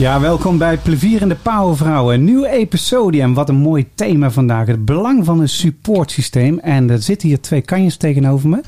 Ja, 0.00 0.20
welkom 0.20 0.58
bij 0.58 0.76
Plevierende 0.76 1.34
Powervrouwen. 1.34 2.14
Een 2.14 2.24
nieuwe 2.24 2.48
episode 2.48 3.20
en 3.20 3.34
wat 3.34 3.48
een 3.48 3.56
mooi 3.56 3.86
thema 3.94 4.30
vandaag. 4.30 4.66
Het 4.66 4.84
belang 4.84 5.24
van 5.24 5.40
een 5.40 5.48
supportsysteem. 5.48 6.58
En 6.58 6.90
er 6.90 7.02
zitten 7.02 7.28
hier 7.28 7.40
twee 7.40 7.60
kanjes 7.60 7.96
tegenover 7.96 8.48
me. 8.48 8.60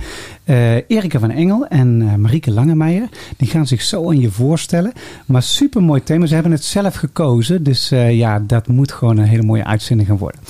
Uh, 0.44 0.74
Erika 0.74 1.18
van 1.18 1.30
Engel 1.30 1.66
en 1.66 2.00
uh, 2.00 2.14
Marieke 2.14 2.50
Langemeijer. 2.50 3.08
Die 3.36 3.48
gaan 3.48 3.66
zich 3.66 3.82
zo 3.82 4.08
aan 4.08 4.20
je 4.20 4.30
voorstellen. 4.30 4.92
Maar 5.26 5.42
super 5.42 5.82
mooi 5.82 6.02
thema. 6.02 6.26
Ze 6.26 6.34
hebben 6.34 6.52
het 6.52 6.64
zelf 6.64 6.94
gekozen. 6.94 7.62
Dus 7.62 7.92
uh, 7.92 8.16
ja, 8.16 8.38
dat 8.46 8.68
moet 8.68 8.92
gewoon 8.92 9.18
een 9.18 9.24
hele 9.24 9.42
mooie 9.42 9.64
uitzending 9.64 10.08
gaan 10.08 10.18
worden. 10.18 10.40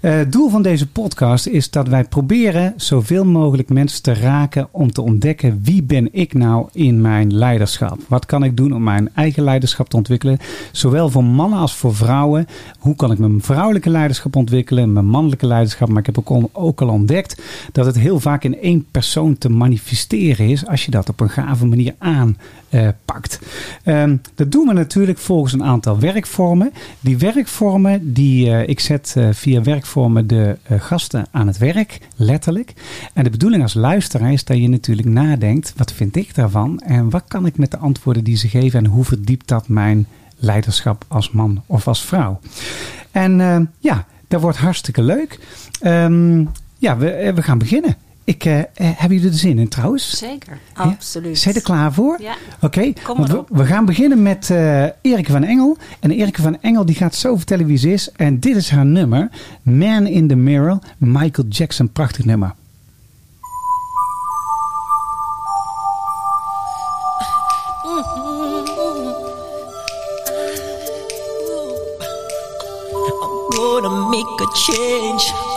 het 0.00 0.32
doel 0.32 0.50
van 0.50 0.62
deze 0.62 0.86
podcast 0.86 1.46
is 1.46 1.70
dat 1.70 1.88
wij 1.88 2.04
proberen 2.04 2.74
zoveel 2.76 3.24
mogelijk 3.24 3.68
mensen 3.68 4.02
te 4.02 4.14
raken 4.14 4.68
om 4.70 4.92
te 4.92 5.02
ontdekken 5.02 5.60
wie 5.62 5.82
ben 5.82 6.08
ik 6.12 6.34
nou 6.34 6.68
in 6.72 7.00
mijn 7.00 7.34
leiderschap. 7.34 7.98
Wat 8.08 8.26
kan 8.26 8.44
ik 8.44 8.56
doen 8.56 8.72
om 8.72 8.82
mijn 8.82 9.10
eigen 9.14 9.42
leiderschap 9.42 9.88
te 9.88 9.96
ontwikkelen. 9.96 10.38
Zowel 10.72 11.08
voor 11.08 11.24
mannen 11.24 11.58
als 11.58 11.74
voor 11.74 11.94
vrouwen. 11.94 12.46
Hoe 12.78 12.96
kan 12.96 13.12
ik 13.12 13.18
mijn 13.18 13.42
vrouwelijke 13.42 13.90
leiderschap 13.90 14.36
ontwikkelen, 14.36 14.92
mijn 14.92 15.06
mannelijke 15.06 15.46
leiderschap. 15.46 15.88
Maar 15.88 15.98
ik 15.98 16.06
heb 16.06 16.18
ook 16.18 16.28
al, 16.28 16.50
ook 16.52 16.80
al 16.80 16.88
ontdekt 16.88 17.42
dat 17.72 17.86
het 17.86 17.98
heel 17.98 18.20
vaak 18.20 18.44
in 18.44 18.60
één 18.60 18.86
persoon 18.90 19.38
te 19.40 19.48
manifesteren 19.48 20.48
is 20.48 20.66
als 20.66 20.84
je 20.84 20.90
dat 20.90 21.08
op 21.08 21.20
een 21.20 21.30
gave 21.30 21.66
manier 21.66 21.94
aanpakt. 21.98 23.38
Um, 23.84 24.20
dat 24.34 24.52
doen 24.52 24.66
we 24.66 24.72
natuurlijk 24.72 25.18
volgens 25.18 25.52
een 25.52 25.64
aantal 25.64 25.98
werkvormen. 25.98 26.72
Die 27.00 27.18
werkvormen, 27.18 28.12
die, 28.12 28.46
uh, 28.46 28.68
ik 28.68 28.80
zet 28.80 29.14
uh, 29.18 29.28
via 29.32 29.62
werkvormen 29.62 30.26
de 30.26 30.58
uh, 30.70 30.80
gasten 30.80 31.26
aan 31.30 31.46
het 31.46 31.58
werk, 31.58 31.98
letterlijk. 32.16 32.72
En 33.14 33.24
de 33.24 33.30
bedoeling 33.30 33.62
als 33.62 33.74
luisteraar 33.74 34.32
is 34.32 34.44
dat 34.44 34.56
je 34.56 34.68
natuurlijk 34.68 35.08
nadenkt, 35.08 35.72
wat 35.76 35.92
vind 35.92 36.16
ik 36.16 36.34
daarvan? 36.34 36.80
En 36.80 37.10
wat 37.10 37.24
kan 37.28 37.46
ik 37.46 37.58
met 37.58 37.70
de 37.70 37.78
antwoorden 37.78 38.24
die 38.24 38.36
ze 38.36 38.48
geven 38.48 38.78
en 38.78 38.90
hoe 38.90 39.04
verdiept 39.04 39.48
dat 39.48 39.68
mijn 39.68 40.06
leiderschap 40.36 41.04
als 41.08 41.30
man 41.30 41.62
of 41.66 41.88
als 41.88 42.04
vrouw? 42.04 42.40
En 43.10 43.70
ja, 43.78 44.06
dat 44.28 44.40
wordt 44.40 44.58
hartstikke 44.58 45.02
leuk. 45.02 45.38
Um, 45.84 46.48
ja, 46.78 46.96
we, 46.96 47.32
we 47.34 47.42
gaan 47.42 47.58
beginnen. 47.58 47.96
Ik, 48.24 48.44
uh, 48.44 48.62
hebben 48.74 49.16
jullie 49.16 49.32
er 49.32 49.38
zin 49.38 49.58
in 49.58 49.68
trouwens? 49.68 50.18
Zeker, 50.18 50.58
absoluut. 50.74 51.38
Zijn 51.38 51.54
er 51.54 51.62
klaar 51.62 51.92
voor? 51.92 52.16
Ja. 52.20 52.34
Oké, 52.60 52.92
okay. 53.04 53.26
we, 53.26 53.44
we, 53.48 53.64
gaan 53.64 53.84
beginnen 53.84 54.22
met 54.22 54.48
uh, 54.48 54.82
Erike 54.82 55.32
van 55.32 55.44
Engel. 55.44 55.76
En 56.00 56.10
Erike 56.10 56.42
van 56.42 56.60
Engel 56.60 56.84
die 56.84 56.94
gaat 56.94 57.14
zo 57.14 57.36
vertellen 57.36 57.66
wie 57.66 57.76
ze 57.76 57.92
is. 57.92 58.10
En 58.16 58.40
dit 58.40 58.56
is 58.56 58.70
haar 58.70 58.86
nummer. 58.86 59.30
Man 59.62 60.06
in 60.06 60.28
the 60.28 60.34
Mirror. 60.34 60.78
Michael 60.98 61.48
Jackson, 61.48 61.92
prachtig 61.92 62.24
nummer. 62.24 62.54
make 74.10 74.40
a 74.40 74.46
change 74.46 75.49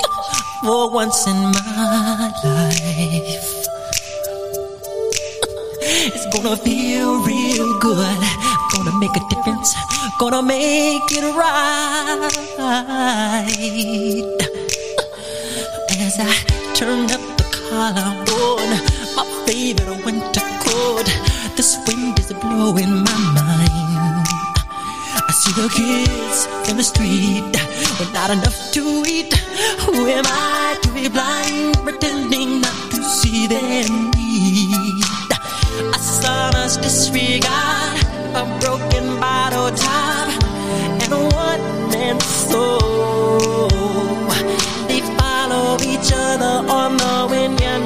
for 0.63 0.90
once 0.90 1.28
in 1.28 1.35
my 1.35 2.31
life. 2.44 3.68
It's 6.16 6.25
gonna 6.31 6.56
feel 6.56 7.22
real 7.25 7.79
good. 7.79 8.22
Gonna 8.72 8.97
make 8.97 9.16
a 9.16 9.24
difference. 9.29 9.75
Gonna 10.19 10.41
make 10.41 11.12
it 11.12 11.25
right. 11.35 12.24
As 16.00 16.16
I 16.19 16.34
turn 16.74 17.12
up 17.12 17.24
the 17.40 17.45
collar 17.68 18.12
on 18.40 18.69
my 19.18 19.25
favorite 19.45 20.06
winter 20.06 20.47
coat, 20.63 21.07
this 21.57 21.78
wind 21.88 22.18
is 22.19 22.31
blowing 22.41 23.03
my 23.03 23.18
mind. 23.35 23.82
See 25.43 25.51
the 25.61 25.67
kids 25.67 26.47
in 26.69 26.77
the 26.77 26.83
street 26.83 27.51
with 27.99 28.13
not 28.13 28.29
enough 28.29 28.71
to 28.71 29.03
eat. 29.05 29.33
Who 29.83 30.07
am 30.07 30.23
I 30.25 30.79
to 30.81 30.89
be 30.93 31.09
blind, 31.09 31.83
pretending 31.83 32.61
not 32.61 32.91
to 32.91 33.03
see 33.03 33.47
their 33.47 33.83
need? 34.15 35.03
A 35.93 35.99
son's 35.99 36.77
disregard, 36.77 37.99
a 38.33 38.45
broken 38.61 39.19
bottle 39.19 39.71
top, 39.75 40.29
and 41.03 41.11
a 41.11 41.19
one 41.35 41.89
man 41.91 42.21
soul. 42.21 43.67
They 44.87 45.01
follow 45.19 45.75
each 45.83 46.09
other 46.15 46.55
on 46.71 46.95
the 46.95 47.27
wind, 47.29 47.59
you 47.59 47.79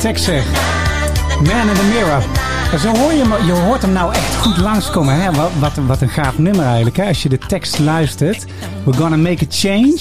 tekst 0.00 0.24
zeg. 0.24 0.44
Man 1.28 1.68
in 1.68 1.74
the 1.74 1.90
Mirror. 1.92 2.22
Zo 2.78 2.96
hoor 2.96 3.12
je, 3.12 3.44
je 3.46 3.52
hoort 3.52 3.82
hem 3.82 3.92
nou 3.92 4.12
echt 4.12 4.36
goed 4.36 4.56
langskomen. 4.56 5.22
Hè? 5.22 5.32
Wat, 5.32 5.50
wat, 5.58 5.72
wat 5.86 6.00
een 6.00 6.08
gaaf 6.08 6.38
nummer 6.38 6.64
eigenlijk. 6.64 6.96
Hè? 6.96 7.06
Als 7.06 7.22
je 7.22 7.28
de 7.28 7.38
tekst 7.38 7.78
luistert. 7.78 8.44
We're 8.84 8.98
gonna 8.98 9.16
make 9.16 9.44
a 9.44 9.46
change. 9.48 9.98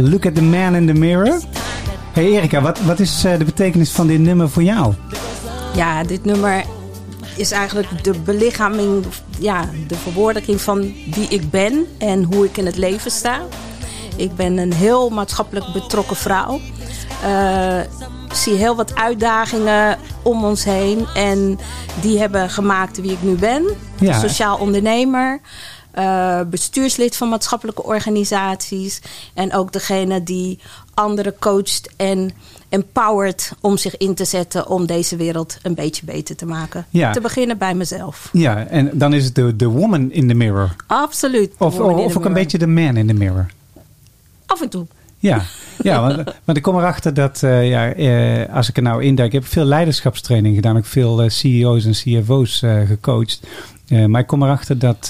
Look 0.00 0.26
at 0.26 0.34
the 0.34 0.42
man 0.42 0.74
in 0.74 0.86
the 0.86 0.92
mirror. 0.92 1.40
Hey 2.12 2.24
Erika, 2.24 2.60
wat, 2.60 2.80
wat 2.80 3.00
is 3.00 3.24
eh, 3.24 3.38
de 3.38 3.44
betekenis 3.44 3.90
van 3.90 4.06
dit 4.06 4.20
nummer 4.20 4.50
voor 4.50 4.62
jou? 4.62 4.94
Ja, 5.74 6.02
dit 6.02 6.24
nummer 6.24 6.64
is 7.36 7.50
eigenlijk 7.50 8.04
de 8.04 8.18
belichaming, 8.24 9.04
ja, 9.38 9.68
de 9.86 9.96
verwoordelijking 9.96 10.60
van 10.60 10.80
wie 11.10 11.28
ik 11.28 11.50
ben 11.50 11.86
en 11.98 12.22
hoe 12.22 12.44
ik 12.44 12.56
in 12.56 12.66
het 12.66 12.76
leven 12.76 13.10
sta. 13.10 13.40
Ik 14.16 14.36
ben 14.36 14.58
een 14.58 14.72
heel 14.72 15.10
maatschappelijk 15.10 15.66
betrokken 15.72 16.16
vrouw. 16.16 16.60
Eh, 17.22 17.80
zie 18.36 18.54
heel 18.54 18.76
wat 18.76 18.94
uitdagingen 18.94 19.98
om 20.22 20.44
ons 20.44 20.64
heen. 20.64 21.06
En 21.14 21.58
die 22.00 22.18
hebben 22.18 22.50
gemaakt 22.50 23.00
wie 23.00 23.12
ik 23.12 23.22
nu 23.22 23.34
ben. 23.34 23.64
Ja. 24.00 24.18
Sociaal 24.18 24.58
ondernemer. 24.58 25.40
eh, 25.90 26.40
bestuurslid 26.50 27.16
van 27.16 27.28
maatschappelijke 27.28 27.82
organisaties. 27.82 29.00
En 29.34 29.54
ook 29.54 29.72
degene 29.72 30.22
die 30.22 30.58
anderen 30.94 31.34
coacht 31.38 31.92
en 31.96 32.30
empowert 32.68 33.52
om 33.60 33.76
zich 33.76 33.96
in 33.96 34.14
te 34.14 34.24
zetten 34.24 34.68
om 34.68 34.86
deze 34.86 35.16
wereld 35.16 35.56
een 35.62 35.74
beetje 35.74 36.04
beter 36.04 36.36
te 36.36 36.46
maken. 36.46 36.86
Ja. 36.90 37.12
Te 37.12 37.20
beginnen 37.20 37.58
bij 37.58 37.74
mezelf. 37.74 38.28
Ja, 38.32 38.66
en 38.66 38.90
dan 38.92 39.12
is 39.12 39.24
het 39.24 39.34
de, 39.34 39.56
de 39.56 39.66
woman 39.66 40.10
in 40.12 40.28
the 40.28 40.34
mirror. 40.34 40.76
Absoluut. 40.86 41.52
Of, 41.58 41.78
of 41.78 42.16
ook 42.16 42.24
een 42.24 42.32
beetje 42.32 42.58
de 42.58 42.66
man 42.66 42.96
in 42.96 43.06
the 43.06 43.14
mirror. 43.14 43.46
Af 44.46 44.60
en 44.62 44.68
toe. 44.68 44.86
Ja, 45.24 45.42
ja 45.82 46.00
want, 46.00 46.16
want 46.44 46.58
ik 46.58 46.62
kom 46.62 46.76
erachter 46.76 47.14
dat 47.14 47.42
eh, 47.42 47.68
ja, 47.68 47.92
eh, 47.92 48.54
als 48.54 48.68
ik 48.68 48.76
er 48.76 48.82
nou 48.82 49.02
induik, 49.02 49.32
ik 49.32 49.40
heb 49.40 49.50
veel 49.50 49.64
leiderschapstraining 49.64 50.54
gedaan, 50.54 50.76
ook 50.76 50.84
veel 50.84 51.22
eh, 51.22 51.28
CEO's 51.28 51.84
en 51.84 51.92
CFO's 51.92 52.62
gecoacht. 52.86 53.46
Maar 54.06 54.20
ik 54.20 54.26
kom 54.26 54.42
erachter 54.42 54.78
dat 54.78 55.06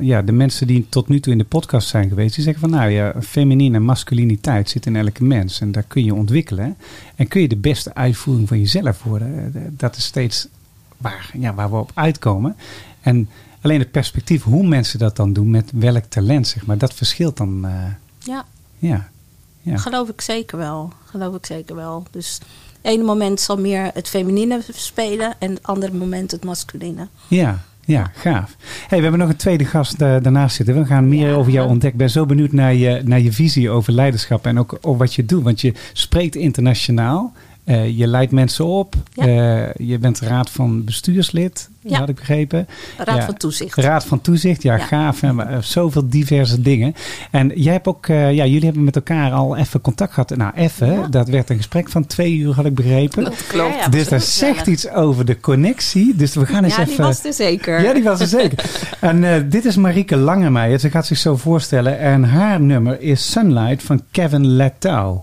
ja, 0.00 0.22
de 0.22 0.32
mensen 0.32 0.66
die 0.66 0.86
tot 0.88 1.08
nu 1.08 1.20
toe 1.20 1.32
in 1.32 1.38
de 1.38 1.44
podcast 1.44 1.88
zijn 1.88 2.08
geweest, 2.08 2.34
die 2.34 2.44
zeggen 2.44 2.62
van 2.62 2.78
nou 2.78 2.90
ja, 2.90 3.14
feminine 3.20 3.76
en 3.76 3.82
masculiniteit 3.82 4.70
zit 4.70 4.86
in 4.86 4.96
elke 4.96 5.24
mens 5.24 5.60
en 5.60 5.72
daar 5.72 5.82
kun 5.82 6.04
je 6.04 6.14
ontwikkelen. 6.14 6.76
En 7.16 7.28
kun 7.28 7.40
je 7.40 7.48
de 7.48 7.56
beste 7.56 7.94
uitvoering 7.94 8.48
van 8.48 8.58
jezelf 8.58 9.02
worden. 9.02 9.52
Dat 9.76 9.96
is 9.96 10.04
steeds 10.04 10.48
waar, 10.96 11.30
ja, 11.38 11.54
waar 11.54 11.70
we 11.70 11.76
op 11.76 11.90
uitkomen. 11.94 12.56
En 13.00 13.28
Alleen 13.60 13.78
het 13.78 13.90
perspectief 13.90 14.42
hoe 14.42 14.66
mensen 14.66 14.98
dat 14.98 15.16
dan 15.16 15.32
doen 15.32 15.50
met 15.50 15.70
welk 15.74 16.04
talent, 16.04 16.46
zeg 16.46 16.66
maar, 16.66 16.78
dat 16.78 16.94
verschilt 16.94 17.36
dan. 17.36 17.66
Ja, 18.18 18.44
ja. 18.78 19.08
ja. 19.60 19.76
geloof 19.76 20.08
ik 20.08 20.20
zeker 20.20 20.58
wel. 20.58 20.92
Geloof 21.04 21.34
ik 21.36 21.46
zeker 21.46 21.74
wel. 21.74 22.06
Dus 22.10 22.38
het 22.82 22.92
ene 22.92 23.04
moment 23.04 23.40
zal 23.40 23.58
meer 23.58 23.90
het 23.94 24.08
feminine 24.08 24.60
spelen 24.72 25.34
en 25.38 25.50
het 25.50 25.62
andere 25.62 25.92
moment 25.92 26.30
het 26.30 26.44
masculine. 26.44 27.08
Ja, 27.28 27.62
ja, 27.84 28.10
gaaf. 28.14 28.56
Hey, 28.88 28.96
we 28.98 29.02
hebben 29.02 29.18
nog 29.20 29.28
een 29.28 29.36
tweede 29.36 29.64
gast 29.64 30.00
eh, 30.02 30.16
daarnaast 30.22 30.56
zitten. 30.56 30.74
We 30.78 30.84
gaan 30.86 31.08
meer 31.08 31.28
Ja. 31.28 31.34
over 31.34 31.52
jou 31.52 31.64
ontdekken. 31.68 31.90
Ik 31.90 31.96
ben 32.06 32.10
zo 32.10 32.26
benieuwd 32.26 32.52
naar 32.52 32.74
je, 32.74 33.00
naar 33.04 33.20
je 33.20 33.32
visie 33.32 33.70
over 33.70 33.92
leiderschap 33.92 34.46
en 34.46 34.58
ook 34.58 34.78
over 34.80 34.98
wat 34.98 35.14
je 35.14 35.24
doet. 35.24 35.42
Want 35.42 35.60
je 35.60 35.72
spreekt 35.92 36.34
internationaal. 36.36 37.32
Eh, 37.68 37.98
je 37.98 38.06
leidt 38.06 38.32
mensen 38.32 38.64
op. 38.66 38.94
Ja. 39.12 39.24
Eh, 39.26 39.86
je 39.86 39.98
bent 39.98 40.20
raad 40.20 40.50
van 40.50 40.84
bestuurslid, 40.84 41.68
Ja. 41.82 41.98
had 41.98 42.08
ik 42.08 42.14
begrepen. 42.14 42.66
Raad 42.98 43.16
Ja. 43.16 43.24
van 43.24 43.34
Toezicht. 43.36 43.76
Raad 43.76 44.04
van 44.04 44.20
Toezicht, 44.20 44.62
ja, 44.62 44.76
Ja. 44.76 44.84
gaaf. 44.84 45.22
En 45.22 45.48
eh, 45.48 45.58
zoveel 45.60 46.08
diverse 46.08 46.60
dingen. 46.60 46.94
En 47.30 47.52
jij 47.54 47.72
hebt 47.72 47.86
ook, 47.86 48.06
eh, 48.06 48.32
ja, 48.32 48.44
jullie 48.46 48.64
hebben 48.64 48.84
met 48.84 48.96
elkaar 48.96 49.32
al 49.32 49.56
even 49.56 49.80
contact 49.80 50.12
gehad. 50.12 50.36
Nou, 50.36 50.52
even, 50.54 50.92
Ja. 50.92 51.06
dat 51.06 51.28
werd 51.28 51.50
een 51.50 51.56
gesprek 51.56 51.88
van 51.88 52.06
twee 52.06 52.36
uur, 52.36 52.54
had 52.54 52.64
ik 52.64 52.74
begrepen. 52.74 53.24
Dat 53.24 53.46
klopt. 53.46 53.74
Ja, 53.74 53.80
ja, 53.80 53.88
dus 53.88 54.08
dat 54.08 54.22
zegt 54.22 54.66
ja. 54.66 54.72
iets 54.72 54.90
over 54.90 55.24
de 55.24 55.40
connectie. 55.40 56.16
Dus 56.16 56.34
we 56.34 56.46
gaan 56.46 56.64
eens 56.64 56.74
Ja, 56.76 56.80
even. 56.82 56.94
die 56.96 57.04
was 57.04 57.24
er 57.24 57.32
zeker. 57.32 57.82
Ja, 57.82 57.92
die 57.94 58.02
was 58.02 58.20
er 58.20 58.26
zeker. 58.26 58.64
En 59.00 59.24
eh, 59.34 59.42
dit 59.50 59.64
is 59.64 59.76
Marieke 59.76 60.16
Langemeijer. 60.16 60.78
Ze 60.78 60.90
gaat 60.90 61.06
zich 61.06 61.18
zo 61.18 61.36
voorstellen. 61.36 61.98
En 61.98 62.24
haar 62.24 62.60
nummer 62.60 63.00
is 63.00 63.30
Sunlight 63.30 63.82
van 63.82 64.02
Kevin 64.10 64.46
Letau. 64.46 65.18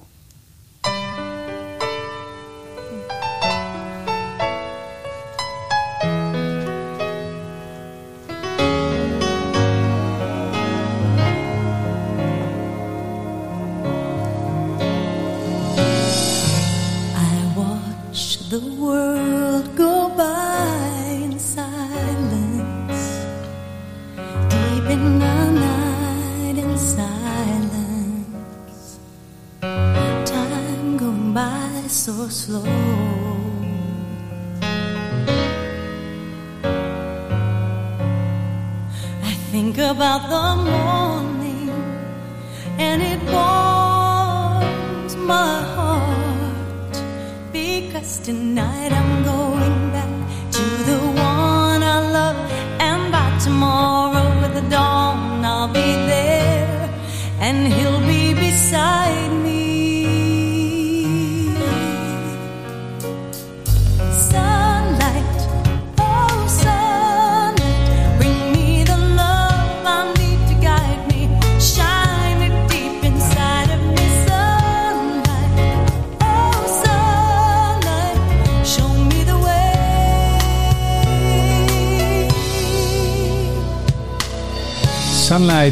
Tonight 48.25 48.84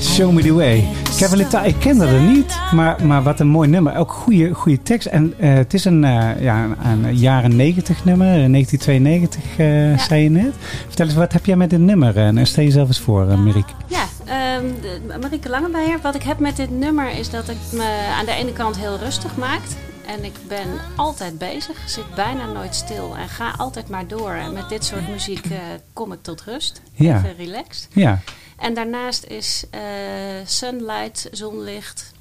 Show 0.02 0.32
Me 0.32 0.42
The 0.42 0.54
Way. 0.54 0.88
Letau, 1.32 1.66
ik 1.68 1.76
kende 1.80 2.06
er 2.06 2.22
niet. 2.22 2.58
Maar, 2.74 3.06
maar 3.06 3.24
wat 3.24 3.40
een 3.40 3.48
mooi 3.48 3.70
nummer. 3.70 3.96
Ook 3.98 4.12
goede, 4.12 4.54
goede 4.54 4.82
tekst. 4.84 5.08
En 5.08 5.34
eh, 5.40 5.54
het 5.54 5.74
is 5.74 5.86
een, 5.86 6.04
eh, 6.04 6.42
ja, 6.42 6.64
een, 6.64 7.04
een 7.04 7.16
jaren 7.16 7.56
90 7.56 8.06
nummer. 8.06 8.28
eh, 8.28 8.50
1992 8.50 9.44
eh, 9.58 10.08
zei 10.08 10.24
je 10.24 10.30
net. 10.30 10.54
Vertel 10.88 11.06
eens, 11.06 11.16
wat 11.16 11.34
heb 11.34 11.46
jij 11.46 11.56
met 11.56 11.70
dit 11.70 11.80
nummer? 11.80 12.18
En 12.18 12.48
stel 12.48 12.64
jezelf 12.64 12.88
eens 12.88 13.00
voor, 13.00 13.28
uh, 13.30 13.38
Mirik. 13.38 13.66
Ja, 13.88 14.04
ehm, 14.26 14.64
de- 14.82 15.18
Marieke 15.22 15.50
Langemeijer. 15.50 16.00
Wat 16.02 16.16
ik 16.16 16.24
heb 16.24 16.40
met 16.40 16.56
dit 16.56 16.70
nummer 16.80 17.18
is 17.18 17.30
dat 17.30 17.48
het 17.48 17.58
me 17.72 18.14
aan 18.20 18.26
de 18.26 18.32
ene 18.34 18.54
kant 18.54 18.78
heel 18.78 18.98
rustig 18.98 19.38
maakt. 19.38 19.76
En 20.08 20.24
ik 20.24 20.34
ben 20.48 20.68
altijd 20.96 21.38
bezig, 21.38 21.78
zit 21.86 22.16
bijna 22.16 22.46
nooit 22.54 22.76
stil 22.76 23.16
en 23.22 23.28
ga 23.30 23.54
altijd 23.58 23.90
maar 23.90 24.08
door. 24.08 24.32
En 24.34 24.54
met 24.54 24.70
dit 24.70 24.86
soort 24.86 25.10
muziek 25.10 25.46
kom 25.94 26.12
ik 26.12 26.20
tot 26.22 26.42
rust, 26.42 26.82
Ja. 26.94 27.16
even 27.18 27.36
relaxed. 27.38 27.88
Ja, 27.94 28.20
En 28.58 28.74
daarnaast 28.74 29.26
is 29.26 29.64
eh, 29.70 29.82
sunlight, 30.46 31.28
zonlicht, 31.32 32.12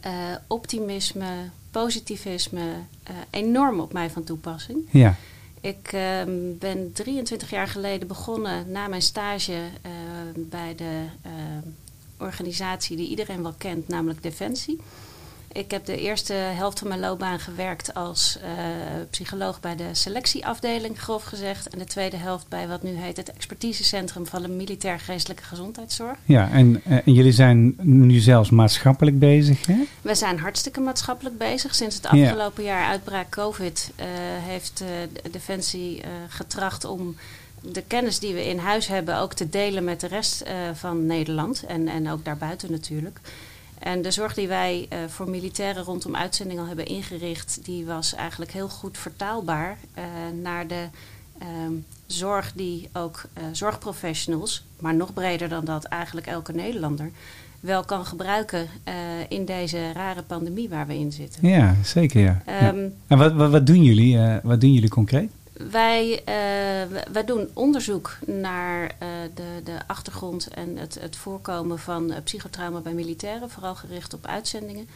eh, 0.00 0.12
optimisme, 0.46 1.50
positivisme 1.70 2.74
eh, 3.02 3.14
enorm 3.30 3.80
op 3.80 3.92
mij 3.92 4.10
van 4.10 4.24
toepassing. 4.24 4.78
ja, 4.90 5.16
Ik 5.60 5.92
ehm, 5.92 6.30
ben 6.58 6.92
23 6.92 7.50
jaar 7.50 7.68
geleden 7.68 8.08
begonnen 8.08 8.70
na 8.70 8.88
mijn 8.88 9.02
stage 9.02 9.58
bij 10.36 10.74
de 10.74 11.04
organisatie 12.18 12.96
die 12.96 13.08
iedereen 13.08 13.42
wel 13.42 13.54
kent, 13.58 13.88
namelijk 13.88 14.22
Defensie. 14.22 14.80
Ik 15.52 15.70
heb 15.70 15.84
de 15.84 15.96
eerste 15.96 16.32
helft 16.32 16.78
van 16.78 16.88
mijn 16.88 17.00
loopbaan 17.00 17.38
gewerkt 17.40 17.94
als 17.94 18.38
eh, 18.42 18.50
psycholoog 19.10 19.60
bij 19.60 19.76
de 19.76 19.88
selectieafdeling, 19.92 21.00
grof 21.00 21.22
gezegd. 21.24 21.68
En 21.68 21.78
de 21.78 21.84
tweede 21.84 22.16
helft 22.16 22.48
bij 22.48 22.68
wat 22.68 22.82
nu 22.82 22.90
heet 22.96 23.16
het 23.16 23.32
expertisecentrum 23.32 24.26
van 24.26 24.42
de 24.42 24.48
militair 24.48 25.00
geestelijke 25.00 25.42
gezondheidszorg. 25.42 26.16
ja. 26.24 26.50
En, 26.50 26.80
eh, 26.84 26.92
en 27.06 27.12
jullie 27.12 27.32
zijn 27.32 27.74
nu 27.82 28.18
zelfs 28.18 28.50
maatschappelijk 28.50 29.18
bezig, 29.18 29.66
hè? 29.66 29.76
We 30.02 30.14
zijn 30.14 30.38
hartstikke 30.38 30.80
maatschappelijk 30.80 31.38
bezig. 31.38 31.74
Sinds 31.74 31.94
het 31.96 32.08
Ja. 32.12 32.24
afgelopen 32.24 32.64
jaar 32.64 32.86
uitbraak 32.86 33.30
COVID 33.30 33.90
eh, 33.96 34.06
heeft 34.40 34.78
de 35.22 35.30
Defensie 35.30 36.02
getracht 36.28 36.84
om 36.84 37.16
de 37.60 37.82
kennis 37.86 38.18
die 38.18 38.34
we 38.34 38.48
in 38.48 38.58
huis 38.58 38.86
hebben 38.86 39.18
ook 39.18 39.34
te 39.34 39.48
delen 39.48 39.84
met 39.84 40.00
de 40.00 40.06
rest 40.06 40.44
van 40.74 41.06
Nederland 41.06 41.64
en, 41.66 41.88
en 41.88 42.10
ook 42.10 42.24
daarbuiten 42.24 42.70
natuurlijk. 42.70 43.20
En 43.80 44.02
de 44.02 44.10
zorg 44.10 44.34
die 44.34 44.48
wij 44.48 44.86
eh, 44.88 44.98
voor 45.08 45.30
militairen 45.30 45.82
rondom 45.82 46.16
uitzending 46.16 46.58
al 46.58 46.66
hebben 46.66 46.86
ingericht, 46.86 47.60
die 47.64 47.84
was 47.84 48.14
eigenlijk 48.14 48.52
heel 48.52 48.68
goed 48.68 48.98
vertaalbaar 48.98 49.76
eh, 49.94 50.04
naar 50.42 50.66
de 50.66 50.84
ehm, 51.38 51.72
zorg 52.06 52.52
die 52.54 52.88
ook 52.92 53.22
eh, 53.32 53.42
zorgprofessionals, 53.52 54.64
maar 54.78 54.94
nog 54.94 55.12
breder 55.12 55.48
dan 55.48 55.64
dat 55.64 55.84
eigenlijk 55.84 56.26
elke 56.26 56.52
Nederlander, 56.52 57.10
wel 57.60 57.84
kan 57.84 58.04
gebruiken 58.04 58.68
in 59.28 59.44
deze 59.44 59.92
rare 59.92 60.22
pandemie 60.22 60.68
waar 60.68 60.86
we 60.86 60.98
in 60.98 61.12
zitten. 61.12 61.48
Ja, 61.48 61.74
zeker, 61.84 62.20
ja. 62.20 62.42
ja. 62.46 62.58
Ehm, 62.58 62.88
En 63.06 63.18
wat, 63.18 63.32
wat, 63.32 63.50
wat 63.50 63.66
doen 63.66 63.82
jullie? 63.82 64.40
wat 64.42 64.60
doen 64.60 64.72
jullie 64.72 64.88
concreet? 64.88 65.30
Wij, 65.70 66.18
eh, 66.24 66.34
wij- 67.12 67.24
doen 67.24 67.48
onderzoek 67.52 68.18
naar 68.26 68.84
eh, 68.98 69.08
de, 69.34 69.60
de 69.64 69.76
achtergrond 69.86 70.48
en 70.48 70.76
het, 70.76 70.96
het 71.00 71.16
voorkomen 71.16 71.78
van 71.78 72.12
eh, 72.12 72.22
psychotrauma 72.24 72.78
bij 72.80 72.92
militairen, 72.92 73.50
vooral 73.50 73.74
gericht 73.74 74.14
op 74.14 74.26
uitzendingen. 74.26 74.88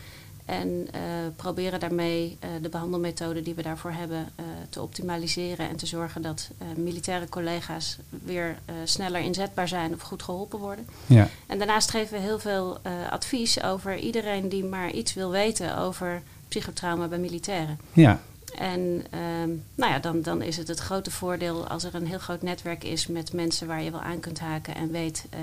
En 0.45 0.89
proberen 1.37 1.81
daarmee 1.81 2.39
de 2.63 2.69
behandelmethode 2.69 3.43
die 3.43 3.55
we 3.55 3.63
daarvoor 3.63 3.91
hebben 3.91 4.29
te 4.71 4.83
optimaliseren 4.83 5.69
en 5.69 5.77
te 5.77 5.87
zorgen 5.87 6.23
dat 6.23 6.51
militaire 6.77 7.29
collega's 7.29 7.99
weer 8.25 8.59
sneller 8.85 9.21
inzetbaar 9.21 9.69
zijn 9.69 9.95
of 9.95 10.01
goed 10.01 10.23
geholpen 10.23 10.59
worden. 10.59 10.87
Ja, 11.07 11.29
En 11.47 11.59
daarnaast 11.59 11.91
geven 11.91 12.15
we 12.17 12.23
heel 12.23 12.39
veel 12.39 12.79
advies 13.11 13.63
over 13.63 13.97
iedereen 13.99 14.49
die 14.49 14.65
maar 14.65 14.91
iets 14.91 15.15
wil 15.15 15.31
weten 15.31 15.79
over 15.79 16.23
psychotrauma 16.49 17.07
bij 17.09 17.19
militairen. 17.19 17.79
ja, 17.93 18.21
En 18.59 19.05
ehm, 19.11 19.51
nou 19.75 19.93
ja, 19.93 19.99
dan, 19.99 20.23
dan 20.23 20.43
is 20.43 20.57
het 20.57 20.69
het 20.69 20.79
grote 20.79 21.11
voordeel 21.11 21.69
als 21.69 21.85
er 21.85 21.95
een 21.95 22.07
heel 22.07 22.19
groot 22.19 22.43
netwerk 22.43 22.85
is 22.85 23.07
met 23.07 23.33
mensen 23.33 23.67
waar 23.67 23.83
je 23.83 23.91
wel 23.91 24.01
aan 24.01 24.21
kunt 24.21 24.39
haken 24.39 24.75
en 24.75 24.91
weet 24.91 25.27
eh, 25.31 25.39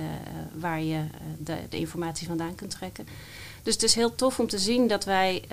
waar 0.53 0.81
je 0.81 0.95
eh, 0.95 1.03
de, 1.37 1.57
de 1.69 1.77
informatie 1.77 2.27
vandaan 2.27 2.55
kunt 2.55 2.71
trekken. 2.71 3.07
Dus 3.63 3.73
het 3.73 3.83
is 3.83 3.95
heel 3.95 4.15
tof 4.15 4.39
om 4.39 4.47
te 4.47 4.59
zien 4.59 4.87
dat 4.87 5.05
wij 5.05 5.43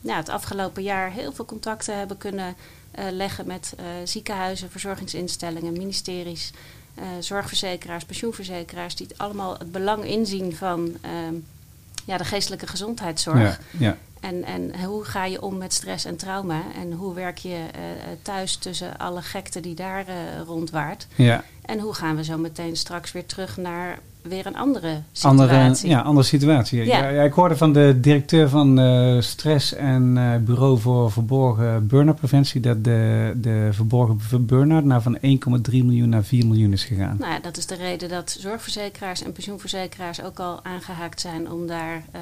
nou, 0.00 0.18
het 0.18 0.28
afgelopen 0.28 0.82
jaar 0.82 1.10
heel 1.10 1.32
veel 1.32 1.44
contacten 1.44 1.98
hebben 1.98 2.16
kunnen 2.16 2.54
eh, 2.90 3.04
leggen 3.10 3.46
met 3.46 3.74
ziekenhuizen, 4.04 4.70
verzorgingsinstellingen, 4.70 5.72
ministeries, 5.72 6.52
zorgverzekeraars, 7.18 8.04
pensioenverzekeraars, 8.04 8.94
die 8.94 9.06
het 9.06 9.18
allemaal 9.18 9.58
het 9.58 9.72
belang 9.72 10.04
inzien 10.04 10.56
van 10.56 10.96
ehm, 11.00 11.34
ja, 12.04 12.16
de 12.16 12.24
geestelijke 12.24 12.66
gezondheidszorg. 12.66 13.60
ja. 13.78 13.96
En, 14.24 14.44
en 14.44 14.84
hoe 14.84 15.04
ga 15.04 15.24
je 15.24 15.42
om 15.42 15.58
met 15.58 15.72
stress 15.72 16.04
en 16.04 16.16
trauma? 16.16 16.62
En 16.74 16.92
hoe 16.92 17.14
werk 17.14 17.38
je 17.38 17.66
eh, 17.72 17.80
thuis 18.22 18.56
tussen 18.56 18.96
alle 18.98 19.22
gekte 19.22 19.60
die 19.60 19.74
daar 19.74 20.06
eh, 20.08 20.14
rondwaart? 20.46 21.06
ja. 21.14 21.44
En 21.64 21.78
hoe 21.78 21.94
gaan 21.94 22.16
we 22.16 22.24
zo 22.24 22.38
meteen 22.38 22.76
straks 22.76 23.12
weer 23.12 23.26
terug 23.26 23.56
naar 23.56 23.98
weer 24.28 24.46
een 24.46 24.56
andere 24.56 25.02
situatie? 25.12 25.40
Andere, 25.40 25.88
ja, 25.88 26.00
andere 26.00 26.26
situatie. 26.26 26.84
Ja. 26.84 27.08
Ik 27.08 27.32
hoorde 27.32 27.56
van 27.56 27.72
de 27.72 27.98
directeur 28.00 28.48
van 28.48 28.78
eh, 28.78 29.20
Stress 29.20 29.74
en 29.74 30.18
eh, 30.18 30.36
Bureau 30.40 30.78
voor 30.78 31.12
Verborgen 31.12 31.86
Burn-out 31.86 32.16
Preventie 32.16 32.60
dat 32.60 32.84
de, 32.84 33.32
de 33.36 33.68
verborgen 33.72 34.46
burn-out 34.46 34.84
nou 34.84 35.02
van 35.02 35.16
1,3 35.16 35.20
miljoen 35.70 36.08
naar 36.08 36.24
4 36.24 36.46
miljoen 36.46 36.72
is 36.72 36.84
gegaan. 36.84 37.16
Nou 37.20 37.32
ja, 37.32 37.38
dat 37.38 37.56
is 37.56 37.66
de 37.66 37.74
reden 37.74 38.08
dat 38.08 38.36
zorgverzekeraars 38.40 39.22
en 39.22 39.32
pensioenverzekeraars 39.32 40.22
ook 40.22 40.38
al 40.38 40.60
aangehaakt 40.62 41.20
zijn 41.20 41.50
om 41.50 41.66
daar 41.66 42.02
eh, 42.10 42.20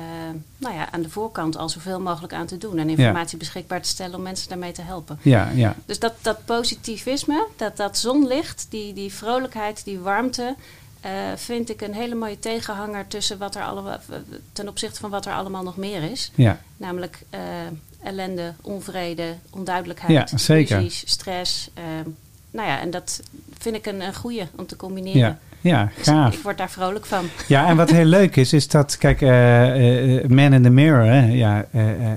nou 0.57 0.75
ja, 0.75 0.93
aan 0.93 1.03
de 1.03 1.11
voorkant 1.11 1.57
al 1.57 1.69
zoveel 1.69 2.01
mogelijk 2.01 2.33
aan 2.33 2.47
te 2.47 2.59
doen. 2.59 2.79
En 2.79 2.89
informatie 2.89 3.39
beschikbaar 3.39 3.83
te 3.83 3.89
stellen 3.89 4.17
om 4.17 4.23
mensen 4.23 4.49
daarmee 4.49 4.73
te 4.73 4.83
helpen. 4.83 5.19
Ja, 5.23 5.51
ja. 5.55 5.75
Dus 5.87 5.99
dat, 5.99 6.15
dat 6.23 6.45
positivisme, 6.45 7.47
dat, 7.57 7.77
dat 7.77 7.99
zonlicht, 7.99 8.67
die, 8.71 8.93
die 8.93 9.13
vrolijkheid, 9.13 9.85
die 9.85 9.99
warmte, 9.99 10.55
eh, 11.03 11.11
vind 11.37 11.71
ik 11.71 11.81
een 11.81 11.95
hele 11.95 12.15
mooie 12.15 12.39
tegenhanger 12.39 13.07
tussen 13.09 13.39
wat 13.39 13.55
er 13.55 13.63
allemaal, 13.63 13.99
ten 14.53 14.69
opzichte 14.69 15.01
van 15.01 15.11
wat 15.11 15.27
er 15.27 15.33
allemaal 15.33 15.63
nog 15.63 15.77
meer 15.77 16.03
is. 16.11 16.33
ja. 16.35 16.59
Namelijk 16.77 17.23
eh, 17.31 17.41
ellende, 18.03 18.53
onvrede, 18.61 19.35
onduidelijkheid, 19.51 20.31
Ja, 20.31 20.37
zeker. 20.39 20.77
ruzies, 20.77 21.03
stress. 21.07 21.71
eh, 21.75 21.83
nou 22.51 22.69
ja, 22.69 22.81
en 22.81 22.91
dat 22.91 23.23
vind 23.59 23.77
ik 23.77 23.87
een, 23.87 24.01
een 24.01 24.15
goede 24.15 24.47
om 24.57 24.67
te 24.67 24.77
combineren. 24.77 25.21
Ja, 25.21 25.39
ja, 25.61 25.91
Dus 25.97 26.07
gaaf. 26.07 26.35
ik 26.35 26.43
word 26.43 26.59
daar 26.59 26.71
vrolijk 26.71 27.07
van. 27.07 27.25
Ja, 27.49 27.67
en 27.69 27.77
wat 27.77 27.91
heel 27.91 28.05
leuk 28.05 28.37
is, 28.37 28.53
is 28.53 28.69
dat, 28.69 28.99
kijk, 28.99 29.21
eh, 29.23 30.29
Man 30.29 30.53
in 30.53 30.63
the 30.63 30.71
Mirror, 30.71 31.05
hè, 31.05 31.27
ja, 31.33 31.67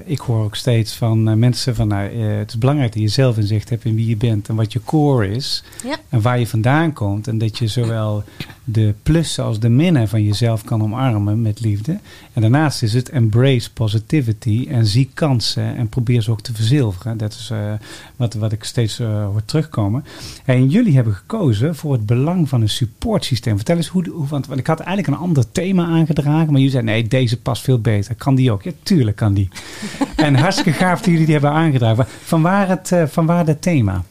ik 0.06 0.20
hoor 0.20 0.44
ook 0.44 0.56
steeds 0.56 0.94
van 0.96 1.40
mensen 1.40 1.76
van, 1.76 1.88
nou, 1.88 2.10
het 2.24 2.50
is 2.50 2.58
belangrijk 2.58 2.94
dat 2.94 3.02
je 3.02 3.08
zelf 3.08 3.38
inzicht 3.38 3.70
hebt 3.70 3.86
in 3.86 3.96
wie 3.96 4.08
je 4.08 4.18
bent 4.18 4.50
en 4.50 4.56
wat 4.56 4.74
je 4.74 4.82
core 4.84 5.30
is 5.30 5.64
Ja. 5.84 5.96
en 6.10 6.22
waar 6.22 6.40
je 6.40 6.48
vandaan 6.48 6.94
komt 6.94 7.28
en 7.28 7.38
dat 7.38 7.58
je 7.58 7.68
zowel 7.68 8.24
de 8.68 8.94
plussen 9.04 9.44
als 9.44 9.60
de 9.60 9.70
minnen 9.70 10.08
van 10.08 10.24
jezelf 10.24 10.64
kan 10.64 10.84
omarmen 10.84 11.42
met 11.42 11.60
liefde. 11.60 12.00
En 12.34 12.42
daarnaast 12.42 12.84
is 12.84 12.94
het 12.94 13.10
embrace 13.10 13.74
positivity 13.74 14.68
en 14.70 14.86
zie 14.86 15.10
kansen 15.14 15.76
en 15.76 15.90
probeer 15.90 16.22
ze 16.22 16.32
ook 16.32 16.42
te 16.42 16.54
verzilveren. 16.54 17.18
Dat 17.18 17.34
is 17.34 17.50
eh, 17.52 17.74
wat, 18.16 18.34
wat 18.34 18.52
ik 18.52 18.64
steeds 18.64 19.00
eh, 19.00 19.26
hoor 19.26 19.46
terugkomen. 19.46 20.06
En 20.46 20.70
jullie 20.70 20.96
hebben 20.96 21.14
gekozen 21.14 21.76
voor 21.76 21.94
het 21.94 22.06
belang 22.06 22.50
van 22.50 22.62
een 22.62 22.70
supportsysteem. 22.70 23.56
Vertel 23.56 23.76
eens 23.76 23.88
hoe, 23.88 24.10
hoe 24.10 24.28
want, 24.28 24.48
want 24.48 24.60
ik 24.60 24.68
had 24.68 24.80
eigenlijk 24.80 25.08
een 25.08 25.24
ander 25.24 25.52
thema 25.52 25.86
aangedragen, 25.86 26.46
maar 26.46 26.62
jullie 26.62 26.70
zeiden 26.70 26.94
nee, 26.94 27.08
deze 27.08 27.42
past 27.42 27.64
veel 27.64 27.80
beter. 27.80 28.16
Kan 28.16 28.36
die 28.36 28.52
ook? 28.52 28.64
Ja, 28.64 28.72
tuurlijk 28.84 29.18
kan 29.18 29.34
die. 29.34 29.50
en 30.16 30.36
hartstikke 30.36 30.72
gaaf 30.72 30.98
dat 30.98 31.10
jullie 31.10 31.26
die 31.26 31.34
hebben 31.34 31.52
aangedragen. 31.52 32.06
Van 32.24 32.42
waar 32.42 32.68
het, 32.68 32.92
eh, 32.92 33.04
van 33.08 33.26
waar 33.26 33.48
het 33.48 33.62
thema? 33.62 34.04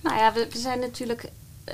Nou 0.00 0.16
ja, 0.16 0.32
we, 0.32 0.48
we 0.52 0.58
zijn 0.58 0.80
natuurlijk. 0.80 1.30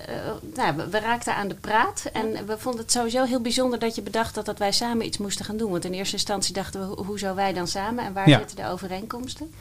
Eh, 0.07 0.15
nou, 0.55 0.77
we, 0.77 0.89
we 0.89 0.99
raakten 0.99 1.35
aan 1.35 1.49
de 1.49 1.55
praat. 1.55 2.05
En 2.13 2.47
we 2.47 2.59
vonden 2.59 2.81
het 2.81 2.93
sowieso 2.93 3.25
heel 3.25 3.41
bijzonder 3.41 3.79
dat 3.79 3.95
je 3.95 4.03
bedacht 4.03 4.35
dat, 4.35 4.45
dat 4.47 4.59
wij 4.59 4.73
samen 4.73 5.07
iets 5.07 5.19
moesten 5.19 5.45
gaan 5.45 5.57
doen. 5.57 5.71
Want 5.71 5.85
in 5.85 5.93
eerste 5.93 6.15
instantie 6.17 6.55
dachten 6.55 6.81
we, 6.81 6.87
ho- 6.87 7.05
hoezo 7.05 7.35
wij 7.35 7.53
dan 7.53 7.69
samen 7.69 8.05
en 8.05 8.13
waar 8.13 8.29
Ja. 8.29 8.39
zitten 8.39 8.57
de 8.57 8.67
overeenkomsten? 8.69 9.53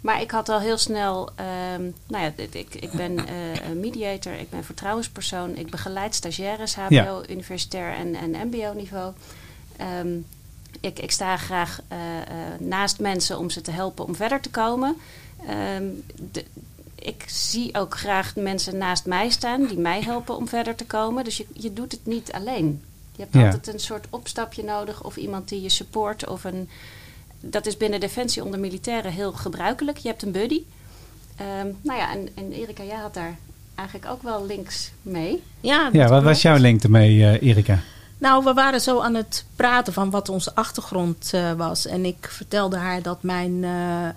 Maar 0.00 0.20
ik 0.20 0.30
had 0.30 0.48
al 0.48 0.60
heel 0.60 0.76
snel, 0.78 1.30
ehm, 1.34 1.82
nou 2.06 2.24
ja, 2.24 2.32
ik, 2.36 2.74
ik 2.74 2.90
ben 2.92 3.18
eh, 3.26 3.34
mediator, 3.74 4.32
ik 4.32 4.50
ben 4.50 4.64
vertrouwenspersoon, 4.64 5.56
ik 5.56 5.70
begeleid 5.70 6.14
stagiaires, 6.14 6.74
HBO, 6.74 6.94
Ja. 6.94 7.20
universitair 7.28 7.92
en, 7.94 8.14
en 8.14 8.30
MBO-niveau. 8.48 9.12
Ehm, 9.76 10.08
ik, 10.80 10.98
ik 10.98 11.10
sta 11.10 11.36
graag 11.36 11.80
eh, 11.88 11.98
naast 12.58 12.98
mensen 12.98 13.38
om 13.38 13.50
ze 13.50 13.60
te 13.60 13.70
helpen 13.70 14.04
om 14.04 14.14
verder 14.14 14.40
te 14.40 14.50
komen. 14.50 14.96
Ehm, 15.46 15.84
de, 16.32 16.44
ik 16.98 17.24
zie 17.26 17.74
ook 17.74 17.98
graag 17.98 18.36
mensen 18.36 18.78
naast 18.78 19.06
mij 19.06 19.28
staan 19.30 19.66
die 19.66 19.78
mij 19.78 20.00
helpen 20.02 20.36
om 20.36 20.48
verder 20.48 20.74
te 20.74 20.86
komen. 20.86 21.24
Dus 21.24 21.36
je, 21.36 21.46
je 21.52 21.72
doet 21.72 21.92
het 21.92 22.06
niet 22.06 22.32
alleen. 22.32 22.82
Je 23.16 23.22
hebt 23.22 23.34
Ja. 23.34 23.44
altijd 23.44 23.66
een 23.72 23.80
soort 23.80 24.06
opstapje 24.10 24.64
nodig 24.64 25.04
of 25.04 25.16
iemand 25.16 25.48
die 25.48 25.62
je 25.62 25.68
support. 25.68 26.26
Of 26.28 26.44
een, 26.44 26.68
dat 27.40 27.66
is 27.66 27.76
binnen 27.76 28.00
Defensie 28.00 28.44
onder 28.44 28.60
militairen 28.60 29.12
heel 29.12 29.32
gebruikelijk. 29.32 29.98
Je 29.98 30.08
hebt 30.08 30.22
een 30.22 30.32
buddy. 30.32 30.62
Ehm, 31.36 31.66
nou 31.80 31.98
ja, 31.98 32.12
en, 32.12 32.28
en 32.34 32.52
Erika, 32.52 32.82
jij 32.82 32.96
had 32.96 33.14
daar 33.14 33.36
eigenlijk 33.74 34.10
ook 34.10 34.22
wel 34.22 34.46
links 34.46 34.90
mee. 35.02 35.42
Ja, 35.60 35.88
Ja, 35.92 36.08
wat 36.08 36.22
was 36.22 36.42
jouw 36.42 36.56
link 36.56 36.82
ermee, 36.82 37.24
eh, 37.24 37.48
Erika? 37.48 37.78
Nou, 38.18 38.44
we 38.44 38.52
waren 38.52 38.80
zo 38.80 39.00
aan 39.00 39.14
het 39.14 39.44
praten 39.56 39.92
van 39.92 40.10
wat 40.10 40.28
onze 40.28 40.54
achtergrond 40.54 41.30
eh, 41.34 41.52
was. 41.52 41.86
En 41.86 42.04
ik 42.04 42.28
vertelde 42.30 42.76
haar 42.76 43.02
dat 43.02 43.22
mijn 43.22 43.64
eh, 43.64 44.08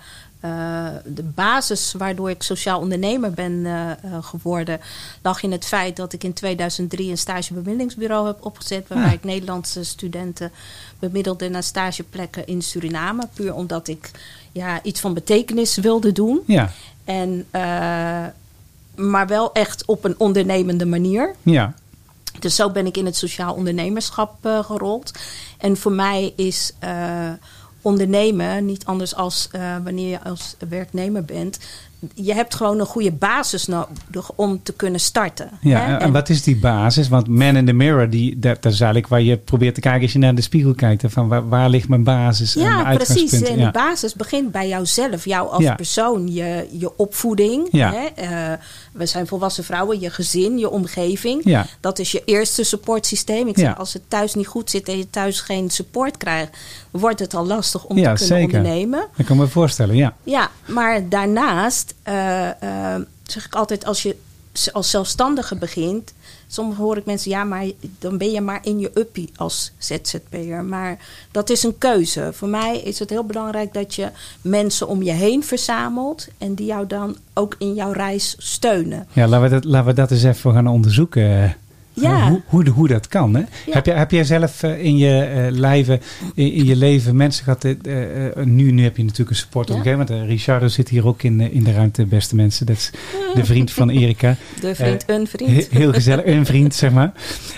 eh, 0.41 0.87
de 1.05 1.23
basis 1.23 1.93
waardoor 1.97 2.29
ik 2.29 2.43
sociaal 2.43 2.79
ondernemer 2.79 3.31
ben 3.31 3.65
eh, 3.65 3.91
eh, 3.91 3.97
geworden, 4.21 4.79
lag 5.21 5.43
in 5.43 5.51
het 5.51 5.65
feit 5.65 5.95
dat 5.95 6.13
ik 6.13 6.23
in 6.23 6.33
2003 6.33 7.09
een 7.09 7.17
stagebemiddelingsbureau 7.17 8.27
heb 8.27 8.45
opgezet. 8.45 8.87
Waarbij 8.87 9.13
ik 9.13 9.23
Nederlandse 9.23 9.83
studenten 9.83 10.51
bemiddelde 10.99 11.49
naar 11.49 11.63
stageplekken 11.63 12.47
in 12.47 12.61
Suriname. 12.61 13.27
Puur 13.33 13.53
omdat 13.53 13.87
ik 13.87 14.11
ja, 14.51 14.83
iets 14.83 14.99
van 14.99 15.13
betekenis 15.13 15.77
wilde 15.77 16.11
doen. 16.11 16.41
Ja, 16.45 16.71
En, 17.03 17.45
maar 18.95 19.27
wel 19.27 19.53
echt 19.53 19.85
op 19.85 20.03
een 20.03 20.15
ondernemende 20.17 20.85
manier. 20.85 21.35
ja, 21.41 21.73
Dus 22.39 22.55
zo 22.55 22.69
ben 22.69 22.85
ik 22.85 22.97
in 22.97 23.05
het 23.05 23.15
sociaal 23.15 23.53
ondernemerschap 23.53 24.35
gerold. 24.41 25.11
En 25.57 25.77
voor 25.77 25.91
mij 25.91 26.33
is 26.35 26.73
ondernemen 27.81 28.65
niet 28.65 28.85
anders 28.85 29.15
als 29.15 29.47
eh, 29.51 29.75
wanneer 29.83 30.09
je 30.09 30.23
als 30.23 30.55
werknemer 30.69 31.25
bent. 31.25 31.59
Je 32.13 32.33
hebt 32.33 32.55
gewoon 32.55 32.79
een 32.79 32.85
goede 32.85 33.11
basis 33.11 33.67
nodig 33.67 34.31
om 34.35 34.63
te 34.63 34.73
kunnen 34.73 34.99
starten. 34.99 35.49
ja. 35.61 35.79
hè? 35.85 35.95
En, 35.97 36.11
wat 36.11 36.29
is 36.29 36.43
die 36.43 36.55
basis? 36.57 37.07
Want 37.09 37.27
man 37.27 37.55
in 37.55 37.65
the 37.65 37.73
mirror, 37.73 38.09
die, 38.09 38.39
dat, 38.39 38.61
dat 38.63 38.71
is 38.73 38.79
eigenlijk 38.79 39.07
waar 39.11 39.21
je 39.21 39.37
probeert 39.37 39.75
te 39.75 39.81
kijken 39.81 40.01
als 40.01 40.13
je 40.13 40.19
naar 40.19 40.35
de 40.35 40.41
spiegel 40.41 40.73
kijkt. 40.73 41.03
Van 41.07 41.27
waar, 41.27 41.49
waar 41.49 41.69
ligt 41.69 41.87
mijn 41.87 42.03
basis 42.03 42.55
en 42.55 42.61
Ja, 42.61 42.83
mijn 42.83 42.95
precies. 42.97 43.41
En 43.41 43.57
Ja. 43.59 43.65
de 43.65 43.71
basis 43.71 44.13
begint 44.13 44.51
bij 44.51 44.67
jouzelf, 44.67 45.25
jou 45.25 45.49
als 45.51 45.63
Ja. 45.63 45.75
persoon, 45.75 46.33
je, 46.33 46.67
je 46.71 46.97
opvoeding. 46.97 47.67
Ja. 47.71 47.93
Hè? 47.93 48.05
Eh, 48.23 48.57
we 48.91 49.05
zijn 49.05 49.27
volwassen 49.27 49.63
vrouwen, 49.63 49.99
je 49.99 50.09
gezin, 50.09 50.57
je 50.57 50.69
omgeving. 50.69 51.41
Ja. 51.43 51.65
Dat 51.79 51.99
is 51.99 52.11
je 52.11 52.21
eerste 52.25 52.63
supportsysteem. 52.63 53.47
Ik 53.47 53.57
zeg, 53.57 53.77
als 53.77 53.93
het 53.93 54.03
thuis 54.07 54.33
niet 54.33 54.47
goed 54.47 54.69
zit 54.69 54.87
en 54.87 54.97
je 54.97 55.09
thuis 55.09 55.39
geen 55.41 55.69
support 55.69 56.17
krijgt, 56.17 56.57
wordt 56.91 57.19
het 57.19 57.33
al 57.33 57.45
lastig 57.47 57.83
om 57.83 57.95
te 57.95 58.01
kunnen 58.01 58.17
zeker. 58.19 58.43
ondernemen. 58.57 58.99
Dat 59.17 59.25
kan 59.25 59.35
ik 59.35 59.41
me 59.41 59.47
voorstellen, 59.47 59.95
ja. 59.95 60.13
Ja, 60.23 60.49
maar 60.67 61.09
daarnaast 61.09 61.90
eh, 62.03 62.93
eh, 62.95 63.01
zeg 63.23 63.45
ik 63.45 63.55
altijd, 63.55 63.85
als 63.85 64.03
je 64.03 64.15
als 64.71 64.89
zelfstandige 64.89 65.55
begint, 65.55 66.13
soms 66.47 66.75
hoor 66.75 66.97
ik 66.97 67.05
mensen, 67.05 67.31
ja, 67.31 67.43
maar 67.43 67.65
dan 67.99 68.17
ben 68.17 68.31
je 68.31 68.41
maar 68.41 68.59
in 68.63 68.79
je 68.79 68.91
uppie 68.93 69.29
als 69.35 69.71
ZZP'er. 69.77 70.63
Maar 70.63 70.97
dat 71.31 71.49
is 71.49 71.63
een 71.63 71.77
keuze. 71.77 72.29
Voor 72.33 72.47
mij 72.47 72.77
is 72.79 72.99
het 72.99 73.09
heel 73.09 73.23
belangrijk 73.23 73.73
dat 73.73 73.95
je 73.95 74.09
mensen 74.41 74.87
om 74.87 75.03
je 75.03 75.11
heen 75.11 75.43
verzamelt 75.43 76.27
en 76.37 76.53
die 76.53 76.65
jou 76.65 76.87
dan 76.87 77.15
ook 77.33 77.55
in 77.57 77.73
jouw 77.73 77.91
reis 77.91 78.35
steunen. 78.37 79.07
Ja, 79.13 79.27
laten 79.27 79.49
we 79.49 79.49
dat, 79.49 79.63
laten 79.63 79.87
we 79.87 79.93
dat 79.93 80.11
eens 80.11 80.23
even 80.23 80.53
gaan 80.53 80.67
onderzoeken. 80.67 81.55
Ja. 81.93 82.29
Hoe, 82.29 82.41
hoe, 82.45 82.69
hoe 82.69 82.87
dat 82.87 83.07
kan. 83.07 83.33
Hè? 83.33 83.39
Ja. 83.39 83.47
Heb, 83.71 83.85
jij, 83.85 83.95
heb 83.97 84.11
jij 84.11 84.23
zelf 84.23 84.63
eh, 84.63 84.83
in 84.83 84.97
je, 84.97 85.19
eh, 85.23 85.51
lijven, 85.51 86.01
in, 86.35 86.51
in 86.53 86.65
je 86.65 86.75
leven 86.75 87.15
mensen 87.15 87.43
gehad? 87.43 87.63
eh, 87.63 87.71
eh, 87.85 88.25
eh, 88.37 88.45
nu, 88.45 88.71
nu 88.71 88.83
heb 88.83 88.97
je 88.97 89.03
natuurlijk 89.03 89.29
een 89.29 89.35
support 89.35 89.69
op 89.69 89.75
Ja. 89.75 89.79
een 89.79 89.83
gegeven 89.87 90.05
moment. 90.07 90.25
eh, 90.29 90.33
Richardo 90.35 90.67
zit 90.67 90.89
hier 90.89 91.07
ook 91.07 91.23
in, 91.23 91.39
in 91.51 91.63
de 91.63 91.71
ruimte, 91.71 92.05
beste 92.05 92.35
mensen. 92.35 92.65
Dat 92.65 92.75
is 92.75 92.91
de 93.33 93.45
vriend 93.45 93.71
van 93.71 93.89
Erika. 93.89 94.35
De 94.61 94.75
vriend, 94.75 95.03
een 95.07 95.27
vriend. 95.27 95.51
He- 95.69 95.77
Heel 95.79 95.93
gezellig, 95.93 96.25
een 96.25 96.45
vriend, 96.45 96.75
zeg 96.75 96.91
maar. 96.91 97.11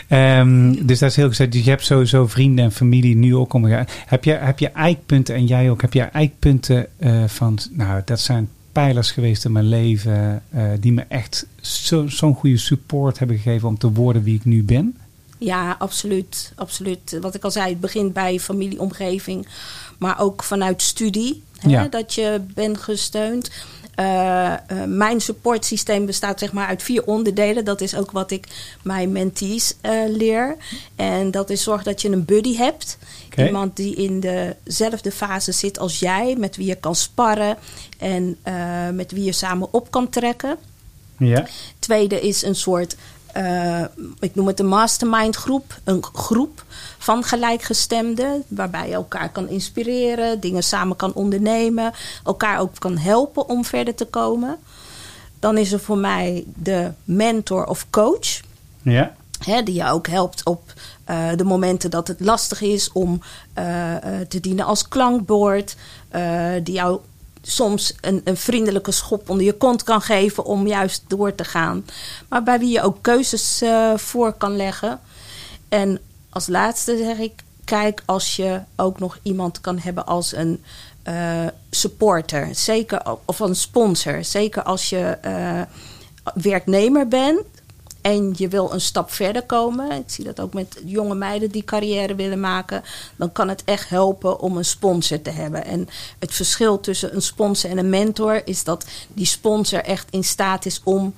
Ehm, 0.08 0.76
dus 0.86 1.00
dat 1.00 1.10
is 1.10 1.16
heel 1.16 1.28
gezellig. 1.28 1.52
Dus 1.52 1.64
je 1.64 1.70
hebt 1.70 1.86
sowieso 1.86 2.28
vrienden 2.28 2.66
en 2.66 2.72
familie 2.72 3.16
nu 3.16 3.36
ook 3.36 3.54
omgegaan. 3.54 3.86
Heb 4.06 4.24
je, 4.24 4.32
heb 4.32 4.60
je 4.60 4.70
eikpunten, 4.70 5.36
en 5.36 5.46
jij 5.46 5.70
ook, 5.70 5.82
heb 5.82 5.94
je 5.94 6.02
eikpunten 6.02 6.88
van, 7.26 7.58
nou, 7.72 8.02
dat 8.06 8.20
zijn 8.20 8.50
pijlers 8.74 9.12
geweest 9.12 9.46
in 9.46 9.52
mijn 9.52 9.68
leven, 9.68 10.44
eh, 10.50 10.64
die 10.80 10.92
me 10.94 11.02
echt 11.08 11.46
zo- 11.62 12.08
zo'n 12.08 12.36
goede 12.36 12.58
support 12.58 13.20
hebben 13.20 13.38
gegeven 13.38 13.68
om 13.68 13.78
te 13.78 13.92
worden 13.92 14.24
wie 14.24 14.36
ik 14.36 14.46
nu 14.46 14.64
ben? 14.64 14.98
Ja, 15.38 15.76
absoluut, 15.80 16.52
absoluut. 16.56 17.18
Wat 17.22 17.36
ik 17.36 17.44
al 17.44 17.52
zei, 17.52 17.70
het 17.70 17.80
begint 17.80 18.14
bij 18.14 18.40
familieomgeving, 18.40 19.48
maar 19.98 20.20
ook 20.20 20.44
vanuit 20.44 20.82
studie. 20.82 21.44
Hè, 21.60 21.70
Ja. 21.70 21.88
Dat 21.88 22.14
je 22.14 22.42
bent 22.54 22.78
gesteund. 22.78 23.52
Eh, 23.96 24.54
mijn 24.88 25.22
supportsysteem 25.22 26.06
bestaat 26.06 26.40
zeg 26.40 26.54
maar 26.54 26.68
uit 26.68 26.84
vier 26.84 27.06
onderdelen. 27.06 27.66
Dat 27.66 27.82
is 27.82 27.96
ook 27.96 28.12
wat 28.12 28.32
ik 28.32 28.48
mijn 28.82 29.12
mentees 29.12 29.76
eh, 29.82 29.92
leer. 30.08 30.56
En 30.96 31.32
dat 31.32 31.50
is 31.50 31.64
zorg 31.64 31.84
dat 31.84 32.02
je 32.02 32.10
een 32.10 32.26
buddy 32.26 32.56
hebt. 32.56 32.98
Iemand 33.36 33.76
die 33.76 33.96
in 33.96 34.20
dezelfde 34.20 35.12
fase 35.12 35.52
zit 35.52 35.80
als 35.80 36.00
jij, 36.00 36.36
met 36.38 36.56
wie 36.56 36.68
je 36.68 36.76
kan 36.76 36.96
sparren 36.96 37.58
en 37.98 38.38
met 38.96 39.12
wie 39.12 39.24
je 39.24 39.32
samen 39.32 39.68
op 39.72 39.92
kan 39.92 40.10
trekken. 40.10 40.58
Ja. 41.18 41.48
Tweede 41.80 42.22
is 42.22 42.44
een 42.44 42.56
soort, 42.56 42.96
ik 44.20 44.36
noem 44.36 44.48
het 44.48 44.60
een 44.60 44.68
mastermind 44.68 45.36
groep. 45.36 45.80
Een 45.84 46.04
groep 46.04 46.66
van 47.04 47.24
gelijkgestemden. 47.24 48.44
Waarbij 48.48 48.88
je 48.88 48.94
elkaar 48.94 49.30
kan 49.30 49.50
inspireren, 49.50 50.40
dingen 50.40 50.64
samen 50.64 50.96
kan 50.96 51.14
ondernemen. 51.14 51.94
Elkaar 52.24 52.60
ook 52.60 52.80
kan 52.80 52.98
helpen 52.98 53.50
om 53.50 53.66
verder 53.66 53.96
te 53.96 54.06
komen. 54.06 54.58
Dan 55.40 55.58
is 55.58 55.72
er 55.72 55.80
voor 55.80 55.98
mij 55.98 56.44
de 56.56 56.92
mentor 57.04 57.66
of 57.66 57.86
coach. 57.90 58.42
Ja. 58.82 59.16
Hè, 59.40 59.64
die 59.64 59.76
je 59.76 59.90
ook 59.90 60.08
helpt 60.08 60.46
op 60.46 60.74
eh, 61.04 61.30
de 61.36 61.44
momenten 61.44 61.92
dat 61.92 62.08
het 62.08 62.20
lastig 62.20 62.62
is 62.62 62.92
om 62.92 63.22
eh, 63.54 63.96
eh, 63.96 64.28
te 64.28 64.40
dienen 64.40 64.66
als 64.66 64.88
klankbord. 64.88 65.76
die 66.64 66.74
jou 66.74 67.00
soms 67.42 67.94
een, 68.02 68.22
een 68.24 68.38
vriendelijke 68.38 68.92
schop 68.92 69.30
onder 69.30 69.46
je 69.46 69.54
kont 69.54 69.84
kan 69.84 70.02
geven 70.02 70.46
om 70.46 70.68
juist 70.68 71.04
door 71.08 71.36
te 71.36 71.44
gaan. 71.44 71.86
Maar 72.30 72.44
bij 72.44 72.60
wie 72.60 72.72
je 72.72 72.82
ook 72.82 72.98
keuzes 73.02 73.64
voor 73.96 74.34
kan 74.34 74.56
leggen. 74.56 75.00
En 75.70 76.00
als 76.34 76.48
laatste 76.48 76.98
zeg 76.98 77.18
ik, 77.18 77.44
kijk 77.64 78.04
als 78.06 78.36
je 78.36 78.62
ook 78.76 79.00
nog 79.00 79.20
iemand 79.22 79.62
kan 79.62 79.80
hebben 79.80 80.06
als 80.06 80.36
een 80.36 80.64
eh, 81.04 81.48
supporter. 81.70 82.56
Zeker, 82.56 83.02
of 83.26 83.40
een 83.40 83.56
sponsor. 83.56 84.24
Zeker 84.24 84.64
als 84.64 84.90
je 84.90 85.18
eh, 85.22 85.62
werknemer 86.34 87.08
bent 87.08 87.46
en 88.02 88.34
je 88.38 88.48
wil 88.48 88.74
een 88.74 88.82
stap 88.82 89.12
verder 89.12 89.44
komen. 89.44 89.92
Ik 89.92 90.04
zie 90.06 90.24
dat 90.24 90.40
ook 90.40 90.54
met 90.54 90.82
jonge 90.86 91.16
meiden 91.16 91.52
die 91.52 91.64
carrière 91.64 92.16
willen 92.16 92.40
maken. 92.40 92.84
Dan 93.16 93.32
kan 93.32 93.50
het 93.50 93.64
echt 93.66 93.90
helpen 93.90 94.40
om 94.40 94.58
een 94.58 94.66
sponsor 94.66 95.22
te 95.22 95.30
hebben. 95.30 95.66
En 95.66 95.88
het 96.20 96.34
verschil 96.34 96.80
tussen 96.80 97.16
een 97.16 97.22
sponsor 97.22 97.70
en 97.70 97.78
een 97.78 97.90
mentor 97.90 98.42
is 98.46 98.64
dat 98.64 98.86
die 99.14 99.26
sponsor 99.26 99.80
echt 99.80 100.08
in 100.10 100.24
staat 100.24 100.66
is 100.66 100.82
om 100.84 101.14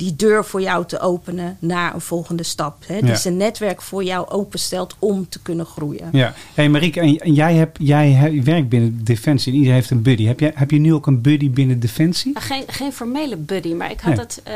die 0.00 0.16
deur 0.16 0.44
voor 0.44 0.60
jou 0.62 0.86
te 0.86 1.00
openen 1.00 1.56
naar 1.58 1.94
een 1.94 2.00
volgende 2.00 2.42
stap. 2.42 2.76
Hè? 2.86 2.94
Ja. 2.94 3.00
Die 3.00 3.16
zijn 3.16 3.36
netwerk 3.36 3.82
voor 3.82 4.04
jou 4.04 4.28
openstelt 4.28 4.96
om 4.98 5.28
te 5.28 5.40
kunnen 5.42 5.66
groeien. 5.66 6.08
Ja. 6.12 6.34
Hey 6.54 6.68
Marieke, 6.68 7.00
en, 7.00 7.18
en 7.18 7.32
jij, 7.34 7.54
hebt, 7.54 7.78
jij 7.80 8.40
werkt 8.44 8.68
binnen 8.68 9.04
Defensie 9.04 9.52
en 9.52 9.58
iedereen 9.58 9.78
heeft 9.78 9.90
een 9.90 10.02
buddy. 10.02 10.24
Heb, 10.26 10.40
jij, 10.40 10.52
heb 10.54 10.70
je 10.70 10.78
nu 10.78 10.94
ook 10.94 11.06
een 11.06 11.20
buddy 11.20 11.50
binnen 11.50 11.80
Defensie? 11.80 12.32
Nou, 12.32 12.46
Geen, 12.46 12.64
geen 12.66 12.92
formele 12.92 13.36
buddy, 13.36 13.72
maar 13.72 13.90
ik 13.90 14.00
had 14.00 14.14
Nee. 14.14 14.20
het 14.20 14.40
eh, 14.44 14.54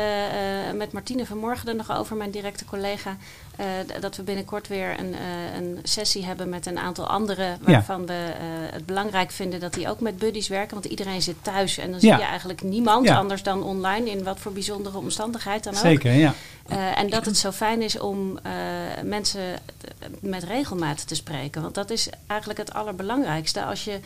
eh, 0.69 0.75
met 0.75 0.91
Martine 0.91 1.25
vanmorgen 1.25 1.69
er 1.69 1.75
nog 1.75 1.97
over, 1.97 2.15
mijn 2.15 2.31
directe 2.31 2.65
collega. 2.65 3.17
Eh, 3.57 4.01
dat 4.01 4.15
we 4.15 4.23
binnenkort 4.23 4.67
weer 4.67 4.99
een, 4.99 5.13
eh, 5.13 5.55
een 5.55 5.79
sessie 5.83 6.25
hebben 6.25 6.49
met 6.49 6.65
een 6.65 6.77
aantal 6.77 7.07
anderen. 7.07 7.57
Waarvan 7.61 8.05
we 8.05 8.13
eh, 8.13 8.45
het 8.71 8.85
belangrijk 8.85 9.31
vinden 9.31 9.59
dat 9.59 9.73
die 9.73 9.89
ook 9.89 9.99
met 9.99 10.17
buddies 10.17 10.47
werken. 10.47 10.73
Want 10.73 10.85
iedereen 10.85 11.21
zit 11.21 11.35
thuis 11.41 11.77
en 11.77 11.91
dan 11.91 11.99
zie 11.99 12.09
je 12.09 12.21
eigenlijk 12.21 12.61
niemand 12.61 13.05
Ja. 13.05 13.17
anders 13.17 13.43
dan 13.43 13.63
online. 13.63 14.09
In 14.09 14.23
wat 14.23 14.39
voor 14.39 14.51
bijzondere 14.51 14.97
omstandigheid 14.97 15.63
dan 15.63 15.73
ook. 15.73 15.79
Zeker, 15.79 16.11
ja. 16.11 16.33
En 16.95 17.09
dat 17.09 17.25
het 17.25 17.37
zo 17.37 17.51
fijn 17.51 17.81
is 17.81 17.99
om 17.99 18.39
mensen 19.03 19.41
met 20.19 20.43
regelmaat 20.43 21.07
te 21.07 21.15
spreken. 21.15 21.61
Want 21.61 21.75
dat 21.75 21.89
is 21.89 22.09
eigenlijk 22.27 22.59
het 22.59 22.73
allerbelangrijkste. 22.73 23.63
Als 23.63 23.83
je 23.83 23.99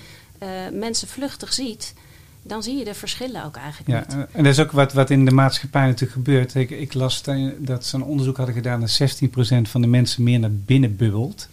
mensen 0.71 1.07
vluchtig 1.07 1.53
ziet, 1.53 1.93
dan 2.43 2.63
zie 2.63 2.77
je 2.77 2.83
de 2.83 2.93
verschillen 2.93 3.45
ook 3.45 3.55
eigenlijk 3.55 3.89
Ja, 3.89 3.99
niet. 3.99 4.13
eh, 4.27 4.35
en 4.37 4.43
dat 4.43 4.53
is 4.53 4.59
ook 4.59 4.71
wat, 4.71 4.93
wat 4.93 5.09
in 5.09 5.25
de 5.25 5.31
maatschappij 5.31 5.85
natuurlijk 5.85 6.11
gebeurt. 6.11 6.55
Ik, 6.55 6.69
ik 6.69 6.93
las 6.93 7.21
eh, 7.21 7.47
dat 7.57 7.85
ze 7.85 7.95
een 7.95 8.03
onderzoek 8.03 8.37
hadden 8.37 8.55
gedaan 8.55 8.79
dat 8.79 8.89
16% 8.89 9.25
van 9.69 9.81
de 9.81 9.87
mensen 9.87 10.23
meer 10.23 10.39
naar 10.39 10.51
binnen 10.53 10.95
bubbelt. 10.95 11.47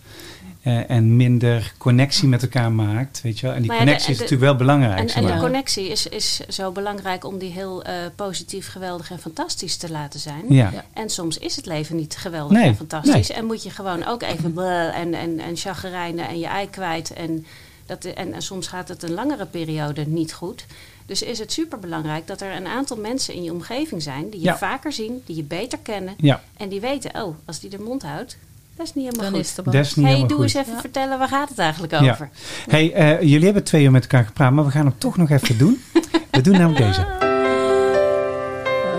eh, 0.62 0.90
en 0.90 1.16
minder 1.16 1.73
connectie 1.78 2.28
met 2.28 2.43
elkaar 2.43 2.73
maakt. 2.73 3.21
Weet 3.23 3.38
je 3.38 3.47
wel? 3.47 3.55
En 3.55 3.62
die 3.62 3.71
Maar 3.71 3.78
ja, 3.81 3.85
de- 3.85 3.90
connectie 3.90 4.12
is 4.12 4.16
de- 4.19 4.23
natuurlijk 4.25 4.50
wel 4.50 4.66
belangrijk. 4.66 5.11
En, 5.11 5.25
en 5.26 5.35
de 5.35 5.40
connectie 5.40 5.88
is, 5.88 6.07
is 6.07 6.40
zo 6.49 6.71
belangrijk 6.73 7.25
om 7.25 7.38
die 7.38 7.50
heel 7.52 7.83
eh, 7.85 7.95
positief, 8.16 8.69
geweldig 8.69 9.11
en 9.11 9.19
fantastisch 9.19 9.76
te 9.76 9.90
laten 9.90 10.21
zijn. 10.21 10.43
ja. 10.49 10.71
Ja. 10.73 10.85
En 10.93 11.11
soms 11.11 11.38
is 11.38 11.57
het 11.57 11.66
leven 11.66 11.97
niet 11.97 12.16
geweldig 12.16 12.57
Nee, 12.59 12.66
en 12.69 12.76
fantastisch. 12.76 13.31
En 13.31 13.45
moet 13.45 13.62
je 13.62 13.71
gewoon 13.71 14.05
ook 14.07 14.23
even 14.23 14.59
en, 14.95 15.14
en, 15.14 15.38
en 15.38 15.57
chagrijnen 15.57 16.28
en 16.28 16.38
je 16.38 16.47
ei 16.47 16.71
kwijt. 16.71 17.12
En, 17.12 17.47
dat, 17.87 18.05
en, 18.05 18.33
en 18.33 18.43
soms 18.43 18.66
gaat 18.66 18.88
het 18.88 19.02
een 19.02 19.14
langere 19.14 19.47
periode 19.47 20.07
niet 20.07 20.33
goed. 20.33 20.64
Dus 21.07 21.23
is 21.23 21.38
het 21.38 21.52
superbelangrijk 21.52 22.26
dat 22.26 22.40
er 22.40 22.57
een 22.57 22.66
aantal 22.66 22.97
mensen 22.97 23.35
in 23.35 23.43
je 23.43 23.52
omgeving 23.52 24.02
zijn... 24.02 24.31
die 24.31 24.40
je 24.40 24.47
Ja. 24.47 24.57
vaker 24.57 24.93
zien, 24.93 25.23
die 25.26 25.37
je 25.37 25.43
beter 25.43 25.78
kennen... 25.83 26.14
ja, 26.16 26.40
en 26.57 26.69
die 26.69 26.81
weten, 26.81 27.23
oh, 27.23 27.35
als 27.45 27.61
die 27.61 27.71
de 27.71 27.78
mond 27.81 28.02
houdt, 28.02 28.37
dat 28.76 28.87
is 28.87 28.95
niet 28.95 29.05
helemaal 29.05 29.25
Dan 29.31 29.35
goed. 29.40 29.40
is 29.50 29.57
het 29.57 29.64
niet 29.66 29.75
hey, 29.95 30.14
helemaal 30.14 30.26
doe 30.26 30.37
goed. 30.37 30.45
eens 30.47 30.55
even 30.55 30.73
Ja. 30.73 30.81
vertellen, 30.81 31.19
waar 31.19 31.28
gaat 31.28 31.49
het 31.49 31.59
eigenlijk 31.59 31.93
Ja. 31.93 32.11
over? 32.12 32.31
Hey, 32.69 32.93
eh, 32.93 33.21
jullie 33.21 33.45
hebben 33.45 33.64
twee 33.64 33.85
uur 33.85 33.90
met 33.90 34.02
elkaar 34.02 34.25
gepraat, 34.25 34.52
maar 34.52 34.64
we 34.64 34.71
gaan 34.71 34.87
hem 34.87 34.99
toch 34.99 35.17
nog 35.17 35.30
even 35.30 35.58
doen. 35.58 35.82
We 36.30 36.41
doen 36.41 36.52
namelijk 36.58 36.87
deze. 36.87 37.00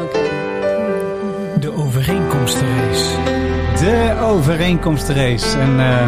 Oké. 0.04 0.20
De 1.60 1.72
overeenkomstenrace. 1.76 3.06
De 3.80 4.18
overeenkomstenrace. 4.22 5.60
En 5.60 5.80
eh, 5.80 6.08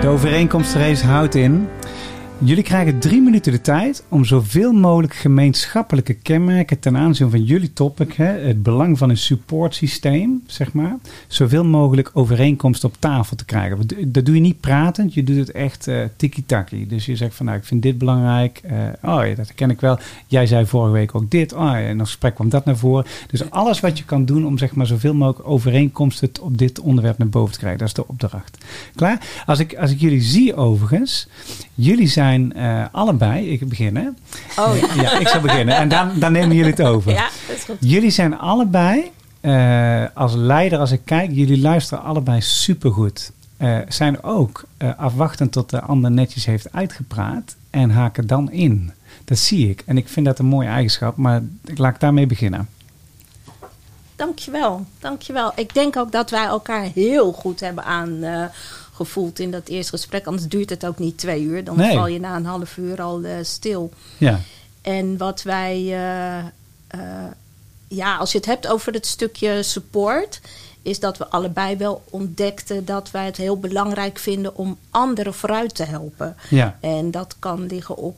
de 0.00 0.08
overeenkomstenrace 0.08 1.06
houdt 1.06 1.34
in. 1.34 1.68
Jullie 2.44 2.62
krijgen 2.62 2.98
drie 2.98 3.20
minuten 3.20 3.52
de 3.52 3.60
tijd 3.60 4.04
om 4.08 4.24
zoveel 4.24 4.72
mogelijk 4.72 5.14
gemeenschappelijke 5.14 6.14
kenmerken 6.14 6.78
ten 6.78 6.96
aanzien 6.96 7.30
van 7.30 7.44
jullie 7.44 7.72
topic, 7.72 8.12
hè, 8.12 8.24
het 8.24 8.62
belang 8.62 8.98
van 8.98 9.10
een 9.10 9.16
supportsysteem, 9.16 10.42
zeg 10.46 10.72
maar, 10.72 10.96
zoveel 11.26 11.64
mogelijk 11.64 12.10
overeenkomsten 12.12 12.88
op 12.88 12.94
tafel 12.98 13.36
te 13.36 13.44
krijgen. 13.44 13.78
Dat 14.06 14.26
doe 14.26 14.34
je 14.34 14.40
niet 14.40 14.60
pratend, 14.60 15.14
je 15.14 15.22
doet 15.24 15.36
het 15.36 15.50
echt 15.50 15.86
eh 15.88 16.04
tiki-taki. 16.16 16.86
Dus 16.86 17.06
je 17.06 17.16
zegt 17.16 17.34
van 17.34 17.46
nou, 17.46 17.58
ik 17.58 17.64
vind 17.64 17.82
dit 17.82 17.98
belangrijk. 17.98 18.60
eh, 18.62 18.76
oh 19.02 19.26
ja, 19.26 19.34
dat 19.34 19.54
ken 19.54 19.70
ik 19.70 19.80
wel. 19.80 19.98
Jij 20.26 20.46
zei 20.46 20.66
vorige 20.66 20.92
week 20.92 21.14
ook 21.14 21.30
dit. 21.30 21.52
Oh 21.52 21.60
ja, 21.60 21.76
in 21.76 21.98
een 21.98 22.06
gesprek 22.06 22.34
kwam 22.34 22.48
dat 22.48 22.64
naar 22.64 22.76
voren. 22.76 23.04
Dus 23.30 23.50
alles 23.50 23.80
wat 23.80 23.98
je 23.98 24.04
kan 24.04 24.24
doen 24.24 24.46
om 24.46 24.58
zeg 24.58 24.74
maar 24.74 24.86
zoveel 24.86 25.14
mogelijk 25.14 25.48
overeenkomsten 25.48 26.30
op 26.40 26.58
dit 26.58 26.80
onderwerp 26.80 27.18
naar 27.18 27.28
boven 27.28 27.52
te 27.52 27.58
krijgen. 27.58 27.78
Dat 27.78 27.88
is 27.88 27.94
de 27.94 28.08
opdracht. 28.08 28.64
Klaar? 28.94 29.42
Als 29.46 29.58
ik, 29.58 29.74
als 29.76 29.90
ik 29.90 30.00
jullie 30.00 30.22
zie 30.22 30.54
overigens, 30.54 31.28
jullie 31.74 32.08
zijn 32.08 32.30
eh, 32.40 32.84
allebei, 32.92 33.50
ik 33.50 33.68
begin 33.68 33.96
hè? 33.96 34.08
Oh 34.62 34.76
ja. 34.76 35.02
Ja, 35.02 35.18
ik 35.18 35.28
zal 35.28 35.40
beginnen. 35.40 35.76
En 35.76 35.88
dan, 35.88 36.10
dan 36.14 36.32
nemen 36.32 36.56
jullie 36.56 36.70
het 36.70 36.82
over. 36.82 37.12
Ja, 37.12 37.28
dat 37.48 37.56
is 37.56 37.64
goed. 37.64 37.76
Jullie 37.80 38.10
zijn 38.10 38.38
allebei, 38.38 39.10
eh, 39.40 40.04
als 40.14 40.34
leider, 40.34 40.78
als 40.78 40.90
ik 40.90 41.00
kijk, 41.04 41.30
jullie 41.32 41.60
luisteren 41.60 42.04
allebei 42.04 42.40
supergoed. 42.40 43.32
Eh 43.56 43.78
zijn 43.88 44.22
ook 44.22 44.64
eh, 44.76 44.90
afwachtend 44.96 45.52
tot 45.52 45.70
de 45.70 45.80
ander 45.80 46.10
netjes 46.10 46.46
heeft 46.46 46.72
uitgepraat 46.72 47.56
en 47.70 47.90
haken 47.90 48.26
dan 48.26 48.50
in. 48.50 48.92
Dat 49.24 49.38
zie 49.38 49.68
ik. 49.70 49.82
En 49.86 49.96
ik 49.96 50.08
vind 50.08 50.26
dat 50.26 50.38
een 50.38 50.46
mooie 50.46 50.68
eigenschap, 50.68 51.16
maar 51.16 51.42
ik 51.64 51.78
laat 51.78 51.94
ik 51.94 52.00
daarmee 52.00 52.26
beginnen. 52.26 52.68
Dankjewel, 54.16 54.86
dankjewel. 54.98 55.52
Ik 55.56 55.74
denk 55.74 55.96
ook 55.96 56.12
dat 56.12 56.30
wij 56.30 56.44
elkaar 56.44 56.82
heel 56.94 57.32
goed 57.32 57.60
hebben 57.60 57.84
aangevoeld 59.02 59.38
in 59.38 59.50
dat 59.50 59.68
eerste 59.68 59.90
gesprek. 59.96 60.26
Anders 60.26 60.48
duurt 60.48 60.70
het 60.70 60.86
ook 60.86 60.98
niet 60.98 61.18
twee 61.18 61.42
uur. 61.42 61.64
Dan 61.64 61.76
Nee. 61.76 61.96
val 61.96 62.06
je 62.06 62.20
na 62.20 62.36
een 62.36 62.44
half 62.46 62.76
uur 62.76 63.02
al 63.02 63.22
eh, 63.22 63.34
stil. 63.42 63.90
Ja, 64.18 64.40
En 64.82 65.16
wat 65.16 65.42
wij, 65.42 65.76
eh, 65.76 66.38
eh, 66.86 67.30
ja, 67.88 68.16
als 68.16 68.32
je 68.32 68.38
het 68.38 68.46
hebt 68.46 68.66
over 68.66 68.92
het 68.92 69.06
stukje 69.06 69.62
support, 69.62 70.40
is 70.82 71.00
dat 71.00 71.18
we 71.18 71.26
allebei 71.28 71.76
wel 71.76 72.02
ontdekten 72.10 72.84
dat 72.84 73.10
wij 73.10 73.24
het 73.24 73.36
heel 73.36 73.58
belangrijk 73.58 74.18
vinden 74.18 74.56
om 74.56 74.78
anderen 74.90 75.34
vooruit 75.34 75.74
te 75.74 75.84
helpen. 75.84 76.36
ja, 76.50 76.78
En 76.80 77.10
dat 77.10 77.36
kan 77.38 77.66
liggen 77.66 77.96
op 77.96 78.16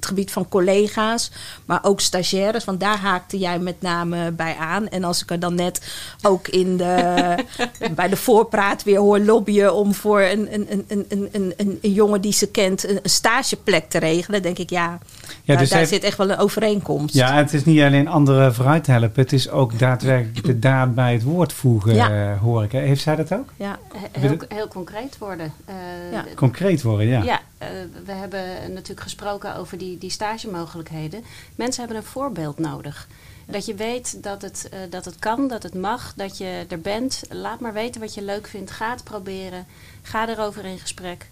het 0.00 0.08
gebied 0.08 0.32
van 0.32 0.48
collega's, 0.48 1.30
maar 1.64 1.78
ook 1.82 2.00
stagiaires. 2.00 2.64
Want 2.64 2.80
daar 2.80 2.98
haakte 2.98 3.38
jij 3.38 3.58
met 3.58 3.80
name 3.82 4.30
bij 4.30 4.56
aan. 4.56 4.88
En 4.88 5.04
als 5.04 5.22
ik 5.22 5.30
er 5.30 5.40
dan 5.40 5.54
net 5.54 5.92
ook 6.22 6.48
in 6.48 6.76
de, 6.76 7.34
bij 7.94 8.08
de 8.08 8.16
voorpraat 8.16 8.82
weer 8.82 8.98
hoor 8.98 9.18
lobbyen 9.20 9.74
om 9.74 9.94
voor 9.94 10.20
een, 10.20 10.54
een, 10.54 10.66
een, 10.70 10.84
een, 10.88 11.04
een, 11.08 11.28
een, 11.56 11.78
een, 11.82 11.92
jongen 11.92 12.20
die 12.20 12.32
ze 12.32 12.46
kent 12.50 12.88
een, 12.88 12.98
een 13.02 13.10
stageplek 13.10 13.88
te 13.90 13.98
regelen, 13.98 14.42
denk 14.42 14.58
ik 14.58 14.70
ja, 14.70 14.98
daar, 15.44 15.56
dus 15.58 15.68
daar 15.68 15.78
heeft- 15.78 15.90
zit 15.90 16.02
echt 16.04 16.16
wel 16.16 16.30
een 16.30 16.38
overeenkomst. 16.38 17.14
ja, 17.14 17.34
het 17.34 17.52
is 17.52 17.64
niet 17.64 17.80
alleen 17.80 18.08
anderen 18.08 18.54
vooruit 18.54 18.86
helpen, 18.86 19.10
het 19.22 19.32
is 19.32 19.50
ook 19.50 19.78
daadwerkelijk 19.78 20.46
de 20.46 20.58
daad 20.58 20.94
bij 20.94 21.12
het 21.12 21.22
woord 21.22 21.52
voegen, 21.52 21.94
Ja. 21.94 22.10
eh, 22.32 22.40
hoor 22.40 22.62
ik. 22.64 22.72
Hè? 22.72 22.78
Heeft 22.80 23.02
zij 23.02 23.16
dat 23.16 23.32
ook? 23.32 23.48
Ja. 23.56 23.78
He- 23.92 24.20
Heel, 24.20 24.36
heel 24.48 24.68
concreet 24.68 25.18
worden. 25.18 25.52
Eh, 25.64 25.74
Ja. 26.12 26.24
Concreet 26.34 26.82
worden, 26.82 27.06
ja. 27.06 27.22
Ja, 27.22 27.40
eh, 27.58 27.68
we 28.04 28.12
hebben 28.12 28.40
natuurlijk 28.72 29.00
gesproken 29.00 29.56
over 29.56 29.78
die, 29.78 29.89
die 29.98 30.10
stagemogelijkheden. 30.10 31.24
Mensen 31.54 31.80
hebben 31.84 32.00
een 32.02 32.08
voorbeeld 32.08 32.58
nodig. 32.58 33.08
Dat 33.46 33.66
je 33.66 33.74
weet 33.74 34.22
dat 34.22 34.42
het, 34.42 34.68
eh, 34.70 34.78
dat 34.90 35.04
het 35.04 35.18
kan, 35.18 35.48
dat 35.48 35.62
het 35.62 35.74
mag, 35.74 36.12
dat 36.16 36.38
je 36.38 36.64
er 36.68 36.80
bent. 36.80 37.22
Laat 37.28 37.60
maar 37.60 37.72
weten 37.72 38.00
wat 38.00 38.14
je 38.14 38.22
leuk 38.22 38.46
vindt. 38.46 38.70
Ga 38.70 38.90
het 38.90 39.04
proberen. 39.04 39.66
Ga 40.02 40.28
erover 40.28 40.64
in 40.64 40.78
gesprek. 40.78 41.26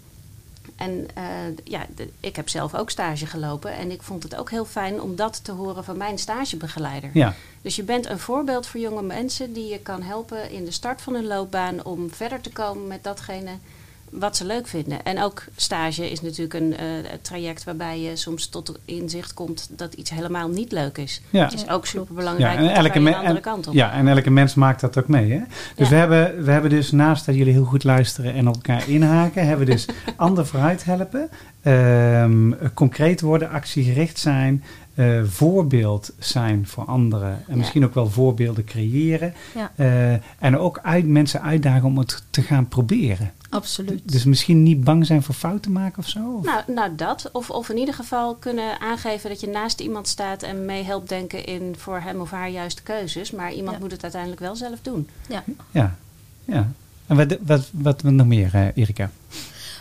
En 0.76 1.08
eh, 1.14 1.24
ja, 1.64 1.86
de- 1.94 2.10
ik 2.20 2.36
heb 2.36 2.48
zelf 2.48 2.74
ook 2.74 2.90
stage 2.90 3.26
gelopen. 3.26 3.72
En 3.72 3.90
ik 3.90 4.02
vond 4.02 4.22
het 4.22 4.36
ook 4.36 4.50
heel 4.50 4.64
fijn 4.64 5.00
om 5.00 5.16
dat 5.16 5.44
te 5.44 5.52
horen 5.52 5.84
van 5.84 5.96
mijn 5.96 6.18
stagebegeleider. 6.18 7.10
Ja, 7.12 7.34
Dus 7.62 7.76
je 7.76 7.82
bent 7.82 8.06
een 8.06 8.18
voorbeeld 8.18 8.66
voor 8.66 8.80
jonge 8.80 9.02
mensen 9.02 9.52
die 9.52 9.66
je 9.68 9.78
kan 9.78 10.02
helpen 10.02 10.50
in 10.50 10.64
de 10.64 10.70
start 10.70 11.00
van 11.02 11.14
hun 11.14 11.26
loopbaan 11.26 11.84
om 11.84 12.10
verder 12.12 12.40
te 12.40 12.50
komen 12.52 12.86
met 12.86 13.04
datgene 13.04 13.50
wat 14.10 14.36
ze 14.36 14.44
leuk 14.44 14.66
vinden. 14.66 15.02
En 15.02 15.22
ook 15.22 15.44
stage 15.56 16.10
is 16.10 16.20
natuurlijk 16.20 16.54
een 16.54 16.76
eh, 16.76 16.86
traject 17.22 17.64
waarbij 17.64 18.00
je 18.00 18.16
soms 18.16 18.46
tot 18.46 18.78
inzicht 18.84 19.34
komt 19.34 19.68
dat 19.70 19.94
iets 19.94 20.10
helemaal 20.10 20.48
niet 20.48 20.72
leuk 20.72 20.98
is. 20.98 21.20
ja. 21.30 21.44
Het 21.44 21.52
is 21.52 21.68
ook 21.68 21.86
super 21.86 22.14
belangrijk. 22.14 22.58
Ja, 22.60 22.68
en 22.68 22.74
elke, 22.74 23.02
de 23.02 23.16
andere 23.16 23.40
kant 23.40 23.66
op. 23.66 23.74
ja, 23.74 23.92
en 23.92 24.08
elke 24.08 24.30
mens 24.30 24.54
maakt 24.54 24.80
dat 24.80 24.98
ook 24.98 25.08
mee. 25.08 25.32
Hè? 25.32 25.40
Dus 25.74 25.88
Ja. 25.88 25.94
we, 25.94 25.94
hebben, 25.94 26.44
we 26.44 26.50
hebben 26.50 26.70
dus 26.70 26.90
naast 26.90 27.26
dat 27.26 27.34
jullie 27.34 27.52
heel 27.52 27.64
goed 27.64 27.84
luisteren 27.84 28.34
en 28.34 28.48
op 28.48 28.54
elkaar 28.54 28.88
inhaken, 28.88 29.46
hebben 29.46 29.66
we 29.66 29.72
dus 29.72 29.86
ander 30.16 30.46
vooruit 30.46 30.84
helpen, 30.84 31.28
ehm, 31.62 32.52
concreet 32.74 33.20
worden, 33.20 33.50
actiegericht 33.50 34.18
zijn, 34.18 34.64
eh, 34.98 35.22
voorbeeld 35.24 36.10
zijn 36.18 36.66
voor 36.66 36.84
anderen. 36.84 37.30
En 37.32 37.42
Ja. 37.48 37.56
misschien 37.56 37.84
ook 37.84 37.94
wel 37.94 38.10
voorbeelden 38.10 38.64
creëren. 38.64 39.34
Ja. 39.54 39.72
Eh, 39.76 40.12
en 40.38 40.58
ook 40.58 40.78
uit, 40.82 41.06
mensen 41.06 41.42
uitdagen 41.42 41.84
om 41.86 41.98
het 41.98 42.22
te 42.30 42.42
gaan 42.42 42.68
proberen. 42.68 43.32
Absoluut. 43.50 44.00
Dus 44.12 44.24
misschien 44.24 44.62
niet 44.62 44.84
bang 44.84 45.06
zijn 45.06 45.22
voor 45.22 45.34
fouten 45.34 45.72
maken 45.72 45.98
of 45.98 46.08
zo? 46.08 46.34
Of- 46.38 46.44
Nou, 46.44 46.62
nou 46.66 46.94
dat. 46.94 47.28
Of, 47.32 47.50
of 47.50 47.68
in 47.68 47.76
ieder 47.78 47.94
geval 47.94 48.34
kunnen 48.34 48.80
aangeven 48.80 49.30
dat 49.30 49.40
je 49.40 49.48
naast 49.48 49.80
iemand 49.80 50.08
staat 50.08 50.42
en 50.42 50.64
mee 50.64 50.82
helpt 50.84 51.08
denken 51.08 51.44
in 51.44 51.74
voor 51.78 52.00
hem 52.00 52.20
of 52.20 52.30
haar 52.30 52.50
juiste 52.50 52.82
keuzes. 52.82 53.30
Maar 53.30 53.52
iemand 53.52 53.76
Ja. 53.76 53.82
moet 53.82 53.90
het 53.92 54.02
uiteindelijk 54.02 54.40
wel 54.40 54.56
zelf 54.56 54.78
doen. 54.82 55.08
ja. 55.28 55.44
Ja, 55.70 55.96
ja. 56.44 56.70
En 57.06 57.16
wat, 57.16 57.36
wat, 57.40 57.68
wat, 57.72 58.02
nog 58.02 58.26
meer, 58.26 58.54
eh, 58.54 58.66
Erika? 58.74 59.10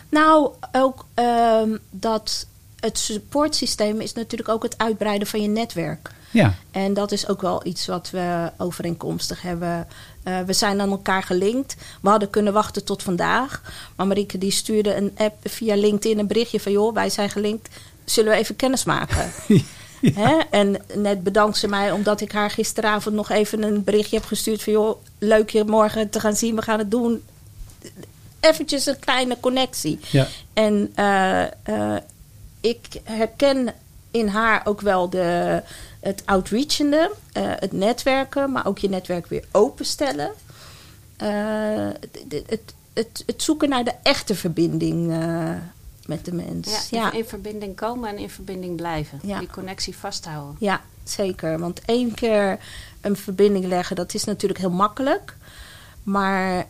Nou, 0.09 0.49
ook 0.71 1.05
ehm, 1.13 1.69
dat 1.89 2.47
het 2.79 2.97
supportsysteem 2.97 4.01
is 4.01 4.13
natuurlijk 4.13 4.49
ook 4.49 4.63
het 4.63 4.77
uitbreiden 4.77 5.27
van 5.27 5.41
je 5.41 5.47
netwerk. 5.47 6.11
Ja, 6.31 6.55
En 6.71 6.93
dat 6.93 7.11
is 7.11 7.27
ook 7.27 7.41
wel 7.41 7.65
iets 7.65 7.85
wat 7.85 8.09
we 8.09 8.51
overeenkomstig 8.57 9.41
hebben. 9.41 9.87
Eh, 10.23 10.39
we 10.41 10.53
zijn 10.53 10.81
aan 10.81 10.89
elkaar 10.89 11.23
gelinkt. 11.23 11.75
We 12.01 12.09
hadden 12.09 12.29
kunnen 12.29 12.53
wachten 12.53 12.83
tot 12.83 13.03
vandaag. 13.03 13.61
Maar 13.95 14.07
Marieke 14.07 14.37
die 14.37 14.51
stuurde 14.51 14.95
een 14.95 15.11
app 15.17 15.37
via 15.43 15.75
LinkedIn 15.75 16.19
een 16.19 16.27
berichtje 16.27 16.59
van... 16.59 16.71
joh, 16.71 16.93
wij 16.93 17.09
zijn 17.09 17.29
gelinkt. 17.29 17.69
Zullen 18.05 18.31
we 18.31 18.37
even 18.37 18.55
kennis 18.55 18.83
maken? 18.83 19.31
Hè? 20.01 20.37
En 20.51 20.81
net 20.93 21.23
bedankt 21.23 21.57
ze 21.57 21.67
mij 21.67 21.91
omdat 21.91 22.21
ik 22.21 22.31
haar 22.31 22.49
gisteravond 22.49 23.15
nog 23.15 23.29
even 23.29 23.63
een 23.63 23.83
berichtje 23.83 24.17
heb 24.17 24.25
gestuurd... 24.25 24.63
van 24.63 24.73
joh, 24.73 24.97
leuk 25.17 25.49
je 25.49 25.63
morgen 25.63 26.09
te 26.09 26.19
gaan 26.19 26.35
zien. 26.35 26.55
We 26.55 26.61
gaan 26.61 26.79
het 26.79 26.91
doen. 26.91 27.23
Eventjes 28.39 28.85
een 28.85 28.99
kleine 28.99 29.37
connectie. 29.39 29.99
ja. 30.09 30.27
En 30.53 30.91
eh, 30.95 31.95
ik 32.67 33.01
herken 33.03 33.73
in 34.11 34.27
haar 34.27 34.61
ook 34.65 34.81
wel 34.81 35.09
de, 35.09 35.61
het 35.99 36.21
outreachende, 36.25 37.11
eh, 37.31 37.43
het 37.45 37.71
netwerken, 37.71 38.51
maar 38.51 38.65
ook 38.65 38.77
je 38.77 38.89
netwerk 38.89 39.27
weer 39.27 39.45
openstellen. 39.51 40.31
Eh, 41.17 41.89
het, 41.99 42.45
het, 42.47 42.73
het, 42.93 43.23
het 43.25 43.43
zoeken 43.43 43.69
naar 43.69 43.83
de 43.83 43.93
echte 44.03 44.35
verbinding 44.35 45.11
eh, 45.11 45.55
met 46.05 46.25
de 46.25 46.33
mens. 46.33 46.89
Ja, 46.89 46.99
Ja, 46.99 47.11
in, 47.11 47.17
in 47.17 47.25
verbinding 47.25 47.75
komen 47.75 48.09
en 48.09 48.17
in 48.17 48.29
verbinding 48.29 48.75
blijven. 48.75 49.19
Ja. 49.23 49.39
Die 49.39 49.49
connectie 49.49 49.97
vasthouden. 49.97 50.55
ja, 50.59 50.81
zeker. 51.03 51.59
Want 51.59 51.81
één 51.85 52.13
keer 52.13 52.59
een 53.01 53.17
verbinding 53.17 53.65
leggen, 53.65 53.95
dat 53.95 54.13
is 54.13 54.23
natuurlijk 54.23 54.59
heel 54.59 54.69
makkelijk. 54.69 55.35
Maar 56.03 56.67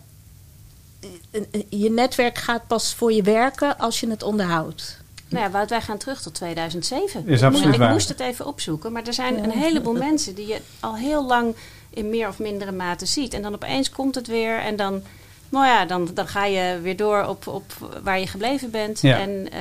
je 1.69 1.89
netwerk 1.89 2.37
gaat 2.37 2.67
pas 2.67 2.95
voor 2.95 3.13
je 3.13 3.21
werken 3.21 3.77
als 3.77 3.99
je 3.99 4.09
het 4.09 4.23
onderhoudt. 4.23 4.96
Nou 5.29 5.43
ja, 5.45 5.51
Wout, 5.51 5.69
wij 5.69 5.81
gaan 5.81 5.97
terug 5.97 6.21
tot 6.21 6.33
2007. 6.33 7.27
Is 7.27 7.39
ik 7.39 7.45
absoluut 7.45 7.51
moest, 7.65 7.73
ik 7.73 7.79
waar. 7.79 7.91
moest 7.91 8.09
het 8.09 8.19
even 8.19 8.45
opzoeken. 8.45 8.91
Maar 8.91 9.03
er 9.07 9.13
zijn 9.13 9.43
een 9.43 9.51
heleboel 9.51 9.93
mensen 10.07 10.35
die 10.35 10.47
je 10.47 10.61
al 10.79 10.95
heel 10.95 11.25
lang 11.25 11.55
in 11.89 12.09
meer 12.09 12.27
of 12.27 12.39
mindere 12.39 12.71
mate 12.71 13.05
ziet. 13.05 13.33
En 13.33 13.41
dan 13.41 13.53
opeens 13.53 13.89
komt 13.89 14.15
het 14.15 14.27
weer 14.27 14.59
en 14.59 14.75
dan, 14.75 15.01
nou 15.49 15.65
ja, 15.65 15.85
dan, 15.85 16.09
dan 16.13 16.27
ga 16.27 16.45
je 16.45 16.79
weer 16.81 16.95
door 16.97 17.25
op, 17.25 17.47
op 17.47 17.63
waar 18.03 18.19
je 18.19 18.27
gebleven 18.27 18.71
bent. 18.71 19.01
Ja. 19.01 19.19
En 19.19 19.51
eh, 19.51 19.59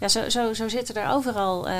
ja, 0.00 0.08
zo, 0.08 0.28
zo, 0.28 0.52
zo 0.54 0.68
zitten 0.68 0.94
er 0.94 1.10
overal 1.10 1.68
eh, 1.68 1.74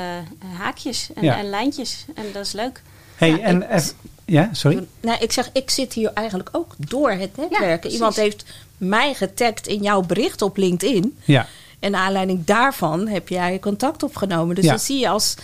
haakjes 0.59 1.09
en, 1.15 1.25
Ja. 1.25 1.39
en 1.39 1.51
lijntjes. 1.51 2.05
En 2.15 2.25
dat 2.33 2.47
is 2.47 2.53
leuk. 2.53 2.83
Hey, 3.17 3.41
en 3.43 3.71
ik- 3.71 3.95
ja, 4.25 4.49
sorry. 4.53 4.87
Nou, 5.01 5.19
ik 5.21 5.33
zeg, 5.33 5.51
ik 5.53 5.71
zit 5.71 5.93
hier 5.93 6.11
eigenlijk 6.15 6.49
ook 6.53 6.75
door 6.79 7.11
het 7.11 7.37
netwerken. 7.37 7.91
Iemand 7.91 8.17
heeft 8.17 8.45
mij 8.77 9.15
getagd 9.15 9.67
in 9.67 9.83
jouw 9.83 10.01
bericht 10.01 10.43
op 10.43 10.57
LinkedIn. 10.57 11.19
Ja, 11.25 11.47
En 11.81 11.91
naar 11.91 12.01
aanleiding 12.07 12.45
daarvan 12.45 13.07
heb 13.09 13.29
jij 13.29 13.59
contact 13.59 14.03
opgenomen. 14.03 14.55
Dus 14.55 14.65
Ja. 14.65 14.71
dan 14.71 14.79
zie 14.81 14.99
je 14.99 15.09
als. 15.09 15.35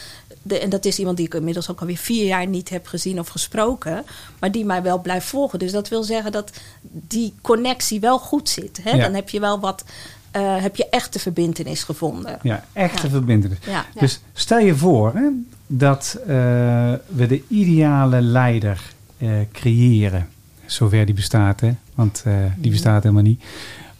De, 0.42 0.58
en 0.58 0.70
dat 0.70 0.84
is 0.84 0.98
iemand 0.98 1.16
die 1.16 1.26
ik 1.26 1.34
inmiddels 1.34 1.70
ook 1.70 1.80
alweer 1.80 1.96
vier 1.96 2.24
jaar 2.26 2.46
niet 2.46 2.68
heb 2.68 2.86
gezien 2.86 3.18
of 3.18 3.28
gesproken. 3.28 4.04
Maar 4.40 4.52
die 4.52 4.64
mij 4.64 4.82
wel 4.82 5.00
blijft 5.00 5.26
volgen. 5.26 5.58
Dus 5.58 5.72
dat 5.72 5.88
wil 5.88 6.02
zeggen 6.02 6.32
dat 6.32 6.50
die 6.82 7.34
connectie 7.40 8.00
wel 8.00 8.18
goed 8.18 8.48
zit. 8.48 8.80
Hè? 8.82 8.90
Ja. 8.90 9.02
Dan 9.02 9.14
heb 9.14 9.28
je 9.28 9.40
wel 9.40 9.60
wat. 9.60 9.84
eh, 10.30 10.62
heb 10.62 10.76
je 10.76 10.88
echte 10.88 11.18
verbindenis 11.18 11.82
gevonden. 11.82 12.38
ja 12.42 12.64
echte 12.72 13.02
Ja. 13.06 13.12
verbindenis. 13.12 13.58
Ja. 13.66 13.84
Dus 13.98 14.20
stel 14.32 14.58
je 14.58 14.76
voor 14.76 15.12
hè, 15.14 15.28
dat 15.66 16.16
eh, 16.20 16.26
we 17.06 17.26
de 17.26 17.42
ideale 17.48 18.20
leider 18.20 18.82
eh, 19.18 19.28
creëren. 19.52 20.28
Zover 20.66 21.04
die 21.06 21.14
bestaat, 21.14 21.60
hè? 21.60 21.70
want 21.94 22.24
die 22.56 22.70
bestaat 22.70 23.02
helemaal 23.02 23.22
niet. 23.24 23.42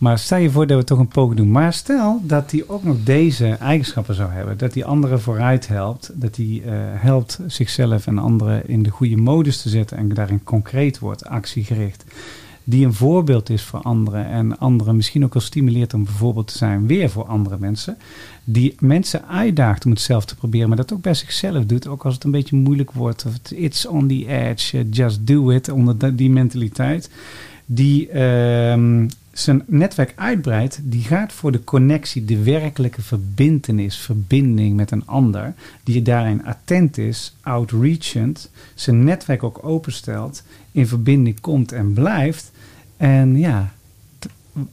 Maar 0.04 0.18
stel 0.18 0.38
je 0.38 0.50
voor 0.50 0.66
dat 0.66 0.78
we 0.78 0.84
toch 0.84 0.98
een 0.98 1.08
poging 1.08 1.36
doen. 1.36 1.50
Maar 1.50 1.72
stel 1.72 2.20
dat 2.22 2.50
hij 2.50 2.64
ook 2.66 2.84
nog 2.84 2.96
deze 3.04 3.48
eigenschappen 3.48 4.14
zou 4.14 4.30
hebben. 4.30 4.58
Dat 4.58 4.74
hij 4.74 4.84
anderen 4.84 5.20
vooruit 5.20 5.68
helpt. 5.68 6.10
Dat 6.14 6.36
hij 6.36 6.62
eh, 6.64 6.72
helpt 6.78 7.38
zichzelf 7.46 8.06
en 8.06 8.18
anderen 8.18 8.68
in 8.68 8.82
de 8.82 8.90
goede 8.90 9.16
modus 9.16 9.62
te 9.62 9.68
zetten. 9.68 9.96
En 9.96 10.08
daarin 10.08 10.44
concreet 10.44 10.98
wordt, 10.98 11.26
actiegericht. 11.26 12.04
Die 12.64 12.86
een 12.86 12.94
voorbeeld 12.94 13.50
is 13.50 13.62
voor 13.62 13.80
anderen. 13.80 14.26
En 14.26 14.58
anderen 14.58 14.96
misschien 14.96 15.24
ook 15.24 15.34
wel 15.34 15.42
stimuleert 15.42 15.94
om 15.94 16.04
bijvoorbeeld 16.04 16.46
te 16.46 16.58
zijn 16.58 16.86
weer 16.86 17.10
voor 17.10 17.24
andere 17.24 17.56
mensen. 17.58 17.96
Die 18.44 18.74
mensen 18.78 19.28
uitdaagt 19.28 19.84
om 19.84 19.90
het 19.90 20.00
zelf 20.00 20.24
te 20.24 20.36
proberen. 20.36 20.68
Maar 20.68 20.76
dat 20.76 20.92
ook 20.92 21.02
bij 21.02 21.14
zichzelf 21.14 21.64
doet. 21.64 21.86
Ook 21.86 22.04
als 22.04 22.14
het 22.14 22.24
een 22.24 22.30
beetje 22.30 22.56
moeilijk 22.56 22.92
wordt. 22.92 23.24
Of 23.26 23.52
it's 23.52 23.86
on 23.86 24.08
the 24.08 24.26
edge. 24.26 24.88
Just 24.88 25.26
do 25.26 25.50
it. 25.50 25.68
Onder 25.68 26.16
die 26.16 26.30
mentaliteit. 26.30 27.10
Die 27.66 28.08
ehm, 28.08 29.06
zijn 29.34 29.62
netwerk 29.66 30.12
uitbreidt. 30.16 30.80
Die 30.82 31.02
gaat 31.02 31.32
voor 31.32 31.52
de 31.52 31.64
connectie. 31.64 32.24
De 32.24 32.42
werkelijke 32.42 33.02
verbintenis. 33.02 33.96
Verbinding 33.96 34.76
met 34.76 34.90
een 34.90 35.06
ander. 35.06 35.54
Die 35.82 36.02
daarin 36.02 36.44
attent 36.44 36.98
is. 36.98 37.36
Outreachend. 37.40 38.50
Zijn 38.74 39.04
netwerk 39.04 39.42
ook 39.42 39.64
openstelt. 39.64 40.42
In 40.72 40.86
verbinding 40.86 41.40
komt 41.40 41.72
en 41.72 41.92
blijft. 41.92 42.50
En 42.96 43.38
ja, 43.38 43.72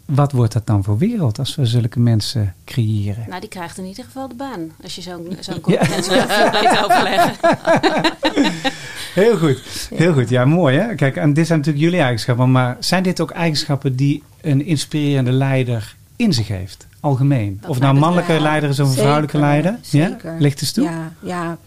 wat 0.06 0.32
wordt 0.32 0.54
dat 0.54 0.68
dan 0.68 0.84
voor 0.84 0.98
wereld 0.98 1.40
als 1.40 1.56
we 1.56 1.66
zulke 1.66 2.00
mensen 2.00 2.54
creëren? 2.66 3.26
Nou, 3.28 3.40
die 3.40 3.50
krijgt 3.50 3.78
in 3.78 3.86
ieder 3.86 4.04
geval 4.04 4.28
de 4.28 4.36
baan. 4.36 4.72
Als 4.84 4.96
je 4.96 5.02
zo'n 5.02 5.38
zo'n 5.40 5.62
weet 5.66 5.80
te 5.90 6.82
overleggen. 6.84 7.36
Heel 9.14 9.38
goed, 9.38 9.90
heel 9.96 10.14
goed. 10.14 10.30
Ja, 10.30 10.46
mooi 10.46 10.78
hè. 10.78 10.96
Kijk, 10.96 11.16
en 11.16 11.34
dit 11.34 11.48
zijn 11.48 11.60
natuurlijk 11.60 11.86
jullie 11.86 12.02
eigenschappen, 12.02 12.52
maar 12.52 12.78
zijn 12.80 13.04
dit 13.04 13.22
ook 13.22 13.32
eigenschappen 13.32 13.96
die 13.96 14.24
een 14.42 14.66
inspirerende 14.66 15.32
leider 15.32 15.96
in 16.16 16.34
zich 16.34 16.48
heeft? 16.48 16.88
Algemeen. 17.00 17.62
Of 17.68 17.80
nou 17.80 17.98
mannelijke 18.00 18.34
ja. 18.34 18.40
leider 18.40 18.70
is 18.70 18.80
of 18.80 18.88
een 18.88 18.94
vrouwelijke 18.94 19.38
leider? 19.38 19.78
zeker. 19.82 20.32
Ja? 20.34 20.40
Ligt 20.40 20.62
eens 20.62 20.72
toe? 20.72 20.84
Ja, 20.84 21.12
ja. 21.20 21.58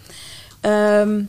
Ehm, 0.61 1.20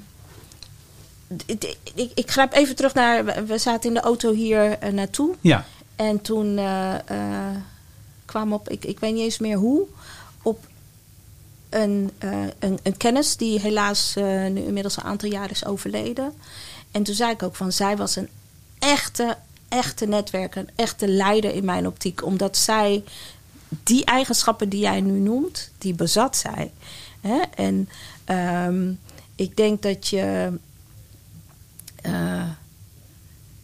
ik, 1.46 2.12
ik 2.14 2.32
grijp 2.32 2.54
even 2.54 2.76
terug 2.76 2.94
naar. 2.94 3.26
we- 3.26 3.46
We 3.46 3.58
zaten 3.58 3.88
in 3.90 3.94
de 3.96 4.02
auto 4.02 4.34
hier 4.34 4.78
eh, 4.80 4.92
naartoe. 4.92 5.36
Ja. 5.42 5.66
En 5.96 6.22
toen 6.22 6.58
eh, 6.58 7.10
eh, 7.10 7.56
kwam 8.26 8.54
op, 8.54 8.70
ik, 8.70 8.86
ik 8.86 9.00
weet 9.00 9.14
niet 9.14 9.24
eens 9.24 9.40
meer 9.40 9.58
hoe, 9.58 9.88
op 10.42 10.68
een, 11.70 12.12
eh, 12.18 12.44
een, 12.60 12.80
een 12.84 12.98
kennis 12.98 13.38
die 13.38 13.60
helaas 13.60 14.14
nu 14.16 14.62
inmiddels 14.62 14.98
een 14.98 15.04
aantal 15.04 15.30
jaar 15.30 15.52
is 15.52 15.66
overleden. 15.66 16.34
En 16.92 17.04
toen 17.04 17.16
zei 17.16 17.32
ik 17.32 17.44
ook 17.44 17.56
van, 17.56 17.72
zij 17.72 17.98
was 17.98 18.16
een 18.16 18.30
echte, 18.80 19.38
echte 19.68 20.06
netwerker, 20.06 20.62
een 20.62 20.70
echte 20.76 21.08
leider 21.08 21.54
in 21.54 21.66
mijn 21.66 21.88
optiek. 21.88 22.26
Omdat 22.26 22.58
zij 22.58 23.04
die 23.70 24.06
eigenschappen 24.06 24.70
die 24.70 24.80
jij 24.80 25.02
nu 25.02 25.20
noemt, 25.20 25.72
die 25.78 25.94
bezat 25.94 26.38
zij. 26.38 26.72
Hè? 27.22 27.42
En 27.56 27.90
ehm, 28.26 28.92
ik 29.36 29.58
denk 29.58 29.82
dat 29.82 30.08
je... 30.08 30.54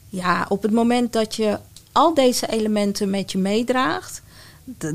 ja, 0.10 0.46
op 0.50 0.62
het 0.62 0.72
moment 0.72 1.14
dat 1.14 1.36
je 1.36 1.60
al 1.92 2.14
deze 2.14 2.48
elementen 2.48 3.10
met 3.10 3.32
je 3.32 3.38
meedraagt, 3.38 4.22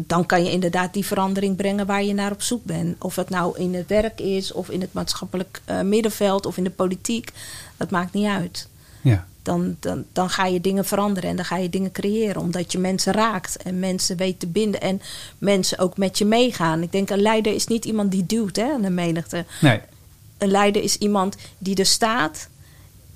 dan 0.06 0.26
kan 0.26 0.44
je 0.44 0.50
inderdaad 0.50 0.92
die 0.92 1.06
verandering 1.06 1.56
brengen 1.56 1.87
waar 1.87 2.04
je 2.04 2.14
naar 2.14 2.32
op 2.32 2.42
zoek 2.42 2.64
bent. 2.64 2.96
Of 3.04 3.16
het 3.16 3.28
nou 3.28 3.59
in 3.59 3.74
het 3.74 3.88
werk 3.88 4.20
is, 4.20 4.52
of 4.52 4.70
in 4.70 4.80
het 4.80 4.92
maatschappelijk 4.92 5.61
eh, 5.64 5.80
middenveld, 5.80 6.46
of 6.46 6.56
in 6.56 6.64
de 6.64 6.70
politiek. 6.70 7.32
Dat 7.76 7.90
maakt 7.90 8.12
niet 8.12 8.26
uit. 8.26 8.68
ja. 9.00 9.26
Dan, 9.42 9.76
dan, 9.80 10.04
dan 10.12 10.30
ga 10.30 10.46
je 10.46 10.61
dingen 10.61 10.85
veranderen 10.85 11.30
en 11.30 11.37
dan 11.37 11.44
ga 11.44 11.56
je 11.56 11.70
dingen 11.70 11.92
creëren. 11.92 12.42
Omdat 12.42 12.72
je 12.72 12.78
mensen 12.78 13.12
raakt 13.12 13.56
en 13.56 13.78
mensen 13.78 14.16
weet 14.16 14.40
te 14.40 14.46
binden. 14.46 14.80
En 14.80 15.00
mensen 15.38 15.78
ook 15.78 15.96
met 15.96 16.18
je 16.18 16.24
meegaan. 16.24 16.82
Ik 16.82 16.92
denk, 16.92 17.11
een 17.11 17.22
leider 17.22 17.54
is 17.54 17.66
niet 17.66 17.85
iemand 17.85 18.11
die 18.11 18.26
duwt 18.26 18.56
hè, 18.56 18.72
aan 18.72 18.82
de 18.82 18.90
menigte 18.90 19.44
Nee. 19.61 19.80
een 20.38 20.50
leider 20.50 20.82
is 20.82 20.96
iemand 20.96 21.37
die 21.59 21.76
er 21.76 21.87
staat 21.87 22.48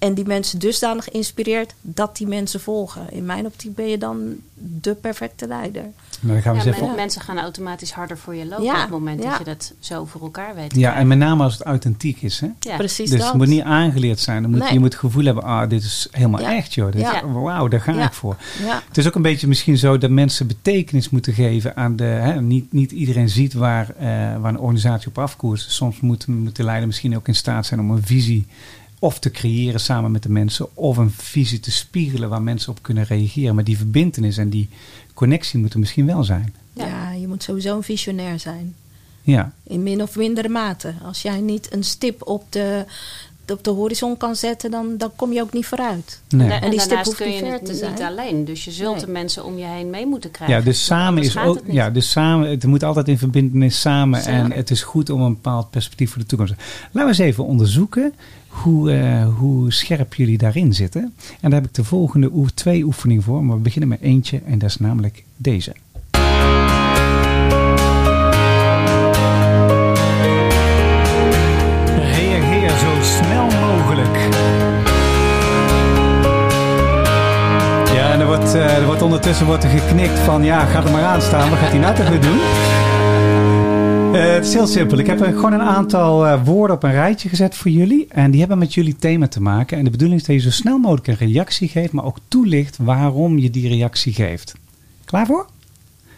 En 0.00 0.14
die 0.14 0.26
mensen 0.26 0.58
dusdanig 0.58 1.10
inspireert 1.10 1.74
dat 1.80 2.16
die 2.16 2.26
mensen 2.26 2.60
volgen. 2.60 3.10
In 3.12 3.24
mijn 3.24 3.46
optiek 3.46 3.74
ben 3.74 3.88
je 3.88 3.98
dan 3.98 4.20
de 4.54 4.94
perfecte 4.94 5.46
leider. 5.46 5.82
Maar 6.20 6.32
dan 6.34 6.42
gaan 6.42 6.56
we 6.56 6.64
Ja, 6.64 6.74
even 6.74 6.94
mensen 6.94 7.20
gaan 7.22 7.38
automatisch 7.38 7.92
harder 7.92 8.18
voor 8.18 8.34
je 8.34 8.46
lopen 8.46 8.64
Ja, 8.64 8.74
op 8.74 8.80
het 8.80 8.90
moment 8.90 9.22
ja. 9.22 9.28
dat 9.30 9.38
je 9.38 9.44
dat 9.44 9.72
zo 9.78 10.04
voor 10.04 10.20
elkaar 10.20 10.54
weet. 10.54 10.74
Ja, 10.74 10.94
en 10.96 11.06
met 11.06 11.18
name 11.18 11.42
als 11.42 11.52
het 11.52 11.62
authentiek 11.62 12.22
is. 12.22 12.40
Hè? 12.40 12.48
Ja. 12.60 12.76
Precies 12.76 13.10
Dus 13.10 13.18
dat. 13.18 13.28
het 13.28 13.36
moet 13.36 13.46
niet 13.46 13.62
aangeleerd 13.62 14.18
zijn. 14.18 14.42
Dan 14.42 14.50
moet, 14.50 14.60
Nee. 14.60 14.72
Je 14.72 14.78
moet 14.78 14.92
het 14.92 15.00
gevoel 15.00 15.24
hebben, 15.24 15.42
ah, 15.44 15.68
dit 15.68 15.82
is 15.82 16.08
helemaal 16.10 16.40
Ja. 16.40 16.54
echt 16.56 16.74
joh. 16.74 16.92
Dit. 16.92 17.22
Wauw, 17.32 17.68
daar 17.68 17.80
ga 17.80 17.92
Ja. 17.92 18.06
ik 18.06 18.12
voor. 18.12 18.36
Ja, 18.64 18.82
Het 18.88 18.98
is 18.98 19.06
ook 19.06 19.14
een 19.14 19.22
beetje 19.22 19.46
misschien 19.48 19.78
zo 19.78 19.98
dat 19.98 20.10
mensen 20.10 20.46
betekenis 20.46 21.10
moeten 21.10 21.32
geven 21.32 21.76
aan 21.76 21.96
de... 21.96 22.04
Hè, 22.04 22.40
niet, 22.40 22.72
niet 22.72 22.90
iedereen 22.92 23.28
ziet 23.28 23.52
waar, 23.52 23.88
eh, 23.98 24.06
waar 24.40 24.44
een 24.52 24.58
organisatie 24.58 25.08
op 25.08 25.18
afkoerst. 25.18 25.70
Soms 25.70 26.00
moet, 26.00 26.26
moet 26.26 26.56
de 26.56 26.64
leider 26.64 26.86
misschien 26.86 27.16
ook 27.16 27.28
in 27.28 27.34
staat 27.34 27.66
zijn 27.66 27.80
om 27.80 27.90
een 27.90 28.02
visie 28.02 28.46
of 29.02 29.18
te 29.18 29.30
creëren 29.30 29.80
samen 29.80 30.10
met 30.10 30.22
de 30.22 30.28
mensen... 30.28 30.76
of 30.76 30.96
een 30.96 31.10
visie 31.10 31.60
te 31.60 31.70
spiegelen 31.70 32.28
waar 32.28 32.42
mensen 32.42 32.72
op 32.72 32.82
kunnen 32.82 33.04
reageren. 33.04 33.54
Maar 33.54 33.64
die 33.64 33.76
verbindenis 33.76 34.36
en 34.36 34.48
die 34.48 34.68
connectie 35.14 35.58
moet 35.58 35.72
er 35.72 35.78
misschien 35.78 36.06
wel 36.06 36.24
zijn. 36.24 36.54
Ja. 36.72 36.86
ja. 36.86 37.10
je 37.10 37.28
moet 37.28 37.42
sowieso 37.42 37.76
een 37.76 37.82
visionair 37.82 38.38
zijn. 38.38 38.74
Ja, 39.22 39.52
In 39.62 39.82
min 39.82 40.02
of 40.02 40.16
mindere 40.16 40.48
mate. 40.48 40.94
Als 41.02 41.22
jij 41.22 41.40
niet 41.40 41.72
een 41.72 41.84
stip 41.84 42.26
op 42.26 42.44
de, 42.48 42.84
op 43.52 43.64
de 43.64 43.70
horizon 43.70 44.16
kan 44.16 44.36
zetten, 44.36 44.70
dan, 44.70 44.94
dan 44.98 45.10
kom 45.16 45.32
je 45.32 45.40
ook 45.40 45.52
niet 45.52 45.66
vooruit. 45.66 46.20
nee. 46.28 46.50
En, 46.50 46.62
En 46.62 46.70
die 46.70 46.78
stip 46.80 46.88
daarnaast 46.88 47.06
hoeft 47.06 47.16
kun 47.22 47.26
niet 47.30 47.38
je 47.38 47.44
ver 47.44 47.52
het 47.52 47.64
te 47.64 47.70
niet 47.72 47.80
zijn. 47.80 48.02
alleen. 48.02 48.44
Dus 48.44 48.64
je 48.64 48.70
zult 48.70 48.96
Nee. 48.96 49.04
de 49.04 49.10
mensen 49.10 49.44
om 49.44 49.58
je 49.58 49.64
heen 49.64 49.90
mee 49.90 50.06
moeten 50.06 50.30
krijgen. 50.30 50.56
Ja, 50.56 50.62
dus 50.62 50.84
samen 50.84 51.22
is 51.22 51.36
ook. 51.38 51.54
het 51.54 51.66
niet. 51.66 51.74
Ja, 51.74 51.90
dus 51.90 52.10
samen. 52.10 52.50
Het 52.50 52.64
moet 52.66 52.84
altijd 52.84 53.08
in 53.08 53.18
verbindenis 53.18 53.80
samen. 53.80 54.22
Zeker. 54.22 54.40
En 54.40 54.52
het 54.52 54.70
is 54.70 54.82
goed 54.82 55.10
om 55.10 55.20
een 55.20 55.32
bepaald 55.34 55.70
perspectief 55.70 56.10
voor 56.10 56.20
de 56.20 56.26
toekomst. 56.26 56.54
Laten 56.92 57.00
we 57.00 57.06
eens 57.06 57.18
even 57.30 57.44
onderzoeken 57.44 58.14
hoe, 58.48 58.92
eh, 58.92 59.28
hoe 59.36 59.72
scherp 59.72 60.14
jullie 60.14 60.38
daarin 60.38 60.74
zitten. 60.74 61.00
En 61.40 61.50
daar 61.50 61.60
heb 61.60 61.68
ik 61.68 61.74
de 61.74 61.84
volgende 61.84 62.30
twee 62.54 62.82
oefeningen 62.84 63.22
voor. 63.22 63.44
Maar 63.44 63.56
we 63.56 63.62
beginnen 63.62 63.88
met 63.88 64.00
eentje. 64.00 64.40
En 64.46 64.58
dat 64.58 64.68
is 64.68 64.76
namelijk 64.78 65.24
deze. 65.36 65.72
Ondertussen 79.02 79.46
wordt 79.46 79.64
er 79.64 79.70
geknikt 79.70 80.18
van 80.18 80.44
ja, 80.44 80.64
ga 80.64 80.84
er 80.84 80.90
maar 80.90 81.04
aan 81.04 81.22
staan. 81.22 81.50
Wat 81.50 81.58
gaat 81.58 81.70
hij 81.70 81.78
nou 81.78 81.94
toch 81.94 82.08
weer 82.08 82.20
doen? 82.20 82.38
Eh, 84.14 84.32
het 84.32 84.46
is 84.46 84.54
heel 84.54 84.66
simpel. 84.66 84.98
Ik 84.98 85.06
heb 85.06 85.18
gewoon 85.18 85.52
een 85.52 85.60
aantal 85.60 86.26
eh, 86.26 86.44
woorden 86.44 86.76
op 86.76 86.82
een 86.82 86.92
rijtje 86.92 87.28
gezet 87.28 87.54
voor 87.54 87.70
jullie. 87.70 88.06
En 88.08 88.30
die 88.30 88.40
hebben 88.40 88.58
met 88.58 88.74
jullie 88.74 88.96
thema 88.96 89.28
te 89.28 89.42
maken. 89.42 89.78
En 89.78 89.84
de 89.84 89.90
bedoeling 89.90 90.20
is 90.20 90.26
dat 90.26 90.36
je 90.36 90.42
zo 90.42 90.50
snel 90.50 90.78
mogelijk 90.78 91.06
een 91.06 91.16
reactie 91.16 91.68
geeft, 91.68 91.92
maar 91.92 92.04
ook 92.04 92.18
toelicht 92.28 92.76
waarom 92.76 93.38
je 93.38 93.50
die 93.50 93.68
reactie 93.68 94.12
geeft. 94.12 94.54
Klaar 95.04 95.26
voor? 95.26 95.46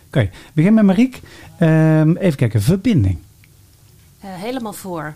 Oké, 0.07 0.31
begin 0.53 0.75
met 0.75 0.85
Mariek. 0.85 1.21
Ehm, 1.59 2.17
even 2.17 2.37
kijken, 2.37 2.63
verbinding. 2.63 3.19
Eh, 4.21 4.31
helemaal 4.35 4.73
voor. 4.73 5.15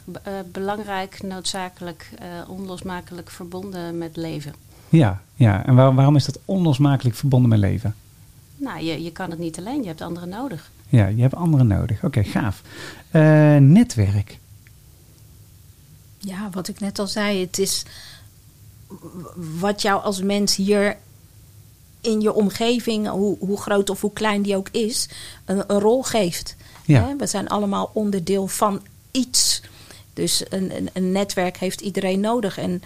Belangrijk, 0.52 1.22
noodzakelijk, 1.22 2.11
onlosmakelijk 2.48 3.31
verbonden 3.31 3.98
met 3.98 4.16
leven. 4.16 4.65
Ja, 4.88 5.22
ja. 5.35 5.66
en 5.66 5.75
waar- 5.75 5.94
waarom 5.94 6.16
is 6.16 6.25
dat 6.25 6.38
onlosmakelijk 6.44 7.16
verbonden 7.16 7.49
met 7.51 7.59
leven? 7.59 7.94
Nou, 8.57 8.83
je, 8.85 9.03
je 9.03 9.12
kan 9.12 9.31
het 9.31 9.38
niet 9.38 9.59
alleen, 9.59 9.81
je 9.83 9.87
hebt 9.88 10.01
anderen 10.01 10.29
nodig. 10.29 10.70
Ja, 10.88 11.07
je 11.07 11.22
hebt 11.22 11.35
anderen 11.35 11.66
nodig. 11.66 12.05
Oké, 12.05 12.25
gaaf. 12.25 12.62
Eh, 13.11 13.57
netwerk. 13.57 14.38
Ja, 16.18 16.49
wat 16.53 16.68
ik 16.68 16.81
net 16.81 16.99
al 16.99 17.07
zei, 17.07 17.40
het 17.40 17.59
is 17.59 17.83
wat 19.59 19.83
jou 19.83 20.03
als 20.03 20.22
mens 20.22 20.57
hier 20.57 20.96
in 22.01 22.20
je 22.20 22.33
omgeving, 22.35 23.09
hoe, 23.09 23.37
hoe 23.38 23.61
groot 23.61 23.90
of 23.90 24.01
hoe 24.01 24.12
klein 24.12 24.42
die 24.42 24.57
ook 24.57 24.68
is, 24.68 25.09
een, 25.44 25.64
een 25.66 25.81
rol 25.81 26.03
geeft. 26.03 26.57
Ja. 26.85 27.07
Hè, 27.07 27.16
We 27.16 27.27
zijn 27.27 27.49
allemaal 27.49 27.90
onderdeel 27.94 28.46
van 28.46 28.81
iets. 29.11 29.62
Dus 30.12 30.44
een, 30.49 30.77
een, 30.77 30.88
een 30.92 31.12
netwerk 31.12 31.57
heeft 31.57 31.81
iedereen 31.81 32.20
nodig. 32.20 32.59
En 32.59 32.83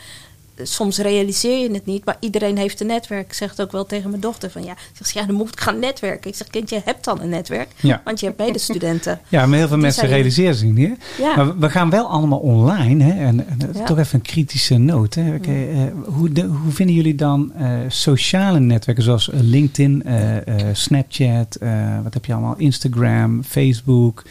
soms 0.63 0.99
realiseer 0.99 1.59
je 1.59 1.71
het 1.75 1.87
niet, 1.87 2.05
maar 2.05 2.17
iedereen 2.21 2.57
heeft 2.57 2.81
een 2.81 2.87
netwerk. 2.87 3.27
Ik 3.27 3.33
zeg 3.33 3.51
het 3.51 3.61
ook 3.61 3.73
wel 3.73 3.87
tegen 3.87 4.11
mijn 4.11 4.23
dochter. 4.23 4.51
Van, 4.51 4.65
ja, 4.65 4.75
zegt 4.93 5.11
ze, 5.11 5.19
ja, 5.19 5.27
dan 5.27 5.35
moet 5.35 5.49
ik 5.49 5.61
gaan 5.61 5.79
netwerken. 5.79 6.31
Ik 6.31 6.37
zeg, 6.37 6.47
kind, 6.49 6.71
je 6.71 6.81
hebt 6.85 7.07
al 7.07 7.21
een 7.21 7.29
netwerk, 7.29 7.69
Ja. 7.81 8.01
want 8.05 8.21
je 8.21 8.27
hebt 8.27 8.39
medestudenten. 8.39 9.21
Ja, 9.29 9.47
maar 9.47 9.59
heel 9.59 9.67
veel 9.67 9.77
Die 9.77 9.85
mensen 9.85 10.09
realiseren 10.09 10.55
zich 10.55 10.69
niet. 10.71 10.99
Ja. 11.19 11.37
Maar 11.37 11.59
we- 11.59 11.71
gaan 11.71 11.91
wel 11.91 12.07
allemaal 12.09 12.39
online. 12.39 13.05
Hè? 13.05 13.25
En, 13.27 13.47
Ja. 13.75 13.85
toch 13.85 13.99
even 13.99 14.15
een 14.19 14.25
kritische 14.25 14.77
noot. 14.79 15.15
Hè? 15.15 15.37
Eh, 15.37 15.93
hoe, 16.05 16.33
de- 16.33 16.43
hoe 16.45 16.73
vinden 16.73 16.95
jullie 16.95 17.15
dan 17.15 17.53
eh, 17.55 17.71
sociale 17.89 18.61
netwerken 18.61 19.05
zoals 19.05 19.31
eh, 19.31 19.41
LinkedIn, 19.41 20.03
eh, 20.05 20.37
eh, 20.69 20.75
Snapchat, 20.75 21.55
eh, 21.55 21.99
wat 22.03 22.15
heb 22.15 22.25
je 22.25 22.33
allemaal, 22.33 22.55
Instagram, 22.57 23.45
Facebook 23.45 24.25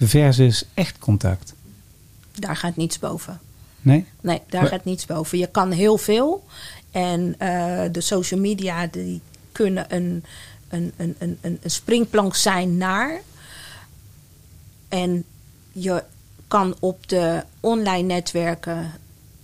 versus 0.00 0.64
echt 0.74 0.98
contact? 0.98 1.54
Daar 2.38 2.56
gaat 2.56 2.76
niets 2.76 2.98
boven. 2.98 3.40
Nee? 3.82 4.04
Nee, 4.20 4.40
daar 4.48 4.60
Maar- 4.60 4.70
gaat 4.70 4.84
niets 4.84 5.06
boven. 5.06 5.38
Je 5.38 5.46
kan 5.46 5.70
heel 5.70 5.98
veel. 5.98 6.44
En 6.90 7.34
eh, 7.38 7.82
de 7.92 8.00
social 8.00 8.40
media 8.40 8.86
die 8.86 9.20
kunnen 9.52 9.84
een, 9.88 10.24
een, 10.68 10.92
een, 10.96 11.14
een, 11.18 11.38
een 11.40 11.58
springplank 11.70 12.34
zijn 12.34 12.76
naar. 12.76 13.20
En 14.88 15.24
je 15.72 16.02
kan 16.48 16.74
op 16.80 17.08
de 17.08 17.42
online 17.60 18.06
netwerken. 18.06 18.90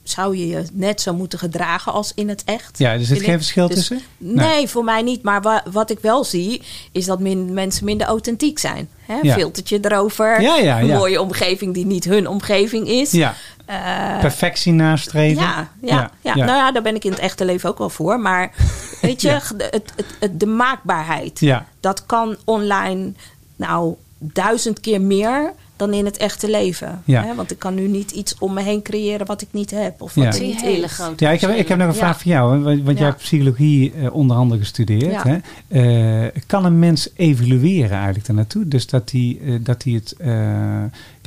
Zou 0.02 0.36
je 0.36 0.46
je 0.46 0.64
net 0.72 1.00
zo 1.00 1.14
moeten 1.14 1.38
gedragen 1.38 1.92
als 1.92 2.12
in 2.14 2.28
het 2.28 2.42
echt? 2.44 2.78
Ja, 2.78 2.92
er 2.92 3.04
zit 3.04 3.22
geen 3.22 3.36
verschil 3.38 3.66
Dus- 3.68 3.76
tussen? 3.76 4.00
Nee, 4.18 4.68
voor 4.68 4.84
mij 4.84 5.02
niet. 5.02 5.22
Maar 5.22 5.42
wa- 5.42 5.64
wat 5.72 5.90
ik 5.90 5.98
wel 6.00 6.24
zie, 6.24 6.62
is 6.92 7.04
dat 7.04 7.20
min- 7.20 7.52
mensen 7.52 7.84
minder 7.84 8.06
authentiek 8.06 8.58
zijn. 8.58 8.88
Hè? 8.98 9.18
Ja. 9.22 9.34
Filtertje 9.34 9.78
erover. 9.82 10.40
Ja, 10.40 10.56
ja, 10.56 10.80
Een 10.80 10.86
mooie 10.86 11.20
omgeving 11.20 11.74
die 11.74 11.86
niet 11.86 12.04
hun 12.04 12.28
omgeving 12.28 12.88
is. 12.88 13.10
Ja, 13.10 13.34
Eh, 13.68 14.18
perfectie 14.20 14.72
nastreven. 14.72 15.42
ja, 15.42 15.68
ja, 15.82 16.10
ja, 16.20 16.34
Nou 16.34 16.48
ja, 16.48 16.72
daar 16.72 16.82
ben 16.82 16.94
ik 16.94 17.04
in 17.04 17.10
het 17.10 17.20
echte 17.20 17.44
leven 17.44 17.68
ook 17.68 17.78
wel 17.78 17.90
voor. 17.90 18.20
Maar 18.20 18.50
weet 19.02 19.20
je, 19.22 19.28
Ja. 19.28 19.40
de- 19.56 19.68
het, 19.70 19.92
het, 19.96 20.06
het- 20.20 20.40
de 20.40 20.46
maakbaarheid. 20.46 21.40
Ja. 21.40 21.64
Dat 21.80 22.06
kan 22.06 22.36
online 22.44 23.12
nou 23.56 23.94
duizend 24.18 24.80
keer 24.80 25.00
meer 25.00 25.52
dan 25.76 25.92
in 25.92 26.04
het 26.04 26.16
echte 26.16 26.50
leven. 26.50 27.02
Ja. 27.04 27.22
Hè? 27.24 27.34
Want 27.34 27.50
ik 27.50 27.58
kan 27.58 27.74
nu 27.74 27.86
niet 27.88 28.10
iets 28.10 28.34
om 28.38 28.52
me 28.54 28.62
heen 28.62 28.82
creëren 28.82 29.26
wat 29.26 29.42
ik 29.42 29.48
niet 29.50 29.70
heb. 29.70 30.02
Of 30.02 30.14
Ja. 30.14 30.24
wat 30.24 30.34
Ik 30.34 30.40
er 30.40 30.46
zie 30.46 30.54
niet 30.54 30.64
hele 30.64 30.84
is. 30.84 30.92
grote 30.92 31.24
Ja, 31.24 31.30
ik 31.30 31.40
heb, 31.40 31.50
ik 31.50 31.68
heb 31.68 31.78
nog 31.78 31.88
een 31.88 31.94
vraag 31.94 32.20
voor 32.22 32.30
jou. 32.30 32.52
hè, 32.56 32.62
Want, 32.62 32.82
want 32.82 32.98
jij 32.98 33.06
Ja. 33.06 33.12
hebt 33.12 33.22
psychologie 33.22 33.92
eh, 33.92 34.14
onder 34.14 34.36
andere 34.36 34.60
gestudeerd. 34.60 35.12
Ja. 35.12 35.22
Hè? 35.68 36.24
Eh, 36.24 36.30
kan 36.46 36.64
een 36.64 36.78
mens 36.78 37.08
evolueren 37.16 37.96
eigenlijk 37.96 38.26
daarnaartoe? 38.26 38.68
Dus 38.68 38.86
dat 38.86 39.10
hij 39.10 39.38
dat 39.62 39.82
hij 39.82 39.92
het... 39.92 40.14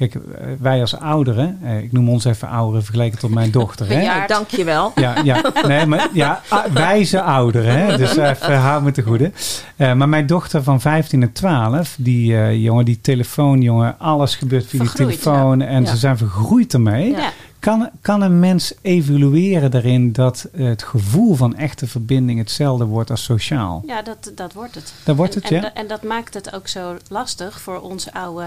eh, 0.02 0.10
kijk, 0.12 0.16
eh, 0.26 0.48
wij 0.60 0.82
als 0.82 1.00
ouderen... 1.00 1.60
eh, 1.64 1.78
ik 1.84 1.92
noem 1.92 2.10
ons 2.10 2.26
even 2.26 2.48
ouderen 2.48 2.84
vergeleken 2.84 3.20
tot 3.20 3.30
mijn 3.34 3.52
dochter. 3.52 3.88
Hè? 3.90 4.02
Ja, 4.12 4.28
dankjewel. 4.28 4.92
Ja, 4.96 5.16
ja, 5.24 5.42
nee, 5.68 5.86
maar 5.86 6.08
ja, 6.14 6.42
ah, 6.50 6.66
wijze 6.66 7.22
ouderen, 7.22 7.78
hè? 7.80 7.98
dus 7.98 8.18
even 8.18 8.58
hou 8.60 8.84
me 8.84 8.92
te 8.92 9.02
goede. 9.02 9.32
Eh, 9.76 9.94
maar 9.94 10.10
mijn 10.10 10.26
dochter 10.26 10.64
van 10.64 10.82
15 10.82 11.22
en 11.22 11.32
12, 11.32 11.96
die 12.00 12.36
eh, 12.38 12.64
jongen, 12.64 12.86
die 12.86 13.02
telefoon, 13.02 13.62
jongen, 13.62 13.96
alles 14.00 14.36
gebeurt 14.36 14.66
via 14.66 14.80
die 14.80 14.92
telefoon 14.92 15.62
en 15.62 15.84
Ja. 15.84 15.90
ze 15.90 15.98
zijn 15.98 16.18
vergroeid 16.18 16.74
ermee. 16.74 17.12
Ja. 17.12 17.30
Kan, 17.62 17.90
kan 18.02 18.22
een 18.22 18.40
mens 18.40 18.74
evolueren 18.82 19.72
daarin 19.72 20.12
dat 20.12 20.48
het 20.56 20.84
gevoel 20.84 21.36
van 21.36 21.56
echte 21.56 21.88
verbinding 21.88 22.40
hetzelfde 22.40 22.86
wordt 22.86 23.10
als 23.10 23.24
sociaal? 23.24 23.84
Ja, 23.86 24.02
dat, 24.02 24.32
dat 24.36 24.54
wordt 24.54 24.76
het. 24.76 24.94
Dat 25.06 25.16
wordt 25.16 25.36
en, 25.36 25.42
het, 25.42 25.50
en, 25.52 25.56
ja? 25.56 25.62
da- 25.62 25.74
en 25.74 25.88
dat 25.88 26.04
maakt 26.04 26.34
het 26.34 26.54
ook 26.54 26.68
zo 26.68 26.98
lastig 27.10 27.62
voor 27.62 27.80
ons 27.80 28.12
oude 28.12 28.46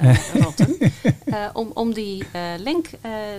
eh, 0.00 0.10
eh, 0.10 0.34
rotten. 0.34 0.76
eh, 1.24 1.36
om, 1.52 1.70
om 1.74 1.94
die 1.94 2.24
link 2.58 2.86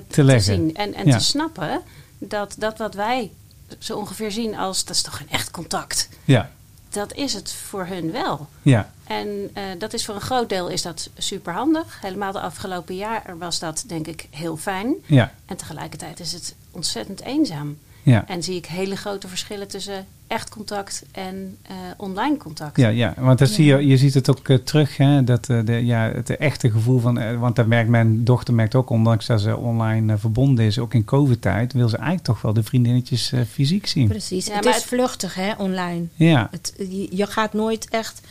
Te 0.08 0.25
te, 0.25 0.39
zien. 0.39 0.75
En, 0.75 0.93
en 0.93 1.06
Ja. 1.08 1.17
te 1.17 1.23
snappen 1.23 1.82
dat, 2.17 2.56
dat 2.58 2.77
wat 2.77 2.93
wij 2.93 3.32
zo 3.80 3.97
ongeveer 3.97 4.32
zien 4.32 4.56
als... 4.58 4.86
dat 4.86 4.95
is 4.95 5.01
toch 5.01 5.17
geen 5.17 5.30
echt 5.30 5.51
contact. 5.51 6.10
Ja, 6.25 6.49
Dat 6.89 7.13
is 7.13 7.34
het 7.34 7.54
voor 7.54 7.86
hun 7.86 8.12
wel. 8.12 8.47
ja, 8.62 8.91
En 9.04 9.50
eh, 9.54 9.63
dat 9.78 9.93
is 9.93 10.06
voor 10.06 10.15
een 10.15 10.21
groot 10.21 10.50
deel 10.50 10.67
is 10.67 10.82
dat 10.82 11.10
super 11.17 11.54
handig. 11.54 12.02
Helemaal 12.02 12.32
de 12.32 12.39
afgelopen 12.39 12.95
jaar 12.95 13.38
was 13.38 13.60
dat 13.60 13.84
denk 13.88 14.08
ik 14.08 14.28
heel 14.30 14.58
fijn. 14.58 14.93
ja, 15.06 15.34
En 15.45 15.58
tegelijkertijd 15.58 16.19
is 16.19 16.32
het 16.32 16.56
ontzettend 16.71 17.21
eenzaam. 17.21 17.78
Ja. 18.12 18.28
En 18.28 18.43
zie 18.43 18.56
ik 18.56 18.65
hele 18.65 18.96
grote 18.96 19.28
verschillen 19.28 19.67
tussen 19.67 20.06
echt 20.28 20.50
contact 20.50 21.04
en 21.12 21.58
eh, 21.62 21.76
online 21.98 22.38
contact. 22.38 22.78
Ja, 22.78 22.88
ja, 22.88 23.13
want 23.17 23.39
dan 23.39 23.48
zie 23.48 23.65
je, 23.65 23.88
je 23.88 23.98
ziet 23.98 24.13
het 24.13 24.30
ook 24.30 24.50
eh, 24.50 24.58
terug, 24.58 24.98
hè, 24.98 25.24
dat 25.24 25.50
eh, 25.50 25.60
de, 25.65 25.86
ja, 25.86 26.12
het 26.13 26.30
echte 26.38 26.72
gevoel 26.72 27.00
van, 27.00 27.39
want 27.39 27.56
daar 27.56 27.67
merkt 27.67 27.89
mijn 27.89 28.24
dochter 28.24 28.54
merkt 28.54 28.76
ook, 28.76 28.89
ondanks 28.89 29.26
dat 29.26 29.41
ze 29.41 29.58
online 29.58 30.17
verbonden 30.17 30.65
is, 30.65 30.80
ook 30.80 30.93
in 30.93 31.06
COVID-tijd, 31.06 31.74
wil 31.74 31.89
ze 31.89 31.96
eigenlijk 31.96 32.26
toch 32.26 32.41
wel 32.41 32.54
de 32.54 32.63
vriendinnetjes 32.63 33.32
fysiek 33.52 33.88
zien. 33.88 34.08
Precies. 34.08 34.46
Ja, 34.46 34.54
het 34.56 34.63
maar 34.63 34.74
is 34.74 34.80
het- 34.80 34.89
vluchtig, 34.89 35.36
hè, 35.36 35.52
online. 35.58 36.06
Ja, 36.15 36.48
Het, 36.52 36.74
je, 36.78 37.08
je 37.12 37.28
gaat 37.28 37.54
nooit 37.54 37.89
echt 37.89 38.22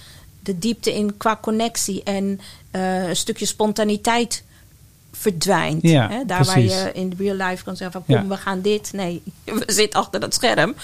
de 0.41 0.59
diepte 0.59 0.95
in 0.97 1.17
qua 1.17 1.39
connectie 1.43 2.03
en 2.03 2.41
eh, 2.71 3.09
een 3.09 3.17
stukje 3.17 3.47
spontaniteit 3.47 4.45
verdwijnt. 5.19 5.83
Ja, 5.83 6.09
hè? 6.09 6.25
Daar 6.25 6.43
precies. 6.45 6.75
waar 6.75 6.85
je 6.87 6.93
in 6.93 7.11
de 7.11 7.17
real 7.19 7.49
life 7.49 7.65
kan 7.65 7.77
zeggen 7.77 8.05
van 8.05 8.17
kom, 8.17 8.29
Ja. 8.29 8.35
we 8.37 8.41
gaan 8.43 8.61
dit. 8.61 8.93
Nee, 8.93 9.23
we 9.45 9.63
zitten 9.67 10.01
achter 10.01 10.21
dat 10.21 10.35
scherm. 10.35 10.75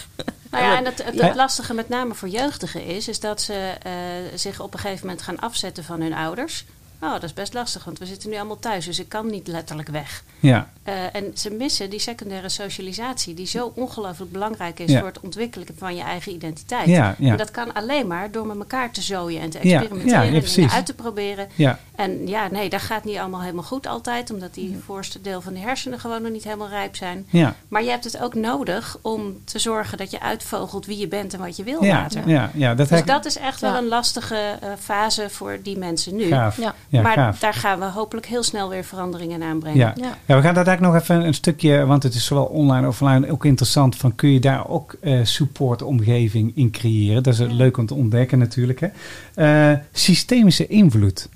Nou 0.50 0.64
ja, 0.64 0.76
en 0.76 0.84
het, 0.84 1.04
het, 1.04 1.14
Ja. 1.14 1.26
het 1.26 1.34
lastige 1.36 1.74
met 1.74 1.88
name 1.88 2.14
voor 2.14 2.28
jeugdigen 2.28 2.84
is, 2.84 3.08
is 3.08 3.20
dat 3.20 3.40
ze 3.40 3.72
eh, 3.82 3.92
zich 4.34 4.60
op 4.60 4.72
een 4.74 4.80
gegeven 4.80 5.06
moment 5.06 5.24
gaan 5.24 5.38
afzetten 5.40 5.84
van 5.84 6.00
hun 6.00 6.14
ouders. 6.14 6.64
Oh, 7.04 7.12
dat 7.12 7.22
is 7.22 7.32
best 7.32 7.54
lastig, 7.54 7.84
want 7.84 7.98
we 7.98 8.06
zitten 8.06 8.30
nu 8.30 8.36
allemaal 8.36 8.58
thuis, 8.58 8.84
dus 8.84 8.98
ik 8.98 9.08
kan 9.08 9.26
niet 9.30 9.46
letterlijk 9.46 9.88
weg. 9.88 10.22
Ja, 10.40 10.70
Eh, 10.82 10.94
en 11.14 11.30
ze 11.34 11.50
missen 11.50 11.90
die 11.90 11.98
secundaire 11.98 12.48
socialisatie, 12.48 13.34
die 13.34 13.46
zo 13.46 13.72
ongelooflijk 13.74 14.32
belangrijk 14.32 14.78
is 14.78 14.90
Ja. 14.90 14.98
voor 14.98 15.08
het 15.08 15.20
ontwikkelen 15.20 15.66
van 15.78 15.94
je 15.96 16.02
eigen 16.02 16.32
identiteit. 16.32 16.86
Ja, 16.88 17.14
ja. 17.18 17.30
En 17.30 17.36
dat 17.36 17.50
kan 17.50 17.72
alleen 17.72 18.06
maar 18.06 18.30
door 18.30 18.46
met 18.46 18.56
elkaar 18.58 18.90
te 18.90 19.02
zooien 19.02 19.40
en 19.40 19.50
te 19.50 19.58
experimenteren 19.58 20.06
ja, 20.08 20.22
ja, 20.22 20.40
en 20.40 20.44
dingen 20.54 20.70
uit 20.70 20.86
te 20.86 20.94
proberen. 20.94 21.48
ja, 21.54 21.78
En 21.94 22.28
ja, 22.28 22.48
nee, 22.50 22.68
dat 22.68 22.80
gaat 22.80 23.04
niet 23.04 23.16
allemaal 23.18 23.40
helemaal 23.40 23.62
goed 23.64 23.86
altijd, 23.86 24.30
omdat 24.30 24.54
die 24.54 24.78
voorste 24.84 25.20
deel 25.20 25.40
van 25.40 25.52
de 25.52 25.58
hersenen 25.58 26.00
gewoon 26.00 26.22
nog 26.22 26.32
niet 26.32 26.44
helemaal 26.44 26.68
rijp 26.68 26.96
zijn. 26.96 27.26
ja. 27.30 27.54
Maar 27.68 27.82
je 27.82 27.90
hebt 27.90 28.04
het 28.04 28.18
ook 28.20 28.34
nodig 28.34 28.98
om 29.02 29.44
te 29.44 29.58
zorgen 29.58 29.98
dat 29.98 30.10
je 30.10 30.20
uitvogelt 30.20 30.86
wie 30.86 30.98
je 30.98 31.08
bent 31.08 31.32
en 31.34 31.40
wat 31.40 31.56
je 31.56 31.62
wil 31.62 31.84
Ja, 31.84 31.94
later. 31.94 32.28
ja, 32.28 32.50
ja, 32.54 32.74
dat 32.74 32.88
Dus 32.88 33.04
dat 33.04 33.24
is 33.24 33.36
echt 33.36 33.60
wel 33.60 33.74
een 33.76 33.88
lastige 33.88 34.58
eh, 34.60 34.68
fase 34.78 35.30
voor 35.30 35.58
die 35.62 35.78
mensen 35.78 36.16
nu. 36.16 36.24
gaaf. 36.28 36.56
Ja. 36.56 36.74
Ja, 36.92 37.02
maar 37.02 37.14
gaaf. 37.14 37.38
daar 37.38 37.54
gaan 37.54 37.78
we 37.78 37.84
hopelijk 37.84 38.26
heel 38.26 38.42
snel 38.42 38.68
weer 38.68 38.84
veranderingen 38.84 39.42
in 39.42 39.48
aanbrengen. 39.48 39.78
Ja. 39.78 39.94
Ja. 39.96 40.18
ja, 40.26 40.36
we 40.36 40.42
gaan 40.42 40.54
daar 40.54 40.66
eigenlijk 40.66 40.80
nog 40.80 41.02
even 41.02 41.26
een 41.26 41.34
stukje, 41.34 41.86
want 41.86 42.02
het 42.02 42.14
is 42.14 42.24
zowel 42.24 42.44
online 42.44 42.86
als 42.86 43.00
offline 43.00 43.30
ook 43.30 43.44
interessant. 43.44 43.96
Van 43.96 44.14
kun 44.14 44.30
je 44.30 44.40
daar 44.40 44.68
ook 44.68 44.96
eh 45.00 45.24
supportomgeving 45.24 46.52
in 46.54 46.70
creëren? 46.70 47.22
Dat 47.22 47.32
is 47.32 47.38
het 47.38 47.52
leuk 47.52 47.76
om 47.76 47.86
te 47.86 47.94
ontdekken 47.94 48.38
natuurlijk. 48.38 48.80
Hè. 48.80 48.88
Eh, 49.34 49.78
systemische 49.92 50.66
invloed. 50.66 51.28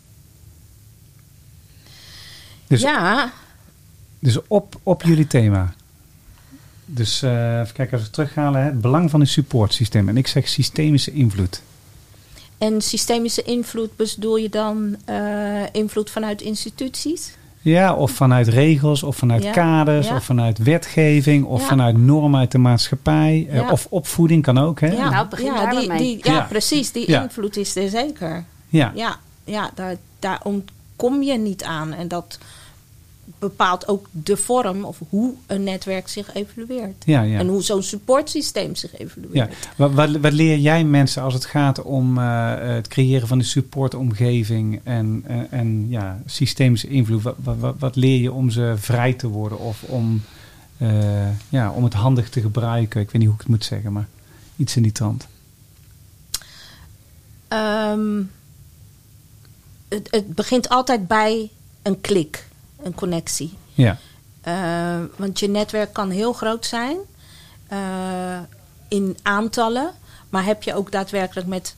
Dus, 2.67 2.81
ja, 2.81 3.33
dus 4.19 4.39
op, 4.47 4.77
op 4.83 5.03
jullie 5.03 5.27
thema. 5.27 5.75
Dus 6.85 7.23
eh, 7.23 7.61
even 7.61 7.75
kijken 7.75 7.99
als 7.99 8.07
we 8.07 8.13
terughalen. 8.13 8.61
Hè. 8.61 8.67
Het 8.67 8.81
belang 8.81 9.11
van 9.11 9.21
een 9.21 9.27
supportsysteem. 9.27 10.09
En 10.09 10.17
ik 10.17 10.27
zeg 10.27 10.49
systemische 10.49 11.13
invloed. 11.13 11.63
En 12.59 12.81
systemische 12.83 13.43
invloed 13.43 13.97
bedoel 13.97 14.37
je 14.37 14.49
dan 14.49 14.97
eh, 15.05 15.63
invloed 15.73 16.11
vanuit 16.11 16.41
instituties? 16.43 17.35
Ja, 17.61 17.95
of 17.95 18.11
vanuit 18.11 18.49
regels, 18.49 19.03
of 19.03 19.17
vanuit 19.17 19.43
Ja, 19.43 19.51
kaders, 19.53 20.09
ja. 20.09 20.17
of 20.17 20.25
vanuit 20.25 20.59
wetgeving, 20.59 21.45
of 21.45 21.61
Ja. 21.61 21.67
vanuit 21.67 21.97
normen 21.99 22.41
uit 22.41 22.51
de 22.53 22.59
maatschappij. 22.59 23.47
eh, 23.51 23.57
Ja. 23.57 23.71
of 23.71 23.87
opvoeding 23.91 24.43
kan 24.43 24.59
ook. 24.59 24.81
Hè? 24.81 24.87
Ja, 24.93 25.11
Nou, 25.11 25.29
begin 25.29 25.45
ja, 25.47 25.63
daar 25.65 25.81
die, 25.81 25.97
die, 25.97 26.19
ja, 26.23 26.33
Ja. 26.33 26.47
precies. 26.49 26.93
Die 26.93 27.11
Ja. 27.11 27.23
invloed 27.23 27.57
is 27.57 27.77
er 27.77 27.89
zeker. 27.89 28.45
Ja. 28.69 28.93
Ja, 28.95 29.17
ja 29.45 29.71
daar, 29.75 29.97
daar 30.19 30.41
ontkom 30.43 31.23
je 31.23 31.39
niet 31.39 31.65
aan. 31.65 31.93
En 31.93 32.09
dat 32.09 32.39
bepaalt 33.39 33.89
ook 33.89 34.07
de 34.11 34.37
vorm 34.37 34.85
of 34.85 34.99
hoe 35.09 35.35
een 35.47 35.65
netwerk 35.65 36.09
zich 36.09 36.35
evalueert. 36.35 37.05
Ja, 37.05 37.23
ja. 37.23 37.39
En 37.39 37.49
hoe 37.49 37.63
zo'n 37.63 37.83
supportsysteem 37.83 38.75
zich 38.75 38.93
Ja. 38.93 38.99
evalueert. 38.99 39.55
Wat, 39.77 39.93
wat, 39.93 40.11
wat 40.17 40.33
leer 40.33 40.59
jij 40.59 40.85
mensen 40.85 41.23
als 41.23 41.35
het 41.35 41.45
gaat 41.45 41.83
om 41.83 42.19
eh, 42.19 42.55
het 42.59 42.89
creëren 42.89 43.29
van 43.29 43.39
een 43.39 43.45
supportomgeving 43.45 44.81
en, 44.85 45.23
en, 45.27 45.51
en 45.51 45.87
ja, 45.89 46.21
systemische 46.27 46.89
invloed? 46.89 47.23
Wat, 47.23 47.35
wat, 47.39 47.57
wat, 47.59 47.75
wat 47.79 47.97
leer 47.97 48.21
je 48.21 48.33
om 48.33 48.51
ze 48.51 48.75
vrij 48.77 49.13
te 49.13 49.29
worden 49.29 49.59
of 49.59 49.83
om, 49.83 50.23
eh, 50.79 51.29
ja, 51.49 51.71
om 51.71 51.85
het 51.85 51.95
handig 51.95 52.29
te 52.29 52.41
gebruiken? 52.41 53.01
Ik 53.01 53.11
weet 53.11 53.21
niet 53.21 53.25
hoe 53.31 53.35
ik 53.35 53.41
het 53.41 53.51
moet 53.51 53.65
zeggen, 53.65 53.93
maar 53.93 54.09
iets 54.57 54.77
in 54.77 54.83
die 54.83 54.93
trant. 54.93 55.27
Ehm, 57.49 58.23
het, 59.89 60.09
het 60.11 60.35
begint 60.35 60.69
altijd 60.69 61.07
bij 61.07 61.51
een 61.83 62.01
klik, 62.01 62.49
een 62.87 62.95
connectie. 62.95 63.53
Ja, 63.75 63.99
Eh, 64.43 65.01
want 65.17 65.39
je 65.39 65.49
netwerk 65.49 65.93
kan 65.93 66.11
heel 66.11 66.33
groot 66.33 66.67
zijn 66.67 66.97
eh, 67.69 68.39
in 68.89 69.17
aantallen, 69.23 69.91
maar 70.29 70.45
heb 70.45 70.63
je 70.63 70.75
ook 70.75 70.93
daadwerkelijk 70.93 71.47
met 71.47 71.75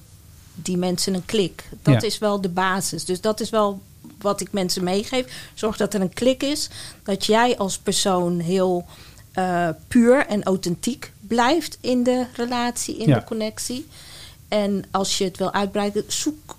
die 0.54 0.76
mensen 0.76 1.14
een 1.14 1.24
klik? 1.24 1.68
Dat 1.82 2.00
Ja. 2.02 2.06
is 2.08 2.18
wel 2.18 2.40
de 2.40 2.48
basis. 2.48 3.04
Dus 3.04 3.20
dat 3.20 3.40
is 3.40 3.50
wel 3.50 3.80
wat 4.20 4.40
ik 4.40 4.52
mensen 4.52 4.84
meegeef. 4.84 5.50
Zorg 5.54 5.76
dat 5.76 5.94
er 5.94 6.00
een 6.00 6.12
klik 6.12 6.42
is, 6.42 6.68
dat 7.02 7.26
jij 7.26 7.56
als 7.58 7.78
persoon 7.78 8.38
heel 8.38 8.86
eh, 9.32 9.68
puur 9.88 10.26
en 10.26 10.42
authentiek 10.42 11.12
blijft 11.20 11.78
in 11.80 12.02
de 12.02 12.26
relatie, 12.34 12.96
in 12.96 13.08
Ja. 13.08 13.14
de 13.18 13.24
connectie. 13.24 13.86
En 14.48 14.84
als 14.90 15.18
je 15.18 15.24
het 15.24 15.38
wil 15.38 15.52
uitbreiden, 15.52 16.04
zoek 16.06 16.56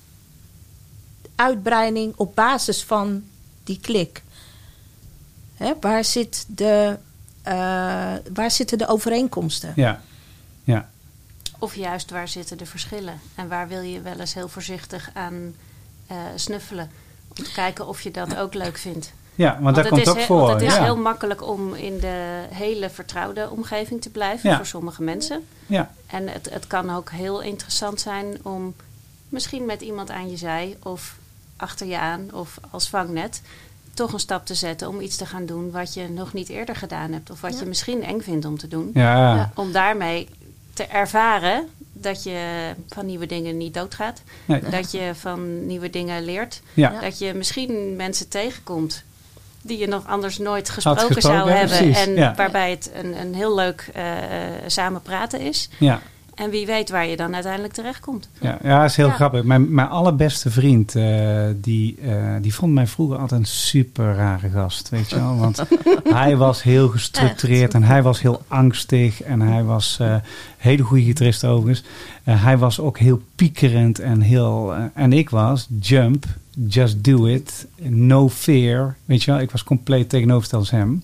uitbreiding 1.35 2.13
op 2.15 2.35
basis 2.35 2.83
van 2.83 3.23
die 3.63 3.79
klik. 3.81 4.23
Hè, 5.59 5.73
waar, 5.81 6.03
zit 6.03 6.45
de, 6.47 6.97
eh, 7.41 7.53
waar 8.33 8.51
zitten 8.51 8.77
de 8.77 8.87
overeenkomsten? 8.87 9.73
ja, 9.75 10.01
ja, 10.63 10.89
Of 11.59 11.75
juist 11.75 12.11
waar 12.11 12.27
zitten 12.27 12.57
de 12.57 12.65
verschillen? 12.65 13.19
En 13.35 13.47
waar 13.47 13.67
wil 13.67 13.81
je 13.81 14.01
wel 14.01 14.19
eens 14.19 14.33
heel 14.33 14.47
voorzichtig 14.47 15.09
aan 15.13 15.55
eh, 16.07 16.17
snuffelen? 16.35 16.91
Om 17.37 17.43
te 17.43 17.51
kijken 17.51 17.87
of 17.87 18.01
je 18.01 18.11
dat 18.11 18.35
ook 18.37 18.53
leuk 18.53 18.77
vindt. 18.77 19.13
ja 19.35 19.57
want, 19.61 19.75
dat 19.75 19.83
het 19.85 19.93
komt 19.93 20.05
is 20.05 20.09
ook 20.13 20.17
he- 20.17 20.25
voor. 20.25 20.39
Want 20.39 20.51
het 20.61 20.69
is 20.69 20.75
ja. 20.75 20.83
heel 20.83 20.97
makkelijk 20.97 21.47
om 21.47 21.73
in 21.73 21.99
de 21.99 22.45
hele 22.49 22.89
vertrouwde 22.89 23.49
omgeving 23.49 24.01
te 24.01 24.09
blijven 24.09 24.49
Ja. 24.49 24.55
voor 24.55 24.65
sommige 24.65 25.03
mensen. 25.03 25.47
ja, 25.65 25.91
En 26.07 26.27
het, 26.27 26.49
het 26.49 26.67
kan 26.67 26.89
ook 26.95 27.11
heel 27.11 27.41
interessant 27.41 28.01
zijn 28.01 28.37
om 28.41 28.75
misschien 29.29 29.65
met 29.65 29.81
iemand 29.81 30.09
aan 30.11 30.29
je 30.29 30.37
zij 30.37 30.77
of 30.83 31.15
achter 31.55 31.87
je 31.87 31.97
aan 31.99 32.29
of 32.33 32.57
als 32.69 32.89
vangnet 32.89 33.41
toch 33.99 34.13
een 34.13 34.19
stap 34.19 34.45
te 34.45 34.53
zetten 34.53 34.87
om 34.87 34.99
iets 35.01 35.15
te 35.15 35.25
gaan 35.25 35.45
doen 35.45 35.71
wat 35.71 35.93
je 35.93 36.09
nog 36.09 36.33
niet 36.33 36.49
eerder 36.49 36.75
gedaan 36.75 37.11
hebt. 37.11 37.29
Of 37.29 37.41
wat 37.41 37.53
Ja. 37.53 37.59
je 37.59 37.65
misschien 37.65 38.03
eng 38.03 38.21
vindt 38.21 38.45
om 38.45 38.57
te 38.57 38.67
doen. 38.67 38.91
ja, 38.93 39.35
Ja. 39.35 39.51
Om 39.55 39.71
daarmee 39.71 40.27
te 40.73 40.83
ervaren 40.85 41.67
dat 41.93 42.23
je 42.23 42.69
van 42.87 43.05
nieuwe 43.05 43.25
dingen 43.25 43.57
niet 43.57 43.73
doodgaat. 43.73 44.21
Nee. 44.45 44.61
Dat 44.69 44.91
je 44.91 45.11
van 45.15 45.65
nieuwe 45.65 45.89
dingen 45.89 46.23
leert. 46.25 46.61
ja. 46.73 46.99
Dat 47.01 47.19
je 47.19 47.33
misschien 47.33 47.95
mensen 47.95 48.27
tegenkomt 48.29 49.03
die 49.61 49.77
je 49.77 49.87
nog 49.87 50.07
anders 50.07 50.37
nooit 50.37 50.69
gesproken, 50.69 51.01
gesproken, 51.13 51.37
zou 51.37 51.49
hebben. 51.51 51.77
precies, 51.77 52.05
En 52.05 52.15
ja. 52.15 52.33
waarbij 52.35 52.69
het 52.69 52.91
een, 52.93 53.19
een 53.19 53.33
heel 53.35 53.55
leuk 53.55 53.89
eh, 53.93 54.23
eh, 54.55 54.63
samen 54.67 55.01
praten 55.01 55.39
is. 55.39 55.69
ja. 55.79 56.01
En 56.39 56.49
wie 56.49 56.65
weet 56.65 56.89
waar 56.89 57.07
je 57.07 57.15
dan 57.15 57.33
uiteindelijk 57.33 57.73
terechtkomt. 57.73 58.29
Ja, 58.41 58.57
ja, 58.63 58.81
dat 58.81 58.89
is 58.89 58.95
heel 58.95 59.07
Ja. 59.07 59.13
grappig. 59.13 59.43
Mijn, 59.43 59.73
mijn 59.73 59.87
allerbeste 59.87 60.49
vriend, 60.51 60.95
eh, 60.95 61.45
die, 61.55 61.97
eh, 62.03 62.35
die 62.41 62.53
vond 62.53 62.73
mij 62.73 62.87
vroeger 62.87 63.17
altijd 63.17 63.39
een 63.39 63.45
super 63.47 64.15
rare 64.15 64.49
gast, 64.49 64.89
weet 64.89 65.09
je 65.09 65.15
wel. 65.15 65.37
Want 65.37 65.63
hij 66.03 66.37
was 66.37 66.63
heel 66.63 66.87
gestructureerd 66.87 67.73
en 67.73 67.83
hij 67.83 68.03
was 68.03 68.21
heel 68.21 68.41
angstig 68.47 69.21
en 69.21 69.39
hij 69.41 69.63
was 69.63 69.97
eh, 69.99 70.11
een 70.11 70.21
hele 70.57 70.83
goede 70.83 71.03
gitarist 71.03 71.45
overigens. 71.45 71.83
Hij 72.23 72.57
was 72.57 72.79
ook 72.79 72.97
heel 72.99 73.21
piekerend 73.35 73.99
en 73.99 74.21
heel... 74.21 74.73
en 74.93 75.13
ik 75.13 75.29
was 75.29 75.67
jump, 75.79 76.25
just 76.67 77.03
do 77.03 77.25
it, 77.25 77.67
no 77.81 78.29
fear, 78.29 78.95
weet 79.05 79.23
je 79.23 79.31
wel. 79.31 79.39
Ik 79.39 79.51
was 79.51 79.63
compleet 79.63 80.09
tegenovergesteld 80.09 80.61
als 80.61 80.71
hem. 80.71 81.03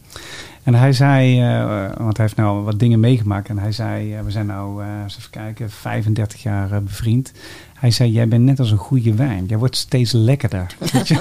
En 0.66 0.74
hij 0.74 0.94
zei, 0.94 1.42
eh, 1.42 1.98
want 1.98 2.18
hij 2.18 2.26
heeft 2.26 2.36
nou 2.38 2.64
wat 2.64 2.80
dingen 2.80 3.00
meegemaakt. 3.00 3.50
En 3.50 3.58
hij 3.58 3.72
zei, 3.72 4.14
eh, 4.16 4.22
we 4.22 4.32
zijn 4.32 4.46
nou, 4.46 4.84
eh, 4.84 4.88
eens 5.04 5.18
even 5.18 5.30
kijken, 5.30 5.70
35 5.70 6.44
jaar 6.44 6.84
bevriend. 6.84 7.32
Hij 7.74 7.92
zei, 7.92 8.12
jij 8.12 8.28
bent 8.28 8.44
net 8.44 8.60
als 8.60 8.72
een 8.72 8.78
goede 8.78 9.14
wijn. 9.14 9.46
Jij 9.46 9.58
wordt 9.58 9.76
steeds 9.78 10.12
lekkerder. 10.12 10.76
Weet 10.94 11.08
je? 11.08 11.16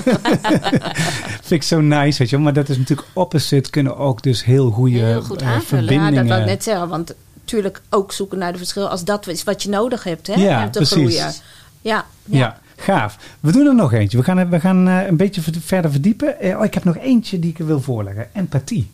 Vind 1.42 1.50
ik 1.50 1.62
zo 1.62 1.80
nice, 1.80 2.18
weet 2.18 2.30
je. 2.30 2.38
Maar 2.38 2.52
dat 2.52 2.68
is 2.68 2.78
natuurlijk 2.78 3.08
opposite. 3.12 3.70
Kunnen 3.70 3.96
ook 3.96 4.22
dus 4.22 4.44
heel 4.44 4.70
goede 4.70 4.98
Heel 4.98 5.22
goed 5.22 5.42
eh, 5.42 5.48
aanvullen. 5.48 5.84
Ja, 5.84 5.88
verbindingen... 5.90 6.26
dat 6.26 6.36
wil 6.36 6.46
ik 6.46 6.52
net 6.52 6.62
zeggen. 6.64 6.88
Want 6.88 7.14
natuurlijk 7.40 7.82
ook 7.90 8.12
zoeken 8.12 8.38
naar 8.38 8.52
de 8.52 8.58
verschillen 8.58 8.90
als 8.90 9.04
dat 9.04 9.26
is 9.26 9.44
wat 9.44 9.62
je 9.62 9.68
nodig 9.68 10.04
hebt 10.04 10.26
hè, 10.26 10.34
Ja, 10.34 10.64
om 10.64 10.70
te 10.70 10.78
precies. 10.78 10.94
groeien. 10.96 11.32
Ja, 11.80 12.04
Ja. 12.24 12.38
ja. 12.38 12.58
gaaf. 12.76 13.18
We 13.40 13.52
doen 13.52 13.66
er 13.66 13.74
nog 13.74 13.92
eentje. 13.92 14.18
We 14.18 14.24
gaan, 14.24 14.50
we 14.50 14.60
gaan 14.60 14.86
een 14.86 15.16
beetje 15.16 15.40
ver- 15.40 15.52
verder 15.60 15.90
verdiepen. 15.90 16.36
Oh, 16.56 16.64
ik 16.64 16.74
heb 16.74 16.84
nog 16.84 16.96
eentje 16.96 17.38
die 17.38 17.50
ik 17.50 17.58
wil 17.58 17.80
voorleggen. 17.80 18.26
Empathie. 18.32 18.90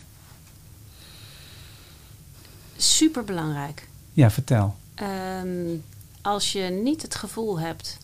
Super 2.83 3.25
belangrijk. 3.25 3.89
Ja, 4.13 4.31
vertel. 4.31 4.75
Ehm, 4.95 5.77
als 6.23 6.53
je 6.53 6.63
niet 6.63 7.03
het 7.03 7.15
gevoel 7.15 7.59
hebt 7.61 7.99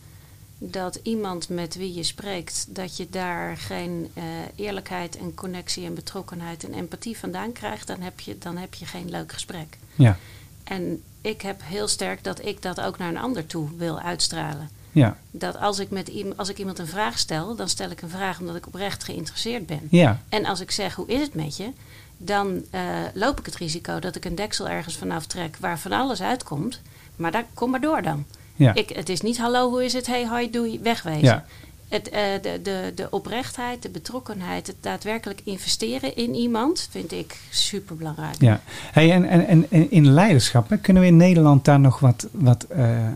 dat 0.59 0.99
iemand 1.03 1.49
met 1.49 1.75
wie 1.75 1.95
je 1.95 2.03
spreekt, 2.03 2.67
dat 2.69 2.97
je 2.97 3.07
daar 3.11 3.57
geen 3.57 4.11
eh, 4.15 4.25
eerlijkheid 4.55 5.17
en 5.17 5.35
connectie 5.35 5.85
en 5.87 5.95
betrokkenheid 5.95 6.65
en 6.65 6.73
empathie 6.75 7.19
vandaan 7.19 7.53
krijgt, 7.53 7.87
dan 7.87 8.01
heb 8.01 8.21
je, 8.21 8.39
dan 8.39 8.57
heb 8.57 8.75
je 8.75 8.87
geen 8.87 9.11
leuk 9.11 9.33
gesprek. 9.33 9.77
Ja, 9.95 10.19
En 10.65 11.03
ik 11.21 11.43
heb 11.43 11.61
heel 11.65 11.89
sterk 11.89 12.25
dat 12.25 12.45
ik 12.45 12.62
dat 12.62 12.81
ook 12.81 12.99
naar 12.99 13.09
een 13.09 13.19
ander 13.19 13.47
toe 13.47 13.69
wil 13.77 13.99
uitstralen. 14.01 14.71
ja, 14.93 15.17
Dat 15.31 15.57
als 15.59 15.79
ik, 15.79 15.91
met 15.91 16.11
als 16.37 16.49
ik 16.49 16.59
iemand 16.59 16.79
een 16.79 16.87
vraag 16.87 17.19
stel, 17.19 17.55
dan 17.57 17.69
stel 17.69 17.91
ik 17.91 18.03
een 18.03 18.11
vraag 18.11 18.41
omdat 18.41 18.57
ik 18.57 18.67
oprecht 18.67 19.05
geïnteresseerd 19.05 19.67
ben. 19.67 19.81
ja, 19.91 20.23
En 20.29 20.45
als 20.45 20.61
ik 20.61 20.71
zeg 20.71 20.95
hoe 20.95 21.07
is 21.09 21.21
het 21.21 21.35
met 21.35 21.57
je, 21.57 21.71
dan 22.17 22.63
eh, 22.71 22.83
loop 23.15 23.39
ik 23.39 23.47
het 23.47 23.57
risico 23.57 23.99
dat 23.99 24.17
ik 24.17 24.25
een 24.25 24.35
deksel 24.35 24.69
ergens 24.69 24.97
vanaf 24.97 25.27
trek 25.27 25.57
waar 25.61 25.79
van 25.79 25.93
alles 25.93 26.23
uitkomt. 26.23 26.81
Maar 27.17 27.31
daar, 27.31 27.47
kom 27.55 27.71
maar 27.71 27.81
door 27.81 28.03
dan. 28.03 28.25
ja. 28.57 28.75
Ik, 28.75 28.89
het 28.89 29.09
is 29.09 29.21
niet 29.21 29.39
hallo, 29.39 29.69
hoe 29.71 29.85
is 29.85 29.93
het? 29.93 30.07
Hey, 30.07 30.27
hoi, 30.27 30.51
doei, 30.51 30.81
wegwezen. 30.83 31.23
Ja. 31.23 31.45
Het, 31.89 32.09
eh, 32.09 32.23
de, 32.43 32.61
de, 32.62 32.93
de 32.95 33.11
oprechtheid, 33.11 33.83
de 33.83 33.89
betrokkenheid, 33.89 34.67
het 34.67 34.77
daadwerkelijk 34.81 35.41
investeren 35.45 36.17
in 36.17 36.35
iemand, 36.35 36.89
vind 36.91 37.12
ik 37.12 37.37
super 37.51 37.97
belangrijk. 37.97 38.41
Ja, 38.41 38.61
hey, 38.93 39.12
en, 39.12 39.25
en, 39.29 39.67
en 39.71 39.91
in 39.91 40.11
leiderschap, 40.12 40.69
hè, 40.69 40.77
kunnen 40.77 41.03
we 41.03 41.09
in 41.09 41.17
Nederland 41.17 41.64
daar 41.64 41.81
nog 41.81 41.99
wat. 41.99 42.29
wat 42.33 42.62
eh, 42.64 43.09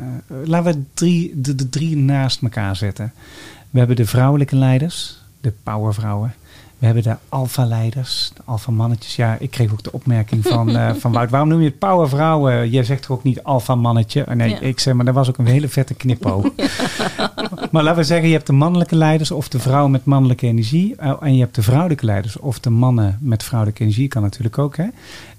laten 0.45 0.73
we 0.73 0.83
drie, 0.95 1.41
de, 1.41 1.55
de 1.55 1.69
drie 1.69 1.97
naast 1.97 2.43
elkaar 2.43 2.77
zetten. 2.77 3.13
We 3.71 3.79
hebben 3.79 3.97
de 3.97 4.07
vrouwelijke 4.07 4.57
leiders, 4.57 5.23
de 5.41 5.53
powervrouwen. 5.63 6.35
We 6.79 6.87
hebben 6.87 7.05
de 7.05 7.17
alfa-leiders, 7.29 8.31
de 8.35 8.43
alfa-mannetjes. 8.45 9.17
Ja, 9.17 9.37
ik 9.41 9.51
kreeg 9.51 9.73
ook 9.73 9.83
de 9.83 9.93
opmerking 9.93 10.45
van, 10.47 10.69
eh, 10.77 10.95
van 10.95 11.13
Wout, 11.13 11.31
waarom 11.31 11.49
noem 11.49 11.59
je 11.61 11.69
het 11.69 11.79
powervrouwen? 11.79 12.71
Jij 12.71 12.85
zegt 12.85 13.03
toch 13.03 13.17
ook 13.17 13.23
niet 13.25 13.43
alfa-mannetje? 13.43 14.25
Oh, 14.29 14.35
nee, 14.35 14.51
Ja. 14.51 14.61
ik 14.61 14.81
zeg 14.81 14.95
maar, 14.95 15.05
dat 15.05 15.15
was 15.15 15.29
ook 15.29 15.39
een 15.39 15.47
hele 15.47 15.69
vette 15.69 15.95
knippo. 15.95 16.43
maar 17.71 17.83
laten 17.83 17.97
we 17.97 18.05
zeggen, 18.05 18.29
je 18.29 18.35
hebt 18.35 18.47
de 18.47 18.53
mannelijke 18.53 18.97
leiders 18.97 19.31
of 19.31 19.49
de 19.49 19.59
vrouwen 19.59 19.91
met 19.91 20.05
mannelijke 20.05 20.47
energie. 20.47 20.95
eh, 20.97 21.13
en 21.21 21.35
je 21.35 21.41
hebt 21.41 21.55
de 21.55 21.63
vrouwelijke 21.63 22.05
leiders 22.07 22.39
of 22.39 22.61
de 22.61 22.71
mannen 22.71 23.19
met 23.21 23.43
vrouwelijke 23.43 23.83
energie, 23.83 24.09
kan 24.09 24.23
natuurlijk 24.23 24.59
ook. 24.59 24.77
Hè? 24.77 24.87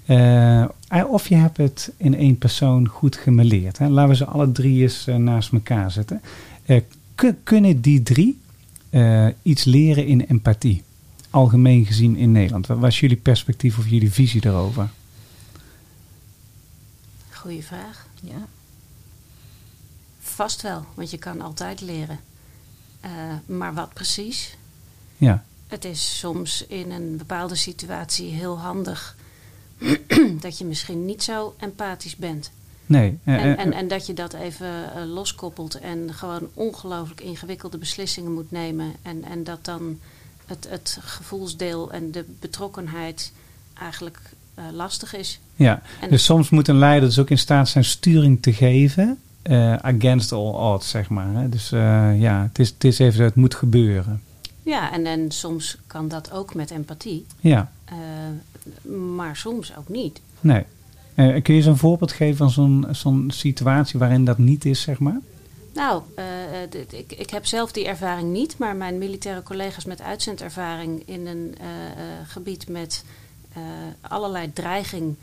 Eh, 0.06 1.04
of 1.10 1.28
je 1.28 1.34
hebt 1.34 1.56
het 1.56 1.92
in 1.96 2.16
één 2.16 2.38
persoon 2.38 2.88
goed 2.88 3.16
gemeleerd. 3.16 3.78
Hè? 3.78 3.88
Laten 3.88 4.10
we 4.10 4.16
ze 4.16 4.24
alle 4.24 4.52
drie 4.52 4.82
eens 4.82 5.06
eh, 5.06 5.14
naast 5.16 5.52
elkaar 5.52 5.90
zetten. 5.90 6.20
Eh, 6.64 6.80
kun- 7.14 7.38
kunnen 7.42 7.80
die 7.80 8.02
drie 8.02 8.40
eh, 8.92 9.26
iets 9.42 9.64
leren 9.64 10.06
in 10.06 10.20
empathie? 10.26 10.82
Algemeen 11.30 11.86
gezien 11.86 12.16
in 12.16 12.32
Nederland. 12.32 12.66
Wat 12.66 12.78
was 12.78 13.00
jullie 13.00 13.16
perspectief 13.16 13.78
of 13.78 13.88
jullie 13.88 14.12
visie 14.12 14.40
daarover? 14.40 14.90
Goeie 17.30 17.64
vraag. 17.64 18.06
Ja. 18.22 18.46
Vast 20.20 20.62
wel, 20.62 20.84
want 20.94 21.10
je 21.10 21.18
kan 21.18 21.40
altijd 21.40 21.80
leren. 21.80 22.20
Eh, 23.00 23.10
maar 23.46 23.74
wat 23.74 23.92
precies? 23.92 24.56
Ja, 25.16 25.44
Het 25.66 25.84
is 25.84 26.18
soms 26.18 26.66
in 26.66 26.90
een 26.90 27.16
bepaalde 27.16 27.54
situatie 27.54 28.30
heel 28.30 28.58
handig 28.58 29.16
dat 30.44 30.58
je 30.58 30.64
misschien 30.64 31.04
niet 31.04 31.22
zo 31.22 31.54
empathisch 31.58 32.16
bent. 32.16 32.50
Nee. 32.92 33.18
eh, 33.24 33.34
En, 33.34 33.56
eh, 33.56 33.64
en, 33.64 33.72
en 33.72 33.88
dat 33.88 34.06
je 34.06 34.12
dat 34.12 34.32
even 34.32 34.94
eh, 34.94 35.04
loskoppelt 35.06 35.78
en 35.78 36.14
gewoon 36.14 36.48
ongelooflijk 36.54 37.20
ingewikkelde 37.20 37.78
beslissingen 37.78 38.32
moet 38.32 38.50
nemen. 38.50 38.92
En, 39.02 39.24
en 39.24 39.44
dat 39.44 39.64
dan 39.64 39.98
het, 40.46 40.66
het 40.70 40.98
gevoelsdeel 41.00 41.92
en 41.92 42.10
de 42.10 42.24
betrokkenheid 42.40 43.32
eigenlijk 43.78 44.18
lastig 44.72 45.14
is. 45.14 45.40
ja. 45.56 45.82
En 46.00 46.10
Dus 46.10 46.24
soms 46.24 46.50
moet 46.50 46.68
een 46.68 46.78
leider 46.78 47.08
dus 47.08 47.18
ook 47.18 47.30
in 47.30 47.38
staat 47.38 47.68
zijn 47.68 47.84
sturing 47.84 48.42
te 48.42 48.52
geven. 48.52 49.18
against 49.80 50.32
all 50.32 50.72
odds, 50.74 50.88
zeg 50.90 51.08
maar. 51.08 51.34
Hè? 51.34 51.48
Dus 51.48 51.68
ja, 52.18 52.42
het 52.48 52.58
is, 52.58 52.68
het 52.68 52.84
is 52.84 52.98
even, 52.98 53.24
het 53.24 53.34
moet 53.34 53.54
gebeuren. 53.54 54.22
ja, 54.62 54.92
en, 54.92 55.06
en 55.06 55.30
soms 55.30 55.76
kan 55.86 56.08
dat 56.08 56.32
ook 56.32 56.54
met 56.54 56.70
empathie, 56.70 57.26
Ja, 57.40 57.70
maar 59.14 59.36
soms 59.36 59.76
ook 59.76 59.88
niet. 59.88 60.20
nee. 60.40 60.64
Eh, 61.14 61.42
kun 61.42 61.54
je 61.54 61.62
zo'n 61.62 61.76
voorbeeld 61.76 62.12
geven 62.12 62.36
van 62.36 62.50
zo'n 62.50 62.86
zo'n 62.90 63.30
situatie 63.34 63.98
waarin 63.98 64.24
dat 64.24 64.38
niet 64.38 64.64
is, 64.64 64.80
zeg 64.80 64.98
maar? 64.98 65.20
Nou, 65.74 66.02
eh, 66.14 66.62
eh, 66.62 66.70
dit- 66.70 66.92
ik, 66.92 67.12
ik 67.12 67.30
heb 67.30 67.46
zelf 67.46 67.72
die 67.72 67.86
ervaring 67.86 68.32
niet, 68.32 68.58
maar 68.58 68.76
mijn 68.76 68.98
militaire 68.98 69.42
collega's 69.42 69.84
met 69.84 70.02
uitzendervaring 70.02 71.02
in 71.06 71.26
een 71.26 71.54
gebied 72.26 72.68
met 72.68 73.04
allerlei 74.00 74.52
dreiging. 74.52 75.16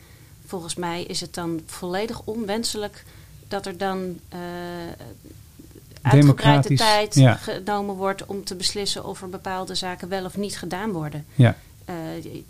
Volgens 0.46 0.76
mij 0.76 1.04
is 1.04 1.22
het 1.22 1.34
dan 1.34 1.60
volledig 1.66 2.22
onwenselijk 2.24 3.04
dat 3.48 3.66
er 3.66 3.78
dan 3.78 4.20
uitgebreide 6.02 6.76
tijd 6.76 7.16
ja. 7.16 7.34
genomen 7.34 7.96
wordt 7.96 8.26
om 8.26 8.44
te 8.44 8.56
beslissen 8.56 9.06
of 9.06 9.22
er 9.22 9.30
bepaalde 9.30 9.76
zaken 9.76 10.10
wel 10.10 10.26
of 10.26 10.38
niet 10.38 10.58
gedaan 10.58 10.92
worden. 10.92 11.26
Ja, 11.36 11.56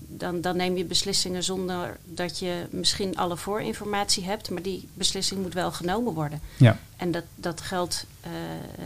dan, 0.08 0.42
dan 0.42 0.58
neem 0.58 0.78
je 0.78 0.86
beslissingen 0.86 1.44
zonder 1.44 1.98
dat 2.06 2.40
je 2.40 2.66
misschien 2.70 3.18
alle 3.18 3.38
voorinformatie 3.38 4.24
hebt, 4.26 4.50
maar 4.50 4.62
die 4.62 4.88
beslissing 4.94 5.42
moet 5.42 5.54
wel 5.54 5.72
genomen 5.72 6.14
worden. 6.14 6.40
ja, 6.58 6.80
En 6.98 7.12
dat, 7.12 7.24
dat 7.36 7.62
geldt 7.62 8.06
eh, 8.22 8.32
eh, 8.32 8.86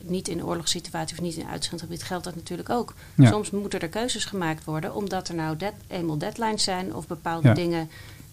niet 0.00 0.28
in 0.28 0.44
oorlogssituatie 0.44 1.16
of 1.16 1.22
niet 1.22 1.36
in 1.36 1.46
uitzendgebied, 1.46 2.02
geldt 2.02 2.24
dat 2.24 2.34
natuurlijk 2.34 2.70
ook. 2.70 2.94
Ja. 3.14 3.30
Soms 3.30 3.50
moeten 3.50 3.80
er 3.80 3.88
keuzes 3.88 4.24
gemaakt 4.24 4.64
worden, 4.64 4.94
omdat 4.94 5.28
er 5.28 5.34
nou 5.34 5.56
dead, 5.56 5.72
eenmaal 5.86 6.18
deadlines 6.18 6.62
zijn 6.64 6.94
of 6.94 7.06
bepaalde 7.06 7.48
Ja. 7.48 7.54
dingen. 7.54 7.90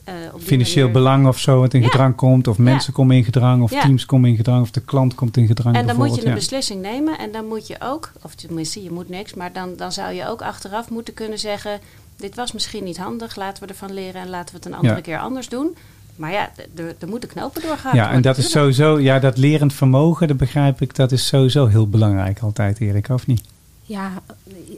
Eh, 0.10 0.40
financieel 0.40 0.86
manier- 0.88 1.02
belang 1.02 1.28
of 1.28 1.40
zo 1.40 1.60
wat 1.60 1.74
in 1.74 1.82
Ja. 1.82 1.88
gedrang 1.88 2.16
komt. 2.16 2.48
Of 2.48 2.58
mensen 2.58 2.94
komen 2.94 3.16
in 3.16 3.24
gedrang. 3.24 3.64
Of 3.64 3.72
Ja. 3.72 3.82
teams 3.82 4.06
komen 4.06 4.30
in 4.30 4.36
gedrang. 4.36 4.62
Of 4.62 4.72
de 4.72 4.82
klant 4.82 5.16
komt 5.16 5.38
in 5.38 5.48
gedrang. 5.48 5.76
En 5.76 5.88
dan 5.88 5.96
moet 5.96 6.16
je 6.16 6.26
een 6.28 6.34
beslissing 6.34 6.82
nemen 6.82 7.18
en 7.18 7.32
dan 7.32 7.46
moet 7.48 7.68
je 7.68 7.76
ook, 7.80 8.12
of 8.22 8.36
tenminste 8.36 8.84
je 8.84 8.92
moet 8.92 9.10
niks, 9.10 9.34
maar 9.34 9.54
dan, 9.54 9.74
dan 9.78 9.92
zou 9.92 10.14
je 10.14 10.28
ook 10.28 10.42
achteraf 10.42 10.90
moeten 10.90 11.14
kunnen 11.14 11.40
zeggen, 11.40 11.80
dit 12.16 12.36
was 12.36 12.52
misschien 12.52 12.84
niet 12.84 12.98
handig, 12.98 13.36
laten 13.36 13.64
we 13.64 13.70
ervan 13.70 13.94
leren 13.94 14.22
en 14.22 14.30
laten 14.30 14.50
we 14.50 14.56
het 14.56 14.66
een 14.66 14.76
andere 14.76 14.96
Ja. 14.96 15.02
keer 15.02 15.20
anders 15.20 15.50
doen. 15.50 15.76
Maar 16.16 16.32
ja, 16.32 16.50
er 16.76 16.96
er 17.00 17.08
moeten 17.08 17.30
knopen 17.30 17.62
doorgaan. 17.62 17.96
Ja, 17.96 18.12
en 18.12 18.22
dat 18.22 18.38
is 18.38 18.52
sowieso, 18.52 19.00
ja, 19.00 19.20
dat 19.20 19.38
lerend 19.38 19.74
vermogen, 19.74 20.28
dat 20.28 20.38
begrijp 20.38 20.82
ik, 20.82 20.96
dat 20.96 21.12
is 21.12 21.28
sowieso 21.28 21.66
heel 21.68 21.88
belangrijk 21.90 22.40
altijd, 22.40 22.80
Erik, 22.80 23.10
of 23.10 23.28
niet? 23.28 23.42
ja, 23.84 24.12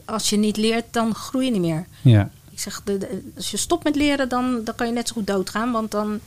als 0.04 0.30
je 0.30 0.36
niet 0.36 0.56
leert, 0.56 0.84
dan 0.90 1.14
groei 1.14 1.44
je 1.44 1.50
niet 1.50 1.60
meer. 1.60 1.86
Ja, 2.02 2.30
zeg, 2.62 2.80
de, 2.84 2.98
de- 2.98 3.32
als 3.36 3.50
je 3.50 3.56
stopt 3.56 3.84
met 3.84 3.96
leren, 3.96 4.28
dan, 4.28 4.60
dan 4.64 4.74
kan 4.74 4.86
je 4.86 4.92
net 4.92 5.08
zo 5.08 5.14
goed 5.14 5.26
doodgaan. 5.26 5.72
Want 5.72 5.90
dan, 5.90 6.20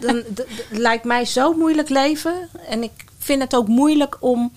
dan 0.00 0.22
lijkt 0.70 1.04
mij 1.04 1.24
zo 1.24 1.52
moeilijk 1.52 1.88
leven. 1.88 2.48
En 2.68 2.82
ik 2.82 2.92
vind 3.18 3.42
het 3.42 3.54
ook 3.56 3.68
moeilijk 3.68 4.16
om 4.20 4.52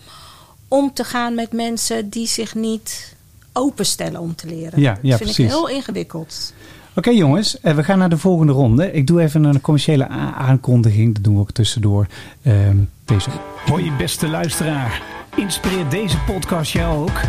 om 0.70 0.94
te 0.94 1.04
gaan 1.04 1.36
met 1.36 1.52
mensen 1.52 2.10
die 2.10 2.28
zich 2.28 2.56
niet 2.56 3.16
openstellen 3.54 4.22
om 4.22 4.36
te 4.36 4.48
leren. 4.48 4.80
Ja, 4.82 4.94
dat 4.94 5.00
ja, 5.02 5.18
vind 5.18 5.30
ik 5.30 5.36
precies. 5.36 5.54
heel 5.54 5.70
ingewikkeld. 5.70 6.54
Oké 6.96 7.10
jongens, 7.10 7.60
eh, 7.60 7.76
we 7.76 7.84
gaan 7.84 7.98
naar 7.98 8.10
de 8.10 8.18
volgende 8.18 8.54
ronde. 8.54 8.92
Ik 8.92 9.08
doe 9.08 9.22
even 9.22 9.44
een 9.44 9.62
commerciële 9.62 10.08
aankondiging, 10.38 11.14
dat 11.14 11.24
doen 11.24 11.34
we 11.34 11.40
ook 11.40 11.52
tussendoor. 11.52 12.08
Ehm, 12.42 12.78
deze. 13.06 13.30
Hoi 13.66 13.92
beste 13.98 14.28
luisteraar. 14.28 15.02
Inspireert 15.38 15.92
deze 15.92 16.18
podcast 16.18 16.72
jou 16.72 17.02
ook? 17.02 17.22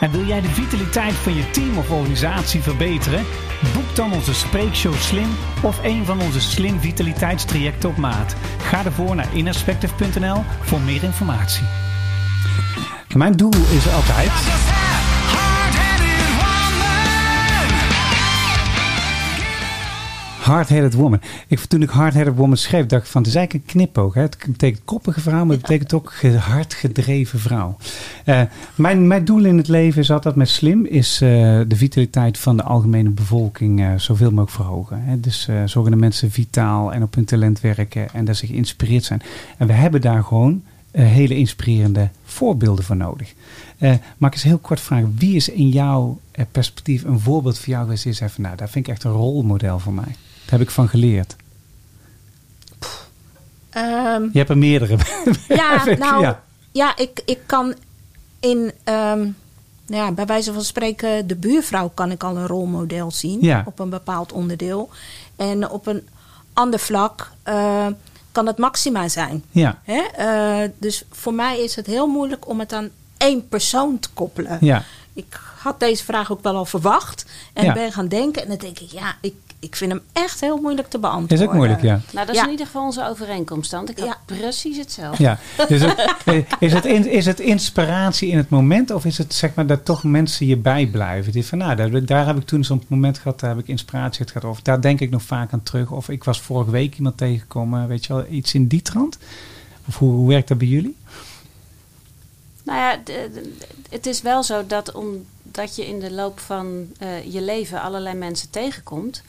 En 0.00 0.10
wil 0.10 0.24
jij 0.24 0.40
de 0.40 0.48
vitaliteit 0.48 1.12
van 1.12 1.34
je 1.34 1.50
team 1.50 1.78
of 1.78 1.90
organisatie 1.90 2.62
verbeteren? 2.62 3.24
Boek 3.74 3.96
dan 3.96 4.12
onze 4.12 4.34
Spreekshow 4.34 4.94
Slim 4.94 5.28
of 5.62 5.80
een 5.82 6.04
van 6.04 6.20
onze 6.20 6.40
Slim 6.40 6.80
Vitaliteitstrajecten 6.80 7.88
op 7.88 7.96
maat. 7.96 8.36
Ga 8.58 8.84
ervoor 8.84 9.14
naar 9.14 9.36
innerspective.nl 9.36 10.42
voor 10.60 10.80
meer 10.80 11.02
informatie. 11.02 11.64
Mijn 13.14 13.32
doel 13.32 13.54
is 13.70 13.92
altijd... 13.92 14.73
Hard-headed 20.44 20.94
woman. 20.94 21.20
Ik, 21.46 21.58
toen 21.58 21.82
ik 21.82 21.88
hard-headed 21.88 22.34
woman 22.34 22.56
schreef, 22.56 22.86
dacht 22.86 23.04
ik 23.04 23.10
van, 23.10 23.20
het 23.20 23.30
is 23.30 23.36
eigenlijk 23.36 23.66
een 23.66 23.72
knipoog. 23.72 24.14
Hè? 24.14 24.20
Het 24.20 24.36
betekent 24.46 24.84
koppige 24.84 25.20
vrouw, 25.20 25.44
maar 25.44 25.56
het 25.56 25.60
betekent 25.60 25.92
ook 25.92 26.14
hard 26.38 26.74
gedreven 26.74 27.38
vrouw. 27.38 27.76
Eh, 28.24 28.42
mijn, 28.74 29.06
mijn 29.06 29.24
doel 29.24 29.44
in 29.44 29.56
het 29.56 29.68
leven 29.68 30.00
is 30.00 30.10
altijd 30.10 30.34
met 30.34 30.48
slim, 30.48 30.84
is 30.84 31.20
eh, 31.20 31.28
de 31.68 31.76
vitaliteit 31.76 32.38
van 32.38 32.56
de 32.56 32.62
algemene 32.62 33.10
bevolking 33.10 33.80
eh, 33.80 33.92
zoveel 33.96 34.30
mogelijk 34.30 34.50
verhogen. 34.50 35.02
Hè? 35.02 35.20
Dus 35.20 35.48
zorgen 35.64 35.90
dat 35.90 36.00
mensen 36.00 36.30
vitaal 36.30 36.92
en 36.92 37.02
op 37.02 37.14
hun 37.14 37.24
talent 37.24 37.60
werken 37.60 38.12
en 38.12 38.24
dat 38.24 38.36
ze 38.36 38.46
geïnspireerd 38.46 39.04
zijn. 39.04 39.22
En 39.58 39.66
we 39.66 39.72
hebben 39.72 40.00
daar 40.00 40.22
gewoon 40.22 40.62
hele 40.90 41.36
inspirerende 41.36 42.08
voorbeelden 42.24 42.84
voor 42.84 42.96
nodig. 42.96 43.34
Eh 43.78 43.94
mag 44.16 44.30
ik 44.30 44.34
eens 44.34 44.44
heel 44.44 44.58
kort 44.58 44.80
vragen, 44.80 45.14
wie 45.18 45.36
is 45.36 45.48
in 45.48 45.68
jouw 45.68 46.18
perspectief 46.50 47.04
een 47.04 47.20
voorbeeld 47.20 47.58
voor 47.58 47.68
jou 47.68 47.82
geweest? 47.84 48.18
van, 48.18 48.44
nou, 48.44 48.56
daar 48.56 48.68
vind 48.68 48.86
ik 48.86 48.92
echt 48.92 49.04
een 49.04 49.12
rolmodel 49.12 49.78
voor 49.78 49.92
mij. 49.92 50.14
Heb 50.54 50.62
ik 50.62 50.70
van 50.70 50.88
geleerd. 50.88 51.36
Ehm, 53.70 54.22
Je 54.32 54.38
hebt 54.38 54.50
er 54.50 54.58
meerdere. 54.58 54.96
ja, 55.48 55.84
nou, 55.84 56.22
ja. 56.22 56.42
ja, 56.72 56.96
ik, 56.96 57.22
ik 57.24 57.38
kan 57.46 57.74
in, 58.40 58.72
ehm, 58.84 59.18
nou 59.86 60.04
ja, 60.04 60.12
bij 60.12 60.26
wijze 60.26 60.52
van 60.52 60.62
spreken, 60.64 61.26
de 61.26 61.36
buurvrouw 61.36 61.90
kan 61.94 62.10
ik 62.10 62.22
al 62.24 62.36
een 62.36 62.46
rolmodel 62.46 63.10
zien 63.10 63.38
Ja. 63.40 63.62
op 63.66 63.78
een 63.78 63.90
bepaald 63.90 64.32
onderdeel. 64.32 64.88
En 65.36 65.70
op 65.70 65.86
een 65.86 66.08
ander 66.52 66.78
vlak 66.78 67.30
eh, 67.42 67.86
kan 68.32 68.46
het 68.46 68.58
Maxima 68.58 69.08
zijn. 69.08 69.44
Ja, 69.50 69.78
Hè? 69.84 70.00
Eh, 70.16 70.70
dus 70.78 71.04
voor 71.10 71.34
mij 71.34 71.60
is 71.60 71.76
het 71.76 71.86
heel 71.86 72.06
moeilijk 72.06 72.48
om 72.48 72.58
het 72.58 72.72
aan 72.72 72.88
één 73.16 73.48
persoon 73.48 73.98
te 73.98 74.08
koppelen. 74.14 74.58
ja, 74.60 74.82
Ik 75.12 75.40
had 75.58 75.80
deze 75.80 76.04
vraag 76.04 76.32
ook 76.32 76.42
wel 76.42 76.56
al 76.56 76.64
verwacht 76.64 77.24
en 77.52 77.64
Ja. 77.64 77.72
ben 77.72 77.92
gaan 77.92 78.08
denken. 78.08 78.42
En 78.42 78.48
dan 78.48 78.58
denk 78.58 78.78
ik, 78.78 78.90
ja, 78.90 79.16
ik, 79.20 79.34
ik 79.64 79.76
vind 79.76 79.90
hem 79.92 80.00
echt 80.12 80.40
heel 80.40 80.56
moeilijk 80.60 80.88
te 80.88 80.98
beantwoorden. 80.98 81.38
is 81.38 81.44
ook 81.44 81.52
moeilijk, 81.54 81.82
ja. 81.82 82.00
Nou, 82.12 82.26
dat 82.26 82.34
is 82.34 82.40
Ja. 82.40 82.44
in 82.44 82.50
ieder 82.50 82.66
geval 82.66 82.84
onze 82.84 83.08
overeenkomst 83.08 83.70
dan. 83.70 83.88
Ik 83.88 83.98
had 83.98 84.06
Ja. 84.06 84.16
precies 84.24 84.76
hetzelfde. 84.76 85.22
Ja, 85.22 85.38
dus 85.68 85.80
het, 85.82 86.46
is, 86.58 86.72
het 86.72 86.84
in- 86.84 87.10
is 87.10 87.26
het 87.26 87.40
inspiratie 87.40 88.28
in 88.28 88.36
het 88.36 88.48
moment 88.48 88.90
of 88.90 89.04
is 89.04 89.18
het 89.18 89.34
zeg 89.34 89.54
maar 89.54 89.66
dat 89.66 89.84
toch 89.84 90.04
mensen 90.04 90.46
je 90.46 90.56
bijblijven? 90.56 91.32
Die 91.32 91.44
van, 91.46 91.58
nou, 91.58 91.76
daar, 91.76 92.04
daar 92.04 92.26
heb 92.26 92.36
ik 92.36 92.46
toen 92.46 92.64
zo'n 92.64 92.82
moment 92.88 93.18
gehad, 93.18 93.40
daar 93.40 93.50
heb 93.50 93.58
ik 93.58 93.68
inspiratie 93.68 94.20
uit 94.20 94.30
gehad. 94.30 94.50
Of 94.50 94.60
daar 94.62 94.80
denk 94.80 95.00
ik 95.00 95.10
nog 95.10 95.22
vaak 95.22 95.52
aan 95.52 95.62
terug. 95.62 95.90
Of 95.90 96.08
ik 96.08 96.24
was 96.24 96.40
vorige 96.40 96.70
week 96.70 96.96
iemand 96.96 97.16
tegengekomen, 97.16 97.88
weet 97.88 98.04
je 98.06 98.12
wel, 98.14 98.24
iets 98.30 98.54
in 98.54 98.66
die 98.66 98.82
trant. 98.82 99.18
Of 99.88 99.98
hoe, 99.98 100.12
hoe 100.12 100.28
werkt 100.28 100.48
dat 100.48 100.58
bij 100.58 100.66
jullie? 100.68 100.96
Nou 102.64 102.78
ja, 102.78 102.98
het 103.90 104.06
is 104.06 104.22
wel 104.22 104.42
zo 104.42 104.66
dat 104.66 104.92
omdat 104.92 105.76
je 105.76 105.86
in 105.86 106.00
de 106.00 106.12
loop 106.12 106.40
van 106.40 106.86
eh, 106.98 107.32
je 107.32 107.42
leven 107.42 107.80
allerlei 107.82 108.14
mensen 108.16 108.50
tegenkomt, 108.50 109.22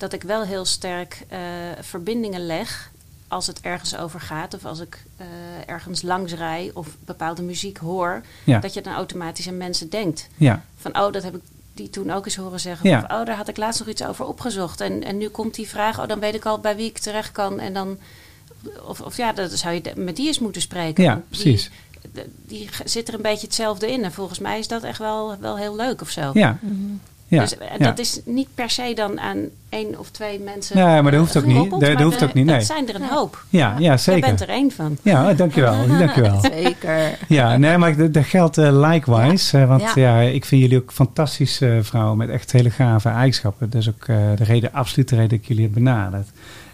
dat 0.00 0.12
ik 0.12 0.22
wel 0.22 0.42
heel 0.42 0.64
sterk 0.64 1.24
eh, 1.28 1.38
verbindingen 1.80 2.46
leg 2.46 2.90
als 3.28 3.46
het 3.46 3.60
ergens 3.60 3.96
over 3.96 4.20
gaat 4.20 4.54
of 4.54 4.64
als 4.64 4.80
ik 4.80 5.02
eh, 5.16 5.26
ergens 5.66 6.02
langs 6.02 6.32
rij 6.32 6.70
of 6.74 6.88
bepaalde 7.04 7.42
muziek 7.42 7.78
hoor, 7.78 8.22
Ja. 8.44 8.58
dat 8.58 8.74
je 8.74 8.80
dan 8.80 8.94
automatisch 8.94 9.48
aan 9.48 9.56
mensen 9.56 9.90
denkt. 9.90 10.28
Ja, 10.36 10.62
Van 10.76 10.98
oh, 10.98 11.12
dat 11.12 11.22
heb 11.22 11.34
ik 11.36 11.42
die 11.74 11.90
toen 11.90 12.10
ook 12.10 12.24
eens 12.24 12.36
horen 12.36 12.60
zeggen. 12.60 12.88
Ja. 12.90 12.96
Of, 12.98 13.02
oh, 13.04 13.26
daar 13.26 13.36
had 13.36 13.48
ik 13.48 13.56
laatst 13.56 13.78
nog 13.80 13.88
iets 13.88 14.04
over 14.04 14.24
opgezocht. 14.26 14.80
En, 14.80 15.04
en 15.04 15.18
nu 15.18 15.28
komt 15.28 15.54
die 15.54 15.68
vraag, 15.68 16.00
oh, 16.00 16.08
dan 16.08 16.18
weet 16.20 16.34
ik 16.34 16.44
al 16.44 16.58
bij 16.58 16.76
wie 16.76 16.86
ik 16.88 16.98
terecht 16.98 17.32
kan. 17.32 17.60
En 17.60 17.72
dan, 17.72 17.98
of, 18.86 19.00
of 19.00 19.16
ja, 19.16 19.32
dan 19.32 19.48
zou 19.48 19.74
je 19.74 19.92
met 19.96 20.16
die 20.16 20.26
eens 20.26 20.38
moeten 20.38 20.62
spreken. 20.62 21.04
Ja, 21.04 21.22
precies. 21.28 21.70
Die, 22.12 22.22
die 22.46 22.68
zit 22.84 23.08
er 23.08 23.14
een 23.14 23.22
beetje 23.22 23.46
hetzelfde 23.46 23.92
in. 23.92 24.04
En 24.04 24.12
volgens 24.12 24.38
mij 24.38 24.58
is 24.58 24.68
dat 24.68 24.82
echt 24.82 24.98
wel, 24.98 25.36
wel 25.40 25.56
heel 25.56 25.76
leuk 25.76 26.00
of 26.00 26.10
zo. 26.10 26.30
ja. 26.34 26.58
Ja. 27.30 27.40
dus 27.40 27.58
eh, 27.58 27.66
ja. 27.78 27.84
dat 27.84 27.98
is 27.98 28.20
niet 28.24 28.48
per 28.54 28.70
se 28.70 28.92
dan 28.94 29.20
aan 29.20 29.38
één 29.68 29.98
of 29.98 30.10
twee 30.10 30.40
mensen. 30.40 30.76
Nee, 30.76 31.02
maar 31.02 31.12
dat 31.12 31.20
hoeft 31.20 31.36
ook 31.36 31.44
niet. 31.44 31.70
Dat- 31.80 32.00
hoeft 32.00 32.22
ook 32.22 32.32
niet, 32.34 32.44
nee. 32.46 32.56
Dat 32.56 32.66
zijn 32.66 32.88
er 32.88 32.94
een 32.94 33.08
hoop. 33.08 33.44
Ja, 33.48 33.74
ja, 33.78 33.96
zeker. 33.96 34.20
bent 34.20 34.40
er 34.40 34.48
één 34.48 34.70
van. 34.72 34.96
Ja, 35.02 35.32
dankjewel. 35.34 35.86
dankjewel. 35.98 36.40
Zeker. 36.40 37.18
Ja, 37.28 37.56
nee, 37.56 37.78
maar 37.78 37.96
dat, 37.96 38.14
dat 38.14 38.24
geldt 38.24 38.58
eh, 38.58 38.88
likewise. 38.90 39.58
eh, 39.58 39.68
want 39.68 39.82
ja. 39.82 39.92
Ja. 39.94 40.20
ik 40.20 40.44
vind 40.44 40.62
jullie 40.62 40.78
ook 40.78 40.92
fantastische 40.92 41.78
vrouwen 41.82 42.16
met 42.16 42.28
echt 42.28 42.52
hele 42.52 42.70
gave 42.70 43.08
eigenschappen. 43.08 43.70
Dat 43.70 43.80
is 43.80 43.88
ook 43.88 44.04
eh, 44.06 44.16
de 44.36 44.44
reden, 44.44 44.72
absoluut 44.72 45.08
de 45.08 45.14
reden 45.14 45.30
dat 45.30 45.38
ik 45.38 45.46
jullie 45.48 45.62
heb 45.64 45.72
benaderd. 45.74 46.28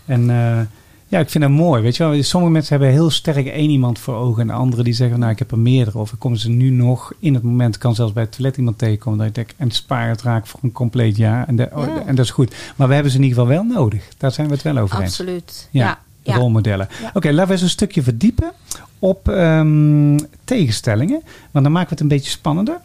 En 0.06 0.30
eh, 0.30 0.60
ja, 1.08 1.18
ik 1.18 1.30
vind 1.30 1.44
dat 1.44 1.52
mooi. 1.52 1.82
Weet 1.82 1.96
je 1.96 2.04
wel, 2.08 2.22
sommige 2.22 2.52
mensen 2.52 2.76
hebben 2.76 2.94
heel 2.94 3.10
sterk 3.10 3.46
één 3.46 3.70
iemand 3.70 3.98
voor 3.98 4.14
ogen. 4.14 4.40
En 4.40 4.46
de 4.46 4.52
anderen 4.52 4.84
die 4.84 4.94
zeggen, 4.94 5.18
nou, 5.18 5.32
ik 5.32 5.38
heb 5.38 5.50
er 5.50 5.58
meerdere. 5.58 5.98
Of 5.98 6.12
ik 6.12 6.18
kom 6.18 6.36
ze 6.36 6.50
nu 6.50 6.70
nog 6.70 7.12
in 7.18 7.34
het 7.34 7.42
moment, 7.42 7.78
kan 7.78 7.94
zelfs 7.94 8.12
bij 8.12 8.22
het 8.22 8.32
toilet 8.32 8.56
iemand 8.56 8.78
tegenkomen. 8.78 9.18
Dat 9.18 9.28
ik 9.28 9.34
denk, 9.34 9.50
en 9.56 9.70
spaar 9.70 10.08
het 10.08 10.22
raak 10.22 10.46
voor 10.46 10.60
een 10.62 10.72
compleet 10.72 11.16
jaar. 11.16 11.48
En, 11.48 11.56
de- 11.56 11.68
oh, 11.74 11.86
Ja. 11.86 12.02
en 12.06 12.14
dat 12.14 12.24
is 12.24 12.30
goed. 12.30 12.54
Maar 12.76 12.88
we 12.88 12.94
hebben 12.94 13.12
ze 13.12 13.18
in 13.18 13.24
ieder 13.24 13.38
geval 13.38 13.54
wel 13.54 13.64
nodig. 13.64 14.08
Daar 14.18 14.32
zijn 14.32 14.46
we 14.46 14.52
het 14.52 14.62
wel 14.62 14.78
over 14.78 15.00
eens. 15.00 15.20
Absoluut. 15.20 15.68
Ja, 15.70 15.84
Ja. 15.84 15.98
ja. 16.22 16.36
rolmodellen. 16.38 16.88
Oké, 17.14 17.30
laten 17.30 17.46
we 17.46 17.52
eens 17.52 17.62
een 17.62 17.68
stukje 17.68 18.02
verdiepen 18.02 18.52
op 18.98 19.28
ehm, 19.28 20.18
tegenstellingen. 20.44 21.22
Want 21.50 21.64
dan 21.64 21.72
maken 21.72 21.88
we 21.88 21.94
het 21.94 22.00
een 22.00 22.08
beetje 22.16 22.30
spannender. 22.30 22.76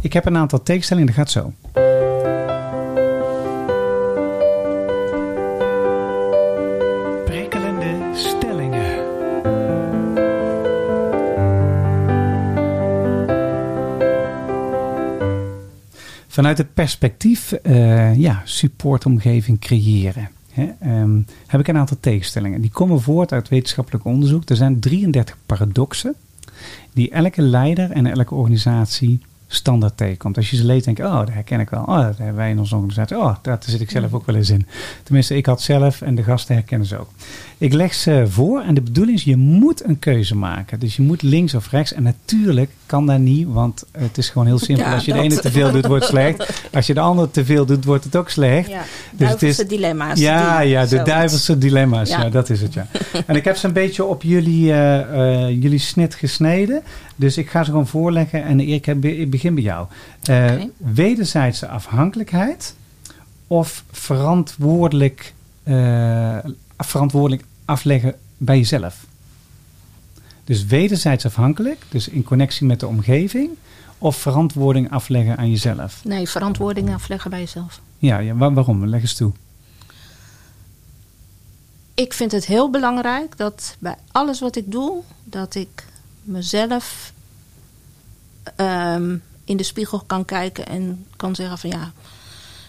Ik 0.00 0.12
heb 0.12 0.26
een 0.26 0.36
aantal 0.36 0.62
tegenstellingen, 0.62 1.14
dat 1.14 1.16
gaat 1.16 1.30
zo. 1.30 1.52
Vanuit 16.36 16.58
het 16.58 16.74
perspectief 16.74 17.52
eh, 17.52 18.16
ja, 18.16 18.42
supportomgeving 18.44 19.60
creëren. 19.60 20.28
Hè, 20.52 20.68
ehm, 20.80 21.20
heb 21.46 21.60
ik 21.60 21.68
een 21.68 21.76
aantal 21.76 21.96
tegenstellingen. 22.00 22.60
Die 22.60 22.70
komen 22.70 23.00
voort 23.00 23.32
uit 23.32 23.48
wetenschappelijk 23.48 24.04
onderzoek. 24.04 24.48
Er 24.48 24.56
zijn 24.56 24.80
33 24.80 25.36
paradoxen 25.46 26.14
die 26.92 27.10
elke 27.10 27.42
leider 27.42 27.90
en 27.90 28.06
elke 28.06 28.34
organisatie 28.34 29.20
standaard 29.48 29.96
tegenkomt. 29.96 30.36
Als 30.36 30.50
je 30.50 30.56
ze 30.56 30.64
leest, 30.64 30.84
denk 30.84 30.96
je, 30.96 31.04
oh, 31.04 31.18
dat 31.18 31.30
herken 31.32 31.60
ik 31.60 31.70
wel. 31.70 31.82
Oh, 31.82 32.00
dat 32.00 32.16
hebben 32.18 32.36
wij 32.36 32.50
in 32.50 32.58
onze 32.58 32.74
organisatie. 32.74 33.16
Oh, 33.18 33.34
daar 33.42 33.58
zit 33.66 33.80
ik 33.80 33.90
zelf 33.90 34.12
ook 34.12 34.26
wel 34.26 34.34
eens 34.36 34.50
in. 34.50 34.66
Tenminste, 35.02 35.36
ik 35.36 35.46
had 35.46 35.60
zelf 35.62 36.00
en 36.02 36.14
de 36.14 36.22
gasten 36.22 36.54
herkennen 36.54 36.86
ze 36.88 36.98
ook. 36.98 37.08
Ik 37.58 37.72
leg 37.72 37.94
ze 37.94 38.24
voor 38.28 38.60
en 38.62 38.74
de 38.74 38.80
bedoeling 38.80 39.16
is, 39.18 39.24
je 39.24 39.36
moet 39.36 39.84
een 39.84 39.98
keuze 39.98 40.36
maken. 40.36 40.78
Dus 40.80 40.96
je 40.96 41.02
moet 41.02 41.22
links 41.22 41.54
of 41.54 41.70
rechts. 41.70 41.92
En 41.92 42.02
natuurlijk 42.02 42.70
kan 42.86 43.06
dat 43.06 43.18
niet, 43.18 43.46
want 43.48 43.84
het 43.98 44.18
is 44.18 44.28
gewoon 44.30 44.46
heel 44.46 44.58
simpel. 44.58 44.86
Ja, 44.86 44.94
Als 44.94 45.04
je 45.04 45.12
de 45.12 45.18
ene 45.20 45.36
te 45.40 45.50
veel 45.50 45.70
doet, 45.72 45.86
wordt 45.86 46.02
het 46.02 46.12
slecht. 46.12 46.62
Als 46.72 46.86
je 46.86 46.94
de 46.94 47.00
andere 47.00 47.30
te 47.30 47.44
veel 47.44 47.66
doet, 47.66 47.84
wordt 47.84 48.04
het 48.04 48.16
ook 48.16 48.30
slecht. 48.30 48.68
Ja, 48.68 48.82
Dus 49.12 49.30
het 49.30 49.42
is- 49.42 49.56
dilemma's. 49.56 50.18
Ja, 50.18 50.60
die- 50.60 50.68
ja, 50.68 50.86
de 50.86 51.02
duivelse 51.02 51.58
dilemma's. 51.58 52.08
Ja. 52.08 52.22
Ja. 52.22 52.28
dat 52.28 52.50
is 52.50 52.60
het, 52.62 52.74
ja. 52.74 52.86
en 53.26 53.36
ik 53.36 53.44
heb 53.44 53.56
ze 53.56 53.66
een 53.66 53.72
beetje 53.72 54.04
op 54.04 54.22
jullie, 54.22 54.72
eh, 54.72 55.44
eh, 55.44 55.62
jullie 55.62 55.78
snit 55.78 56.14
gesneden. 56.14 56.82
Dus 57.16 57.36
ik 57.38 57.50
ga 57.50 57.64
ze 57.64 57.70
gewoon 57.70 57.86
voorleggen. 57.86 58.42
En 58.44 58.60
Erik, 58.60 58.86
ik 58.86 59.00
be- 59.00 59.16
ik 59.16 59.30
begin 59.30 59.54
bij 59.54 59.62
jou. 59.62 59.86
Eh. 60.22 60.62
Wederzijdse 60.76 61.68
afhankelijkheid 61.68 62.74
of 63.46 63.84
verantwoordelijk, 63.90 65.34
verantwoordelijk 66.78 67.44
afleggen 67.64 68.14
bij 68.36 68.56
jezelf? 68.56 69.04
Dus 70.44 70.64
wederzijds 70.64 71.24
afhankelijk, 71.26 71.84
dus 71.88 72.08
in 72.08 72.22
connectie 72.22 72.66
met 72.66 72.80
de 72.80 72.86
omgeving, 72.86 73.50
of 73.98 74.16
verantwoording 74.16 74.90
afleggen 74.90 75.36
aan 75.36 75.50
jezelf? 75.50 76.00
Nee, 76.04 76.28
verantwoording 76.28 76.94
afleggen 76.94 77.30
bij 77.30 77.40
jezelf. 77.40 77.80
Ja, 77.98 78.18
ja 78.18 78.34
wa- 78.34 78.52
waarom? 78.52 78.86
Leg 78.86 79.00
eens 79.00 79.14
toe. 79.14 79.32
Ik 81.94 82.12
vind 82.12 82.32
het 82.32 82.46
heel 82.46 82.70
belangrijk 82.70 83.36
dat 83.36 83.76
bij 83.78 83.94
alles 84.12 84.40
wat 84.40 84.56
ik 84.56 84.70
doe, 84.72 85.00
dat 85.24 85.54
ik 85.54 85.86
mezelf 86.26 87.12
ehm, 88.56 89.16
in 89.44 89.56
de 89.56 89.62
spiegel 89.62 90.02
kan 90.06 90.24
kijken 90.24 90.66
en 90.66 91.04
kan 91.16 91.34
zeggen 91.34 91.58
van 91.58 91.70
ja, 91.70 91.90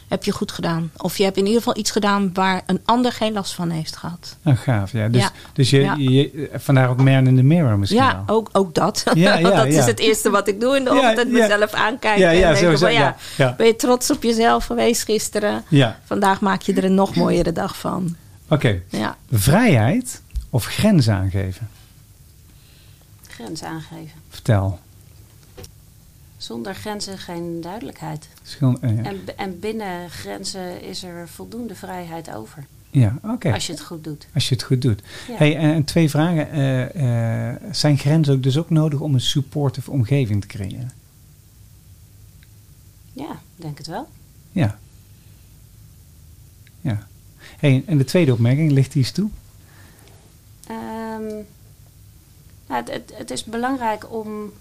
heb 0.07 0.23
je 0.23 0.31
goed 0.31 0.51
gedaan. 0.51 0.91
Of 0.97 1.17
je 1.17 1.23
hebt 1.23 1.37
in 1.37 1.45
ieder 1.45 1.57
geval 1.57 1.77
iets 1.77 1.91
gedaan 1.91 2.29
waar 2.33 2.61
een 2.65 2.79
ander 2.85 3.11
geen 3.11 3.33
last 3.33 3.53
van 3.53 3.69
heeft 3.69 3.95
gehad. 3.95 4.37
Ah, 4.43 4.57
gaaf, 4.57 4.91
ja. 4.91 5.07
Dus, 5.07 5.21
Ja. 5.21 5.31
dus 5.53 5.69
je, 5.69 5.79
Ja. 5.79 5.95
je, 5.97 6.49
vandaar 6.53 6.89
ook 6.89 6.97
man 7.03 7.27
in 7.27 7.35
the 7.35 7.43
mirror 7.43 7.77
misschien 7.79 8.01
Ja, 8.01 8.23
wel. 8.25 8.35
ook, 8.35 8.49
ook 8.51 8.75
dat. 8.75 9.03
Ja, 9.13 9.39
dat 9.55 9.65
is 9.65 9.85
het 9.85 9.99
eerste 9.99 10.29
wat 10.29 10.47
ik 10.47 10.59
doe 10.59 10.75
in 10.77 10.83
de 10.83 10.89
ochtend. 10.91 11.31
Mezelf 11.31 11.73
aankijken 11.73 12.27
en 12.29 12.39
denken 12.39 12.57
sowieso, 12.57 12.85
van, 12.85 12.93
ja, 12.93 13.53
ben 13.57 13.65
je 13.67 13.75
trots 13.75 14.11
op 14.11 14.23
jezelf 14.23 14.65
geweest 14.65 15.03
gisteren? 15.03 15.63
Vandaag 16.05 16.41
maak 16.41 16.61
je 16.61 16.73
er 16.73 16.83
een 16.83 16.95
nog 16.95 17.15
mooiere 17.15 17.51
dag 17.51 17.77
van. 17.77 18.15
oké. 18.49 18.81
Ja, 18.89 19.17
Vrijheid 19.31 20.21
of 20.49 20.65
grenzen 20.65 21.13
aangeven? 21.15 21.69
Grens 23.37 23.63
aangeven. 23.63 24.19
Vertel. 24.29 24.79
Zonder 26.37 26.75
grenzen 26.75 27.17
geen 27.17 27.61
duidelijkheid. 27.61 28.27
Schil- 28.43 28.77
eh, 28.81 28.95
ja. 28.97 29.03
En, 29.03 29.37
en 29.37 29.59
binnen 29.59 30.09
grenzen 30.09 30.81
is 30.81 31.03
er 31.03 31.27
voldoende 31.29 31.75
vrijheid 31.75 32.33
over. 32.33 32.65
ja, 32.89 33.17
oké. 33.23 33.53
Als 33.53 33.65
je 33.67 33.71
het 33.73 33.81
goed 33.81 34.03
doet. 34.03 34.27
Als 34.33 34.49
je 34.49 34.55
het 34.55 34.63
goed 34.63 34.81
doet. 34.81 35.01
Ja. 35.27 35.35
Hey, 35.35 35.57
en, 35.57 35.73
en 35.73 35.83
twee 35.83 36.09
vragen. 36.09 36.51
Eh, 36.51 37.49
eh, 37.51 37.55
zijn 37.71 37.97
grenzen 37.97 38.33
ook 38.33 38.43
dus 38.43 38.57
ook 38.57 38.69
nodig 38.69 38.99
om 38.99 39.13
een 39.13 39.21
supportive 39.21 39.91
omgeving 39.91 40.41
te 40.41 40.47
creëren? 40.47 40.91
Ja, 43.13 43.39
denk 43.55 43.77
het 43.77 43.87
wel. 43.87 44.07
Ja. 44.51 44.79
Ja. 46.81 47.07
Hey, 47.37 47.83
en 47.85 47.97
de 47.97 48.03
tweede 48.03 48.33
opmerking, 48.33 48.71
ligt 48.71 48.91
die 48.91 49.01
eens 49.03 49.11
toe? 49.11 49.29
Nou, 52.67 52.83
het, 52.83 52.91
het, 52.93 53.11
het 53.17 53.31
is 53.31 53.43
belangrijk 53.43 54.11
om 54.11 54.51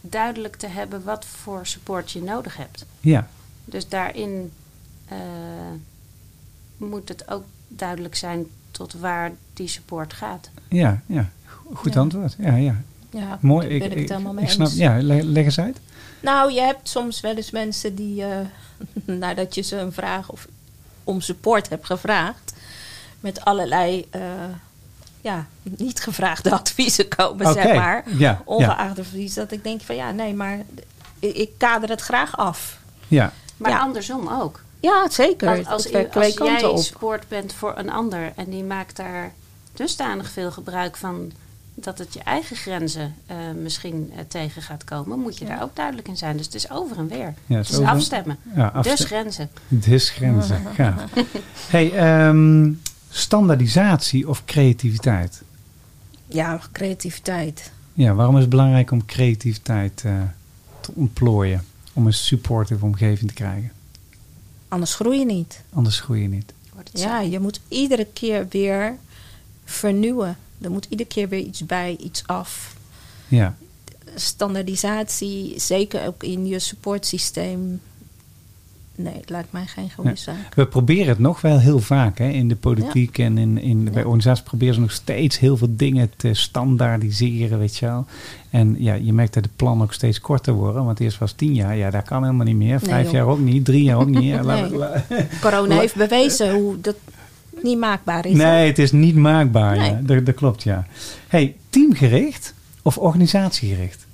duidelijk 0.00 0.56
te 0.56 0.66
hebben 0.66 1.04
wat 1.04 1.24
voor 1.24 1.66
support 1.66 2.10
je 2.10 2.22
nodig 2.22 2.56
hebt. 2.56 2.84
Ja. 3.00 3.28
Dus 3.64 3.88
daarin 3.88 4.52
eh, 5.08 5.16
moet 6.76 7.08
het 7.08 7.30
ook 7.30 7.44
duidelijk 7.68 8.14
zijn 8.14 8.46
tot 8.70 8.92
waar 8.92 9.32
die 9.54 9.68
support 9.68 10.12
gaat. 10.12 10.50
Ja, 10.68 11.00
ja. 11.06 11.30
Go- 11.44 11.70
Goed 11.74 11.94
Ja. 11.94 12.00
antwoord. 12.00 12.34
Ja, 12.38 12.54
ja. 12.56 12.76
ja 13.10 13.38
Mooi. 13.40 13.68
daar 13.68 13.78
ben 13.78 13.90
ik, 13.90 13.98
het 13.98 14.08
helemaal 14.08 14.32
mee 14.32 14.44
ik 14.44 14.50
snap, 14.50 14.66
eens. 14.66 14.76
ja, 14.76 15.02
leg, 15.02 15.22
leg 15.22 15.44
eens 15.44 15.58
uit. 15.60 15.80
Nou, 16.20 16.52
je 16.52 16.60
hebt 16.60 16.88
soms 16.88 17.20
wel 17.20 17.34
eens 17.36 17.50
mensen 17.50 17.94
die, 17.94 18.24
eh, 18.24 18.38
nadat 19.18 19.54
je 19.54 19.62
ze 19.62 19.76
een 19.76 19.92
vraag 19.92 20.30
of 20.30 20.48
om 21.04 21.20
support 21.20 21.68
hebt 21.68 21.86
gevraagd, 21.86 22.52
met 23.20 23.44
allerlei 23.44 24.06
eh, 24.10 24.20
ja, 25.22 25.46
niet 25.62 26.00
gevraagde 26.00 26.50
adviezen 26.60 27.08
komen, 27.08 27.52
zeg 27.52 27.74
maar. 27.74 28.02
ja, 28.06 28.16
ja. 28.18 28.42
Ongeacht 28.44 28.98
advies, 28.98 29.34
dat 29.34 29.52
ik 29.52 29.64
denk 29.64 29.80
van 29.80 29.94
ja, 29.96 30.10
nee, 30.10 30.34
maar 30.34 30.58
ik, 31.18 31.34
ik 31.36 31.50
kader 31.56 31.88
het 31.88 32.00
graag 32.00 32.36
af. 32.36 32.78
Ja, 33.08 33.32
Maar 33.56 33.70
Ja. 33.70 33.78
andersom 33.78 34.28
ook. 34.28 34.60
Ja, 34.80 35.10
zeker. 35.10 35.48
Als, 35.48 35.66
als, 35.66 35.82
jij 36.38 36.64
op. 36.64 36.78
support 36.78 37.28
bent 37.28 37.52
voor 37.52 37.72
een 37.76 37.90
ander 37.90 38.32
en 38.36 38.50
die 38.50 38.64
maakt 38.64 38.96
daar 38.96 39.32
dusdanig 39.72 40.30
veel 40.30 40.50
gebruik 40.52 40.96
van 40.96 41.32
dat 41.74 41.98
het 41.98 42.14
je 42.14 42.20
eigen 42.22 42.56
grenzen 42.56 43.14
eh, 43.26 43.36
misschien 43.62 44.12
eh, 44.16 44.24
tegen 44.28 44.62
gaat 44.62 44.84
komen, 44.84 45.18
moet 45.18 45.38
je 45.38 45.44
Ja. 45.44 45.50
daar 45.54 45.62
ook 45.62 45.76
duidelijk 45.76 46.08
in 46.08 46.16
zijn. 46.16 46.36
Dus 46.36 46.46
het 46.46 46.54
is 46.54 46.70
over 46.70 46.96
en 46.96 47.08
weer. 47.08 47.34
Ja, 47.46 47.56
het 47.56 47.68
is 47.68 47.76
over- 47.78 47.88
afstemmen. 47.90 48.36
ja 48.54 48.66
afste- 48.74 48.96
Dus 48.96 49.04
grenzen. 49.06 49.50
Dus 49.68 50.10
grenzen. 50.10 50.62
Gaaf. 50.76 51.02
Hey, 51.70 51.92
ehm, 51.92 52.70
standaardisatie 53.12 54.28
of 54.28 54.44
creativiteit? 54.44 55.42
Ja, 56.26 56.60
creativiteit. 56.72 57.70
Ja, 57.92 58.14
waarom 58.14 58.34
is 58.34 58.40
het 58.40 58.50
belangrijk 58.50 58.90
om 58.90 59.04
creativiteit 59.04 60.02
eh, 60.04 60.22
te 60.80 60.92
ontplooien? 60.94 61.64
Om 61.92 62.06
een 62.06 62.12
supportive 62.12 62.84
omgeving 62.84 63.28
te 63.28 63.34
krijgen. 63.34 63.72
Anders 64.68 64.94
groei 64.94 65.18
je 65.18 65.24
niet. 65.24 65.62
Anders 65.72 66.00
groei 66.00 66.22
je 66.22 66.28
niet. 66.28 66.52
Ja, 66.92 67.20
je 67.20 67.38
moet 67.38 67.60
iedere 67.68 68.06
keer 68.12 68.46
weer 68.48 68.96
vernieuwen. 69.64 70.36
Er 70.60 70.70
moet 70.70 70.86
iedere 70.88 71.08
keer 71.08 71.28
weer 71.28 71.40
iets 71.40 71.66
bij, 71.66 71.96
iets 72.00 72.26
af. 72.26 72.76
Ja, 73.28 73.56
standaardisatie, 74.14 75.60
zeker 75.60 76.06
ook 76.06 76.22
in 76.22 76.46
je 76.46 76.58
supportsysteem. 76.58 77.80
Nee, 78.94 79.14
het 79.14 79.30
lijkt 79.30 79.52
mij 79.52 79.66
geen 79.66 79.90
goede 79.94 80.10
Ja. 80.10 80.16
zaak. 80.16 80.54
We 80.54 80.66
proberen 80.66 81.08
het 81.08 81.18
nog 81.18 81.40
wel 81.40 81.58
heel 81.58 81.78
vaak 81.78 82.18
hè, 82.18 82.28
in 82.28 82.48
de 82.48 82.56
politiek 82.56 83.18
en 83.18 83.38
in, 83.38 83.58
in, 83.58 83.84
bij 83.92 84.02
organisaties 84.04 84.44
proberen 84.44 84.74
ze 84.74 84.80
nog 84.80 84.90
steeds 84.92 85.38
heel 85.38 85.56
veel 85.56 85.68
dingen 85.76 86.10
te 86.16 86.34
standaardiseren, 86.34 87.58
weet 87.58 87.76
je 87.76 87.86
wel. 87.86 88.06
En 88.50 88.76
ja, 88.78 88.94
je 88.94 89.12
merkt 89.12 89.34
dat 89.34 89.42
de 89.42 89.48
plannen 89.56 89.86
ook 89.86 89.92
steeds 89.92 90.20
korter 90.20 90.52
worden, 90.52 90.84
want 90.84 91.00
eerst 91.00 91.18
was 91.18 91.32
tien 91.32 91.54
jaar, 91.54 91.76
ja, 91.76 91.90
dat 91.90 92.04
kan 92.04 92.22
helemaal 92.22 92.46
niet 92.46 92.56
meer. 92.56 92.80
Vijf 92.80 93.10
jaar 93.10 93.26
ook 93.26 93.38
niet, 93.38 93.64
drie 93.64 93.82
jaar 93.82 93.98
ook 93.98 94.08
niet. 94.08 94.22
Ja, 94.24 94.42
Nee. 95.08 95.26
Corona 95.40 95.78
heeft 95.80 95.94
bewezen 95.96 96.52
hoe 96.54 96.80
dat 96.80 96.96
niet 97.62 97.78
maakbaar 97.78 98.26
is. 98.26 98.36
nee, 98.36 98.66
het 98.66 98.78
is 98.78 98.92
niet 98.92 99.16
maakbaar. 99.16 99.76
Ja. 99.84 100.00
Dat, 100.02 100.26
dat 100.26 100.34
klopt, 100.34 100.62
ja. 100.62 100.86
Hey, 101.28 101.56
teamgericht 101.70 102.54
of 102.82 102.98
organisatiegericht? 102.98 104.06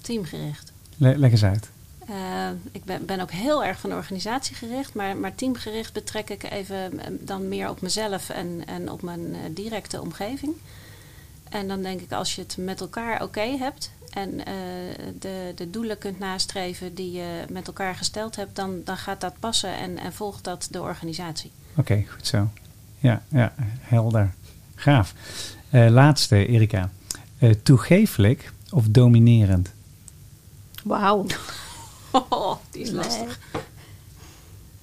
Teamgericht. 0.00 0.72
Le- 0.96 1.14
leg 1.16 1.30
eens 1.30 1.44
uit. 1.44 1.70
Eh, 2.08 2.48
ik 2.72 2.84
ben, 2.84 3.06
ben 3.06 3.20
ook 3.20 3.30
heel 3.30 3.64
erg 3.64 3.80
van 3.80 3.92
organisatiegericht, 3.92 4.94
maar, 4.94 5.16
maar 5.16 5.34
teamgericht 5.34 5.92
betrek 5.92 6.30
ik 6.30 6.42
even 6.42 6.98
eh, 6.98 7.06
dan 7.20 7.48
meer 7.48 7.68
op 7.68 7.80
mezelf 7.80 8.28
en, 8.28 8.62
en 8.66 8.90
op 8.90 9.02
mijn 9.02 9.34
eh, 9.34 9.40
directe 9.50 10.00
omgeving. 10.00 10.52
En 11.48 11.68
dan 11.68 11.82
denk 11.82 12.00
ik, 12.00 12.12
als 12.12 12.34
je 12.34 12.42
het 12.42 12.56
met 12.56 12.80
elkaar 12.80 13.22
oké 13.22 13.56
hebt 13.58 13.90
en 14.12 14.44
eh, 14.44 14.54
de, 15.18 15.52
de 15.54 15.70
doelen 15.70 15.98
kunt 15.98 16.18
nastreven 16.18 16.94
die 16.94 17.12
je 17.12 17.44
met 17.48 17.66
elkaar 17.66 17.94
gesteld 17.94 18.36
hebt, 18.36 18.56
dan, 18.56 18.80
dan 18.84 18.96
gaat 18.96 19.20
dat 19.20 19.34
passen 19.40 19.76
en, 19.76 19.98
en 19.98 20.12
volgt 20.12 20.44
dat 20.44 20.68
de 20.70 20.80
organisatie. 20.80 21.50
Oké, 21.76 22.04
goed 22.08 22.26
zo. 22.26 22.48
Ja, 22.98 23.22
ja, 23.28 23.54
helder. 23.80 24.34
Gaaf. 24.74 25.14
Eh, 25.70 25.88
laatste, 25.88 26.46
Erika. 26.46 26.90
Eh, 27.38 27.50
toegeeflijk 27.62 28.52
of 28.70 28.86
dominerend? 28.88 29.72
Wauw. 30.84 31.26
Oh, 32.12 32.56
die 32.70 32.82
is 32.82 32.90
Nee. 32.90 32.96
lastig. 32.96 33.38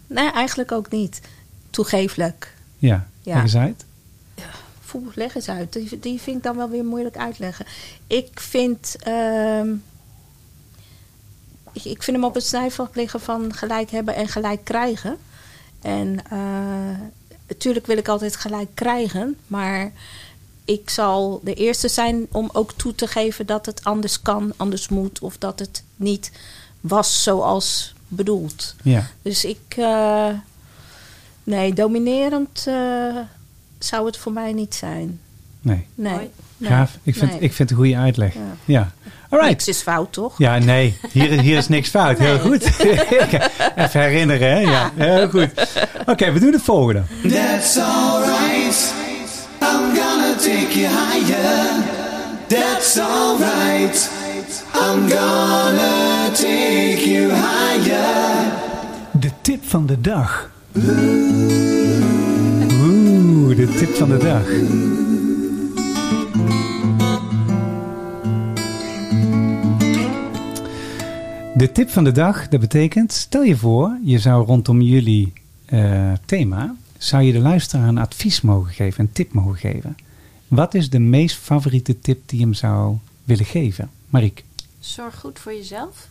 Nee, 0.08 0.32
eigenlijk 0.32 0.72
ook 0.72 0.90
niet. 0.90 1.22
Toegeeflijk. 1.70 2.54
Ja, 2.78 3.08
Ja. 3.22 3.34
leg 3.34 3.44
eens 3.44 3.56
uit. 3.56 3.86
Poeh, 4.92 5.16
leg 5.16 5.36
eens 5.36 5.50
uit. 5.50 5.74
Die, 5.74 6.00
die 6.00 6.22
vind 6.22 6.38
ik 6.38 6.44
dan 6.44 6.56
wel 6.56 6.70
weer 6.70 6.86
moeilijk 6.86 7.18
uitleggen. 7.18 7.66
Ik 8.08 8.40
vind, 8.40 8.96
ehm, 9.00 9.74
ik, 11.74 11.84
ik 11.86 12.04
vind 12.04 12.18
hem 12.18 12.26
op 12.26 12.34
het 12.34 12.46
snijvlak 12.46 12.96
liggen 12.96 13.22
van 13.22 13.54
gelijk 13.54 13.92
hebben 13.92 14.16
en 14.16 14.28
gelijk 14.28 14.64
krijgen. 14.64 15.18
En 15.82 16.20
eh, 16.30 17.00
natuurlijk 17.48 17.86
wil 17.86 17.98
ik 17.98 18.08
altijd 18.08 18.36
gelijk 18.36 18.70
krijgen, 18.74 19.38
maar 19.48 19.92
ik 20.66 20.90
zal 20.90 21.42
de 21.44 21.54
eerste 21.54 21.88
zijn 21.88 22.28
om 22.32 22.50
ook 22.54 22.72
toe 22.74 22.96
te 22.96 23.08
geven 23.08 23.46
dat 23.46 23.66
het 23.66 23.84
anders 23.84 24.22
kan, 24.22 24.54
anders 24.58 24.88
moet, 24.90 25.20
of 25.20 25.38
dat 25.38 25.60
het 25.60 25.84
niet 25.96 26.32
was 26.82 27.24
zoals 27.24 27.94
bedoeld. 28.08 28.76
Ja, 28.84 29.08
Dus 29.22 29.46
ik. 29.46 29.60
eh, 29.78 30.28
nee, 31.44 31.74
dominerend 31.74 32.64
eh, 32.68 33.16
zou 33.80 34.06
het 34.06 34.18
voor 34.18 34.32
mij 34.32 34.54
niet 34.54 34.76
zijn. 34.76 35.20
nee. 35.62 35.86
Nee. 35.96 36.14
Mooi. 36.14 36.30
nee, 36.58 36.70
Gaaf. 36.70 36.98
Ik 37.04 37.16
vind, 37.16 37.32
nee. 37.32 37.40
ik 37.40 37.54
vind 37.54 37.70
het 37.70 37.72
een 37.80 37.86
goede 37.86 37.98
uitleg. 38.02 38.34
Ja. 38.34 38.42
Ja. 38.66 38.92
Alright. 39.30 39.50
Niks 39.52 39.68
is 39.68 39.82
fout, 39.82 40.14
toch? 40.14 40.38
Ja, 40.38 40.58
nee. 40.58 40.98
Hier, 41.12 41.42
hier 41.42 41.58
is 41.58 41.68
niks 41.68 41.90
fout. 41.90 42.18
Heel 42.18 42.40
goed. 42.40 42.64
Even 43.76 44.02
herinneren, 44.02 44.50
hè? 44.52 44.60
Ja, 44.60 44.92
heel 44.96 45.30
goed. 45.30 45.50
Oké, 46.06 46.32
we 46.32 46.40
doen 46.40 46.54
het 46.54 46.62
volgende. 46.62 47.04
That's 47.30 47.78
alright. 47.78 48.94
I'm 49.62 49.96
gonna 49.98 50.34
take 50.36 50.80
you 50.80 50.88
higher. 50.88 51.84
That's 52.48 52.98
alright. 53.00 54.10
I'm 54.82 55.10
gonna 55.10 56.30
take 56.34 57.04
you 57.06 57.32
higher. 57.32 58.52
De 59.20 59.32
tip 59.42 59.64
van 59.64 59.86
de 59.86 60.02
dag. 60.02 60.52
Oeh, 62.82 63.56
de 63.56 63.76
tip 63.78 63.96
van 63.96 64.10
de 64.10 64.18
dag. 64.18 64.44
De 71.56 71.72
tip 71.72 71.90
van 71.90 72.04
de 72.04 72.12
dag, 72.12 72.48
dat 72.48 72.60
betekent, 72.60 73.12
stel 73.12 73.44
je 73.44 73.58
voor, 73.58 73.98
je 74.04 74.20
zou 74.20 74.46
rondom 74.46 74.82
jullie 74.82 75.34
eh, 75.66 76.12
thema, 76.26 76.76
zou 76.98 77.24
je 77.24 77.32
de 77.32 77.40
luisteraar 77.40 77.88
een 77.88 77.98
advies 77.98 78.42
mogen 78.42 78.74
geven, 78.74 79.04
een 79.04 79.12
tip 79.12 79.34
mogen 79.34 79.58
geven. 79.58 79.96
Wat 80.48 80.74
is 80.74 80.90
de 80.90 81.00
meest 81.00 81.38
favoriete 81.38 82.00
tip 82.00 82.22
die 82.26 82.40
je 82.40 82.46
hem 82.46 82.54
zou 82.54 82.98
willen 83.24 83.46
geven? 83.46 83.90
Mariek, 84.10 84.44
Zorg 84.80 85.20
goed 85.20 85.40
voor 85.40 85.54
jezelf, 85.54 86.08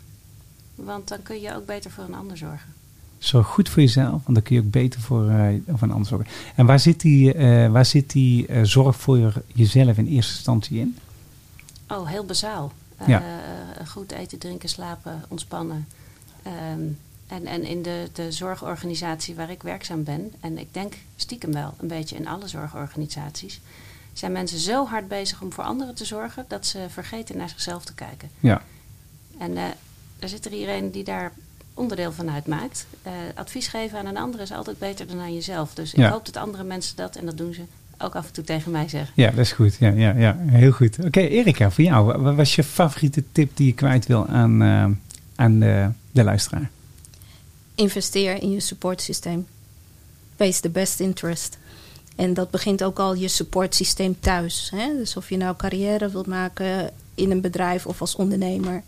want 0.75 1.09
dan 1.09 1.23
kun 1.23 1.41
je 1.41 1.55
ook 1.55 1.67
beter 1.67 1.91
voor 1.91 2.05
een 2.05 2.15
ander 2.15 2.37
zorgen. 2.37 2.75
zorg 3.19 3.47
goed 3.47 3.69
voor 3.69 3.83
jezelf, 3.83 4.11
want 4.11 4.35
dan 4.35 4.43
kun 4.43 4.57
je 4.57 4.63
ook 4.63 4.71
beter 4.71 5.01
voor, 5.01 5.29
eh 5.29 5.55
voor 5.67 5.89
een 5.89 5.95
ander 5.95 6.09
zorgen. 6.09 6.27
En 6.55 6.67
waar 6.67 6.81
zit 6.81 7.01
die, 7.01 7.33
eh, 7.33 7.71
waar 7.71 7.87
zit 7.87 8.11
die 8.11 8.47
eh, 8.47 8.63
zorg 8.63 8.97
voor 8.97 9.33
jezelf 9.47 9.97
in 9.97 10.07
eerste 10.07 10.33
instantie 10.33 10.79
in? 10.79 10.97
Oh, 11.89 12.09
heel 12.09 12.25
bazaal. 12.25 12.73
Ja. 13.07 13.23
goed 13.87 14.13
eten, 14.13 14.39
drinken, 14.39 14.69
slapen, 14.69 15.25
ontspannen. 15.29 15.87
Ehm, 16.43 16.83
en, 17.27 17.47
en 17.47 17.65
in 17.65 17.83
de, 17.83 18.09
de 18.13 18.33
zorgorganisatie 18.33 19.35
waar 19.35 19.51
ik 19.51 19.63
werkzaam 19.63 20.05
ben, 20.05 20.33
en 20.41 20.59
ik 20.59 20.75
denk 20.75 20.95
stiekem 21.17 21.53
wel 21.53 21.75
een 21.79 21.89
beetje 21.89 22.17
in 22.17 22.29
alle 22.29 22.49
zorgorganisaties, 22.49 23.61
zijn 24.19 24.33
mensen 24.33 24.59
zo 24.59 24.87
hard 24.87 25.09
bezig 25.09 25.41
om 25.43 25.53
voor 25.53 25.65
anderen 25.65 25.95
te 25.95 26.05
zorgen 26.05 26.45
dat 26.49 26.67
ze 26.67 26.87
vergeten 26.89 27.37
naar 27.37 27.49
zichzelf 27.49 27.85
te 27.85 27.95
kijken. 27.95 28.29
Ja, 28.41 28.63
En 29.39 29.57
eh 29.57 29.63
er 30.19 30.29
zit 30.29 30.47
er 30.47 30.53
iedereen 30.53 30.91
die 30.91 31.05
daar 31.05 31.33
onderdeel 31.75 32.13
van 32.13 32.31
uitmaakt. 32.31 32.87
Eh, 33.03 33.13
advies 33.35 33.67
geven 33.67 33.99
aan 33.99 34.07
een 34.07 34.17
ander 34.17 34.41
is 34.41 34.53
altijd 34.53 34.79
beter 34.79 35.07
dan 35.07 35.21
aan 35.21 35.35
jezelf. 35.35 35.75
Dus 35.75 35.93
ik 35.93 35.99
Ja. 35.99 36.11
hoop 36.11 36.27
dat 36.27 36.37
andere 36.37 36.65
mensen 36.65 36.97
dat, 36.97 37.17
en 37.17 37.27
dat 37.27 37.37
doen 37.37 37.55
ze, 37.55 37.63
ook 37.99 38.15
af 38.17 38.27
en 38.27 38.33
toe 38.33 38.45
tegen 38.45 38.71
mij 38.71 38.89
zeggen. 38.89 39.13
ja 39.17 39.31
dat 39.31 39.39
is 39.39 39.53
goed. 39.53 39.77
Ja, 39.77 39.89
ja, 39.89 40.15
ja 40.17 40.37
heel 40.47 40.71
goed. 40.73 41.05
Oké, 41.05 41.21
Erika, 41.21 41.71
voor 41.71 41.85
jou, 41.85 42.23
wat 42.23 42.35
was 42.35 42.55
je 42.55 42.65
favoriete 42.65 43.25
tip 43.33 43.57
die 43.57 43.67
je 43.67 43.73
kwijt 43.75 44.07
wil 44.07 44.27
aan, 44.27 44.63
eh, 44.63 44.87
aan 45.35 45.59
de, 45.59 45.89
de 46.11 46.25
luisteraar? 46.25 46.71
Investeer 47.75 48.43
in 48.43 48.51
je 48.51 48.61
supportsysteem. 48.61 49.47
Wees 50.37 50.61
de 50.61 50.69
best 50.71 51.01
interest. 51.01 51.59
En 52.19 52.35
dat 52.35 52.51
begint 52.51 52.85
ook 52.85 52.99
al 52.99 53.15
je 53.15 53.29
supportsysteem 53.29 54.17
thuis. 54.21 54.71
Hè? 54.75 54.97
Dus 54.97 55.17
of 55.17 55.29
je 55.29 55.37
nou 55.37 55.57
carrière 55.57 56.11
wilt 56.11 56.27
maken 56.27 56.91
in 57.15 57.31
een 57.31 57.41
bedrijf 57.41 57.87
of 57.87 58.01
als 58.01 58.17
ondernemer. 58.17 58.83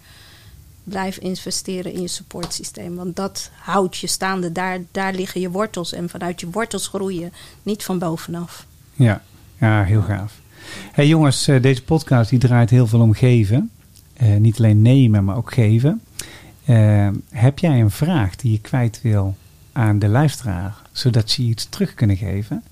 Blijf 0.85 1.17
investeren 1.17 1.93
in 1.93 2.01
je 2.01 2.09
supportsysteem. 2.09 2.95
Want 2.97 3.17
dat 3.17 3.51
houdt 3.59 3.97
je 3.97 4.07
staande. 4.07 4.53
Daar, 4.53 4.79
daar 4.91 5.15
liggen 5.15 5.41
je 5.41 5.51
wortels. 5.51 5.93
En 5.93 6.09
vanuit 6.09 6.41
je 6.41 6.51
wortels 6.51 6.87
groeien. 6.87 7.33
Niet 7.63 7.85
van 7.85 7.99
bovenaf. 7.99 8.67
Ja, 8.93 9.23
ja 9.59 9.85
heel 9.85 10.03
gaaf. 10.03 10.41
Hey 10.93 11.07
jongens, 11.07 11.49
eh, 11.49 11.63
deze 11.63 11.83
podcast 11.83 12.31
die 12.31 12.39
draait 12.39 12.71
heel 12.71 12.87
veel 12.87 13.01
om 13.01 13.15
geven. 13.15 13.71
Eh, 14.13 14.37
niet 14.37 14.59
alleen 14.59 14.83
nemen, 14.83 15.25
maar 15.25 15.37
ook 15.37 15.53
geven. 15.53 16.01
Eh, 16.65 17.09
heb 17.31 17.59
jij 17.59 17.81
een 17.81 17.91
vraag 17.91 18.37
die 18.37 18.53
je 18.53 18.61
kwijt 18.61 19.01
wil 19.03 19.37
aan 19.73 19.99
de 19.99 20.09
luisteraar, 20.09 20.75
zodat 20.93 21.31
ze 21.31 21.43
iets 21.43 21.69
terug 21.69 21.95
kunnen 21.95 22.17
geven? 22.17 22.63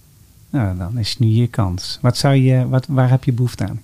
Nou, 0.51 0.79
dan 0.79 0.99
is 0.99 1.19
nu 1.19 1.27
je 1.27 1.47
kans. 1.49 1.99
Wat 2.01 2.17
zou 2.17 2.35
je, 2.35 2.69
wat, 2.69 2.87
waar 2.89 3.11
heb 3.11 3.25
je 3.25 3.33
behoefte 3.33 3.65
aan? 3.65 3.81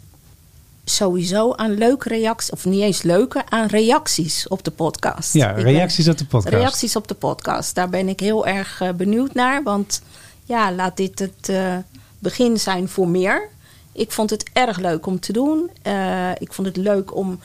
Sowieso 0.84 1.52
aan 1.54 1.74
leuke 1.74 2.08
reacties. 2.08 2.50
Of 2.50 2.64
niet 2.64 2.82
eens 2.82 3.02
leuke, 3.02 3.42
aan 3.48 3.66
reacties 3.66 4.48
op 4.48 4.64
de 4.64 4.70
podcast. 4.70 5.32
Ja, 5.32 5.48
Ik 5.48 5.54
ben- 5.54 5.64
reacties 5.64 6.08
op 6.08 6.18
de 6.18 6.24
podcast. 6.26 6.54
Reacties 6.54 6.96
op 6.96 7.08
de 7.08 7.14
podcast. 7.14 7.74
Daar 7.74 7.88
ben 7.88 8.08
ik 8.08 8.20
heel 8.20 8.46
erg 8.46 8.80
eh, 8.80 8.90
benieuwd 8.92 9.34
naar. 9.34 9.62
Want 9.62 10.02
ja, 10.44 10.72
laat 10.72 10.96
dit 10.96 11.18
het 11.18 11.48
eh, 11.48 11.76
begin 12.18 12.58
zijn 12.60 12.88
voor 12.88 13.08
meer. 13.08 13.48
Ik 13.92 14.12
vond 14.12 14.30
het 14.30 14.50
erg 14.52 14.78
leuk 14.78 15.06
om 15.06 15.20
te 15.20 15.32
doen. 15.32 15.70
Eh, 15.82 16.30
ik 16.38 16.52
vond 16.52 16.66
het 16.66 16.76
leuk 16.76 17.14
om 17.16 17.38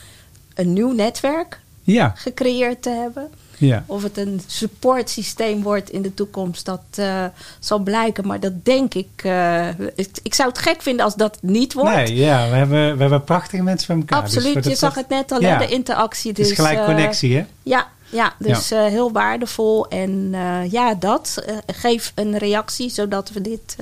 een 0.53 0.73
nieuw 0.73 0.91
netwerk 0.91 1.59
Ja, 1.83 2.13
gecreëerd 2.15 2.81
te 2.81 2.89
hebben. 2.89 3.29
Ja. 3.59 3.83
Of 3.85 4.03
het 4.03 4.17
een 4.17 4.41
supportsysteem 4.47 5.61
wordt 5.63 5.89
in 5.89 6.01
de 6.01 6.13
toekomst, 6.13 6.65
dat 6.65 6.81
eh, 6.95 7.25
zal 7.59 7.79
blijken. 7.79 8.27
Maar 8.27 8.39
dat 8.39 8.65
denk 8.65 8.93
ik, 8.93 9.09
eh, 9.15 9.67
ik. 9.95 10.09
Ik 10.23 10.33
zou 10.33 10.49
het 10.49 10.57
gek 10.57 10.81
vinden 10.81 11.05
als 11.05 11.15
dat 11.15 11.37
niet 11.41 11.73
wordt. 11.73 11.95
Nee, 11.95 12.15
ja, 12.15 12.49
we 12.49 12.55
hebben, 12.55 12.93
we 12.95 13.01
hebben 13.01 13.23
prachtige 13.23 13.63
mensen 13.63 13.87
bij 13.87 13.97
elkaar. 13.97 14.23
Dus 14.29 14.35
Absoluut, 14.35 14.65
je 14.65 14.75
zag 14.75 14.95
het 14.95 15.09
net 15.09 15.31
al, 15.31 15.41
Ja. 15.41 15.57
de 15.57 15.67
interactie. 15.67 16.27
Het 16.27 16.37
Dus, 16.39 16.49
is 16.49 16.55
gelijk 16.55 16.79
eh, 16.79 16.85
connectie, 16.85 17.35
hè? 17.35 17.45
Ja, 17.63 17.87
ja 18.09 18.33
dus 18.39 18.69
heel 18.69 19.11
waardevol. 19.11 19.87
En 19.87 20.31
ja, 20.69 20.93
dat. 20.95 21.43
eh, 21.45 21.55
geef 21.75 22.11
een 22.15 22.37
reactie, 22.37 22.89
zodat 22.89 23.29
we 23.29 23.41
dit 23.41 23.75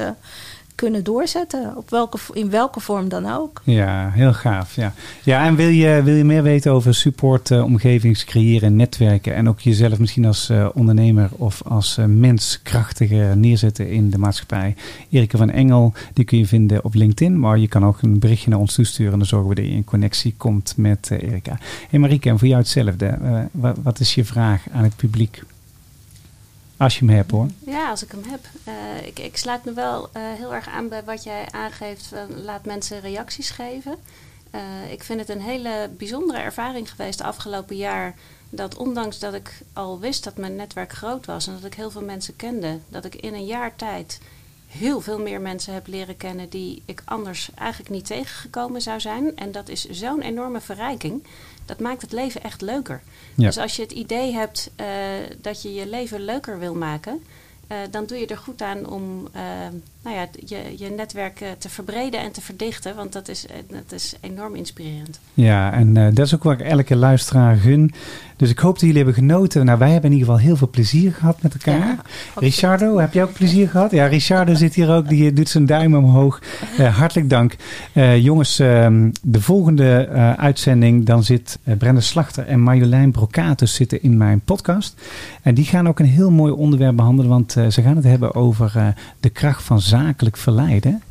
kunnen 0.78 1.04
doorzetten. 1.04 1.78
Op 1.78 1.90
welke, 1.90 2.18
in 2.34 2.50
welke 2.50 2.80
vorm 2.80 3.10
dan 3.10 3.26
ook. 3.32 3.62
Ja, 3.64 4.10
heel 4.14 4.34
gaaf. 4.34 4.76
Ja, 4.76 4.94
ja 5.24 5.46
en 5.46 5.56
wil 5.56 5.68
je, 5.68 6.02
wil 6.04 6.16
je 6.16 6.24
meer 6.24 6.44
weten 6.44 6.72
over 6.72 6.94
support, 6.94 7.50
uh, 7.50 7.64
omgevings 7.64 8.24
creëren, 8.24 8.76
netwerken 8.76 9.36
en 9.36 9.50
ook 9.50 9.60
jezelf 9.60 10.00
misschien 10.00 10.26
als 10.26 10.50
uh, 10.50 10.70
ondernemer 10.74 11.30
of 11.32 11.62
als 11.66 11.98
uh, 11.98 12.06
mens 12.06 12.60
krachtiger 12.64 13.38
neerzetten 13.38 13.90
in 13.90 14.10
de 14.10 14.18
maatschappij? 14.18 14.76
Erika 15.10 15.38
van 15.38 15.50
Engel, 15.50 15.94
die 16.14 16.26
kun 16.26 16.38
je 16.38 16.46
vinden 16.46 16.84
op 16.84 16.94
LinkedIn, 16.94 17.40
maar 17.40 17.58
je 17.58 17.68
kan 17.68 17.86
ook 17.86 18.02
een 18.02 18.20
berichtje 18.20 18.50
naar 18.50 18.60
ons 18.60 18.74
toesturen 18.74 19.12
en 19.12 19.18
dan 19.18 19.28
zorgen 19.28 19.50
we 19.50 19.56
dat 19.56 19.66
je 19.66 19.72
in 19.72 19.84
connectie 19.84 20.34
komt 20.38 20.74
met 20.78 21.12
Erika. 21.12 21.58
Hey 21.90 22.00
Marike, 22.00 22.30
en 22.30 22.40
voor 22.40 22.48
jou 22.48 22.60
hetzelfde. 22.60 23.18
Wat 23.84 24.00
is 24.00 24.16
je 24.16 24.26
vraag 24.26 24.64
aan 24.72 24.84
het 24.84 24.96
publiek? 24.96 25.42
Als 26.78 27.00
je 27.00 27.06
hem 27.06 27.16
hebt 27.16 27.32
hoor. 27.32 27.48
Ja, 27.66 27.90
als 27.90 28.04
ik 28.04 28.12
hem 28.12 28.24
heb. 28.28 28.46
Uh, 28.68 29.08
ik, 29.08 29.20
ik, 29.20 29.38
sluit 29.38 29.66
me 29.66 29.74
wel 29.74 30.04
uh, 30.04 30.10
heel 30.14 30.54
erg 30.54 30.68
aan 30.68 30.90
bij 30.90 31.04
wat 31.04 31.24
jij 31.24 31.48
aangeeft. 31.52 32.06
Van 32.06 32.44
laat 32.44 32.66
mensen 32.66 33.00
reacties 33.00 33.50
geven. 33.50 33.96
Uh, 34.56 34.92
ik 34.92 35.04
vind 35.04 35.20
het 35.20 35.30
een 35.30 35.42
hele 35.42 35.90
bijzondere 35.98 36.40
ervaring 36.40 36.90
geweest 36.90 37.18
de 37.18 37.24
afgelopen 37.24 37.76
jaar. 37.76 38.16
Dat 38.50 38.78
ondanks 38.78 39.20
dat 39.20 39.34
ik 39.34 39.62
al 39.74 40.00
wist 40.00 40.24
dat 40.24 40.38
mijn 40.38 40.56
netwerk 40.56 40.94
groot 40.94 41.26
was 41.26 41.48
en 41.48 41.54
dat 41.54 41.64
ik 41.64 41.74
heel 41.74 41.92
veel 41.92 42.04
mensen 42.04 42.36
kende, 42.36 42.80
dat 42.90 43.06
ik 43.06 43.16
in 43.16 43.34
een 43.34 43.46
jaar 43.46 43.76
tijd 43.76 44.20
heel 44.68 45.02
veel 45.02 45.20
meer 45.20 45.42
mensen 45.42 45.74
heb 45.74 45.88
leren 45.88 46.18
kennen 46.18 46.50
die 46.50 46.82
ik 46.86 47.02
anders 47.06 47.50
eigenlijk 47.56 47.90
niet 47.90 48.06
tegengekomen 48.06 48.82
zou 48.82 49.00
zijn. 49.00 49.36
En 49.36 49.52
dat 49.52 49.70
is 49.70 49.86
zo'n 49.86 50.22
enorme 50.22 50.62
verrijking. 50.62 51.24
Dat 51.68 51.80
maakt 51.80 52.02
het 52.02 52.12
leven 52.12 52.44
echt 52.44 52.62
leuker. 52.62 53.02
Dus 53.36 53.58
als 53.58 53.76
je 53.76 53.82
het 53.82 53.92
idee 53.92 54.34
hebt 54.34 54.72
uh, 54.82 54.88
dat 55.42 55.62
je 55.62 55.74
je 55.74 55.88
leven 55.88 56.22
leuker 56.22 56.60
wil 56.60 56.76
maken, 56.76 57.24
uh, 57.72 57.78
dan 57.92 58.06
doe 58.06 58.18
je 58.18 58.28
er 58.28 58.38
goed 58.38 58.62
aan 58.62 58.90
om 58.90 59.28
uh, 59.36 59.42
nou 60.08 60.20
ja, 60.20 60.28
je, 60.46 60.74
je 60.78 60.90
netwerk 60.90 61.44
te 61.58 61.70
verbreden 61.70 62.20
en 62.20 62.32
te 62.32 62.42
verdichten. 62.42 62.96
Want 62.96 63.14
dat 63.14 63.28
is, 63.28 63.46
dat 63.70 63.92
is 63.92 64.16
enorm 64.22 64.56
inspirerend. 64.56 65.20
Ja, 65.34 65.74
en 65.74 65.94
dat 65.94 66.26
is 66.26 66.36
ook 66.36 66.44
wat 66.44 66.60
ik 66.60 66.66
elke 66.66 66.96
luisteraar 66.96 67.56
gun. 67.56 67.94
Dus 68.38 68.50
ik 68.50 68.60
hoop 68.60 68.74
dat 68.74 68.82
jullie 68.82 68.96
hebben 68.96 69.14
genoten. 69.14 69.66
Nou, 69.66 69.80
wij 69.80 69.92
hebben 69.92 70.12
in 70.12 70.18
ieder 70.18 70.34
geval 70.34 70.48
heel 70.48 70.58
veel 70.58 70.70
plezier 70.70 71.14
gehad 71.14 71.42
met 71.42 71.54
elkaar. 71.54 71.88
Ja, 71.88 72.02
Richardo, 72.36 72.98
heb 72.98 73.14
jij 73.14 73.24
ook 73.24 73.34
plezier 73.34 73.70
gehad? 73.70 73.92
Ja, 73.92 74.06
Richardo 74.06 74.54
zit 74.54 74.76
hier 74.76 74.92
ook. 74.92 75.10
Die 75.10 75.34
doet 75.34 75.50
zijn 75.50 75.66
duim 75.66 75.96
omhoog. 75.96 76.42
Uh, 76.80 76.96
hartelijk 77.00 77.30
dank. 77.30 77.56
Uh, 77.94 78.24
jongens, 78.24 78.60
uh, 78.60 78.88
de 79.22 79.42
volgende 79.42 80.08
uitzending, 80.38 81.06
dan 81.06 81.24
zit 81.24 81.60
Brenda 81.78 82.02
Slachter 82.02 82.48
en 82.48 82.60
Marjolein 82.60 83.12
Brocatus 83.12 83.74
zitten 83.74 84.04
in 84.04 84.18
mijn 84.18 84.40
podcast. 84.40 85.02
En 85.42 85.54
die 85.54 85.66
gaan 85.66 85.88
ook 85.88 86.00
een 86.00 86.06
heel 86.06 86.32
mooi 86.32 86.52
onderwerp 86.52 86.96
behandelen. 86.96 87.32
Want 87.32 87.52
ze 87.52 87.82
gaan 87.82 87.96
het 87.96 88.06
hebben 88.06 88.36
over 88.36 88.94
de 89.20 89.30
kracht 89.30 89.64
van 89.64 89.82
zakelijk 89.98 90.38
verleiden. 90.38 91.02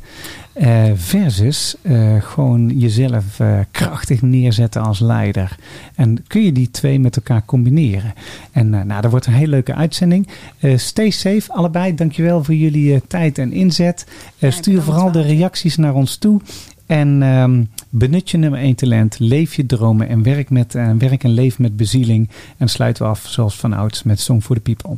Uh, 0.61 0.83
versus 0.95 1.75
uh, 1.81 2.21
gewoon 2.21 2.79
jezelf 2.79 3.39
uh, 3.39 3.59
krachtig 3.71 4.21
neerzetten 4.21 4.81
als 4.81 4.99
leider. 4.99 5.55
En 5.95 6.23
kun 6.27 6.43
je 6.43 6.51
die 6.51 6.71
twee 6.71 6.99
met 6.99 7.15
elkaar 7.15 7.45
combineren? 7.45 8.13
En 8.51 8.69
nou, 8.69 9.01
dat 9.01 9.11
wordt 9.11 9.25
een 9.25 9.33
hele 9.33 9.49
leuke 9.49 9.75
uitzending. 9.75 10.27
stay 10.75 11.09
safe, 11.09 11.53
allebei. 11.53 11.95
Dankjewel 11.95 12.43
voor 12.43 12.55
jullie 12.55 13.01
tijd 13.07 13.37
en 13.37 13.51
inzet. 13.51 14.05
stuur 14.39 14.81
vooral 14.81 15.11
de 15.11 15.21
reacties 15.21 15.75
naar 15.75 15.93
ons 15.93 16.15
toe. 16.15 16.41
En 16.85 17.21
um, 17.21 17.69
benut 17.89 18.29
je 18.29 18.37
nummer 18.37 18.59
1 18.59 18.75
talent, 18.75 19.19
leef 19.19 19.55
je 19.55 19.65
dromen 19.65 20.09
en 20.09 20.23
werk, 20.23 20.49
met, 20.49 20.73
werk 20.97 21.23
en 21.23 21.31
leef 21.31 21.59
met 21.59 21.77
bezieling. 21.77 22.29
En 22.57 22.67
sluiten 22.67 23.03
we 23.03 23.09
af 23.09 23.25
zoals 23.27 23.55
vanouds 23.55 24.03
met 24.03 24.19
Song 24.19 24.41
for 24.41 24.55
the 24.55 24.61
People. 24.61 24.97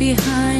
Behind 0.00 0.59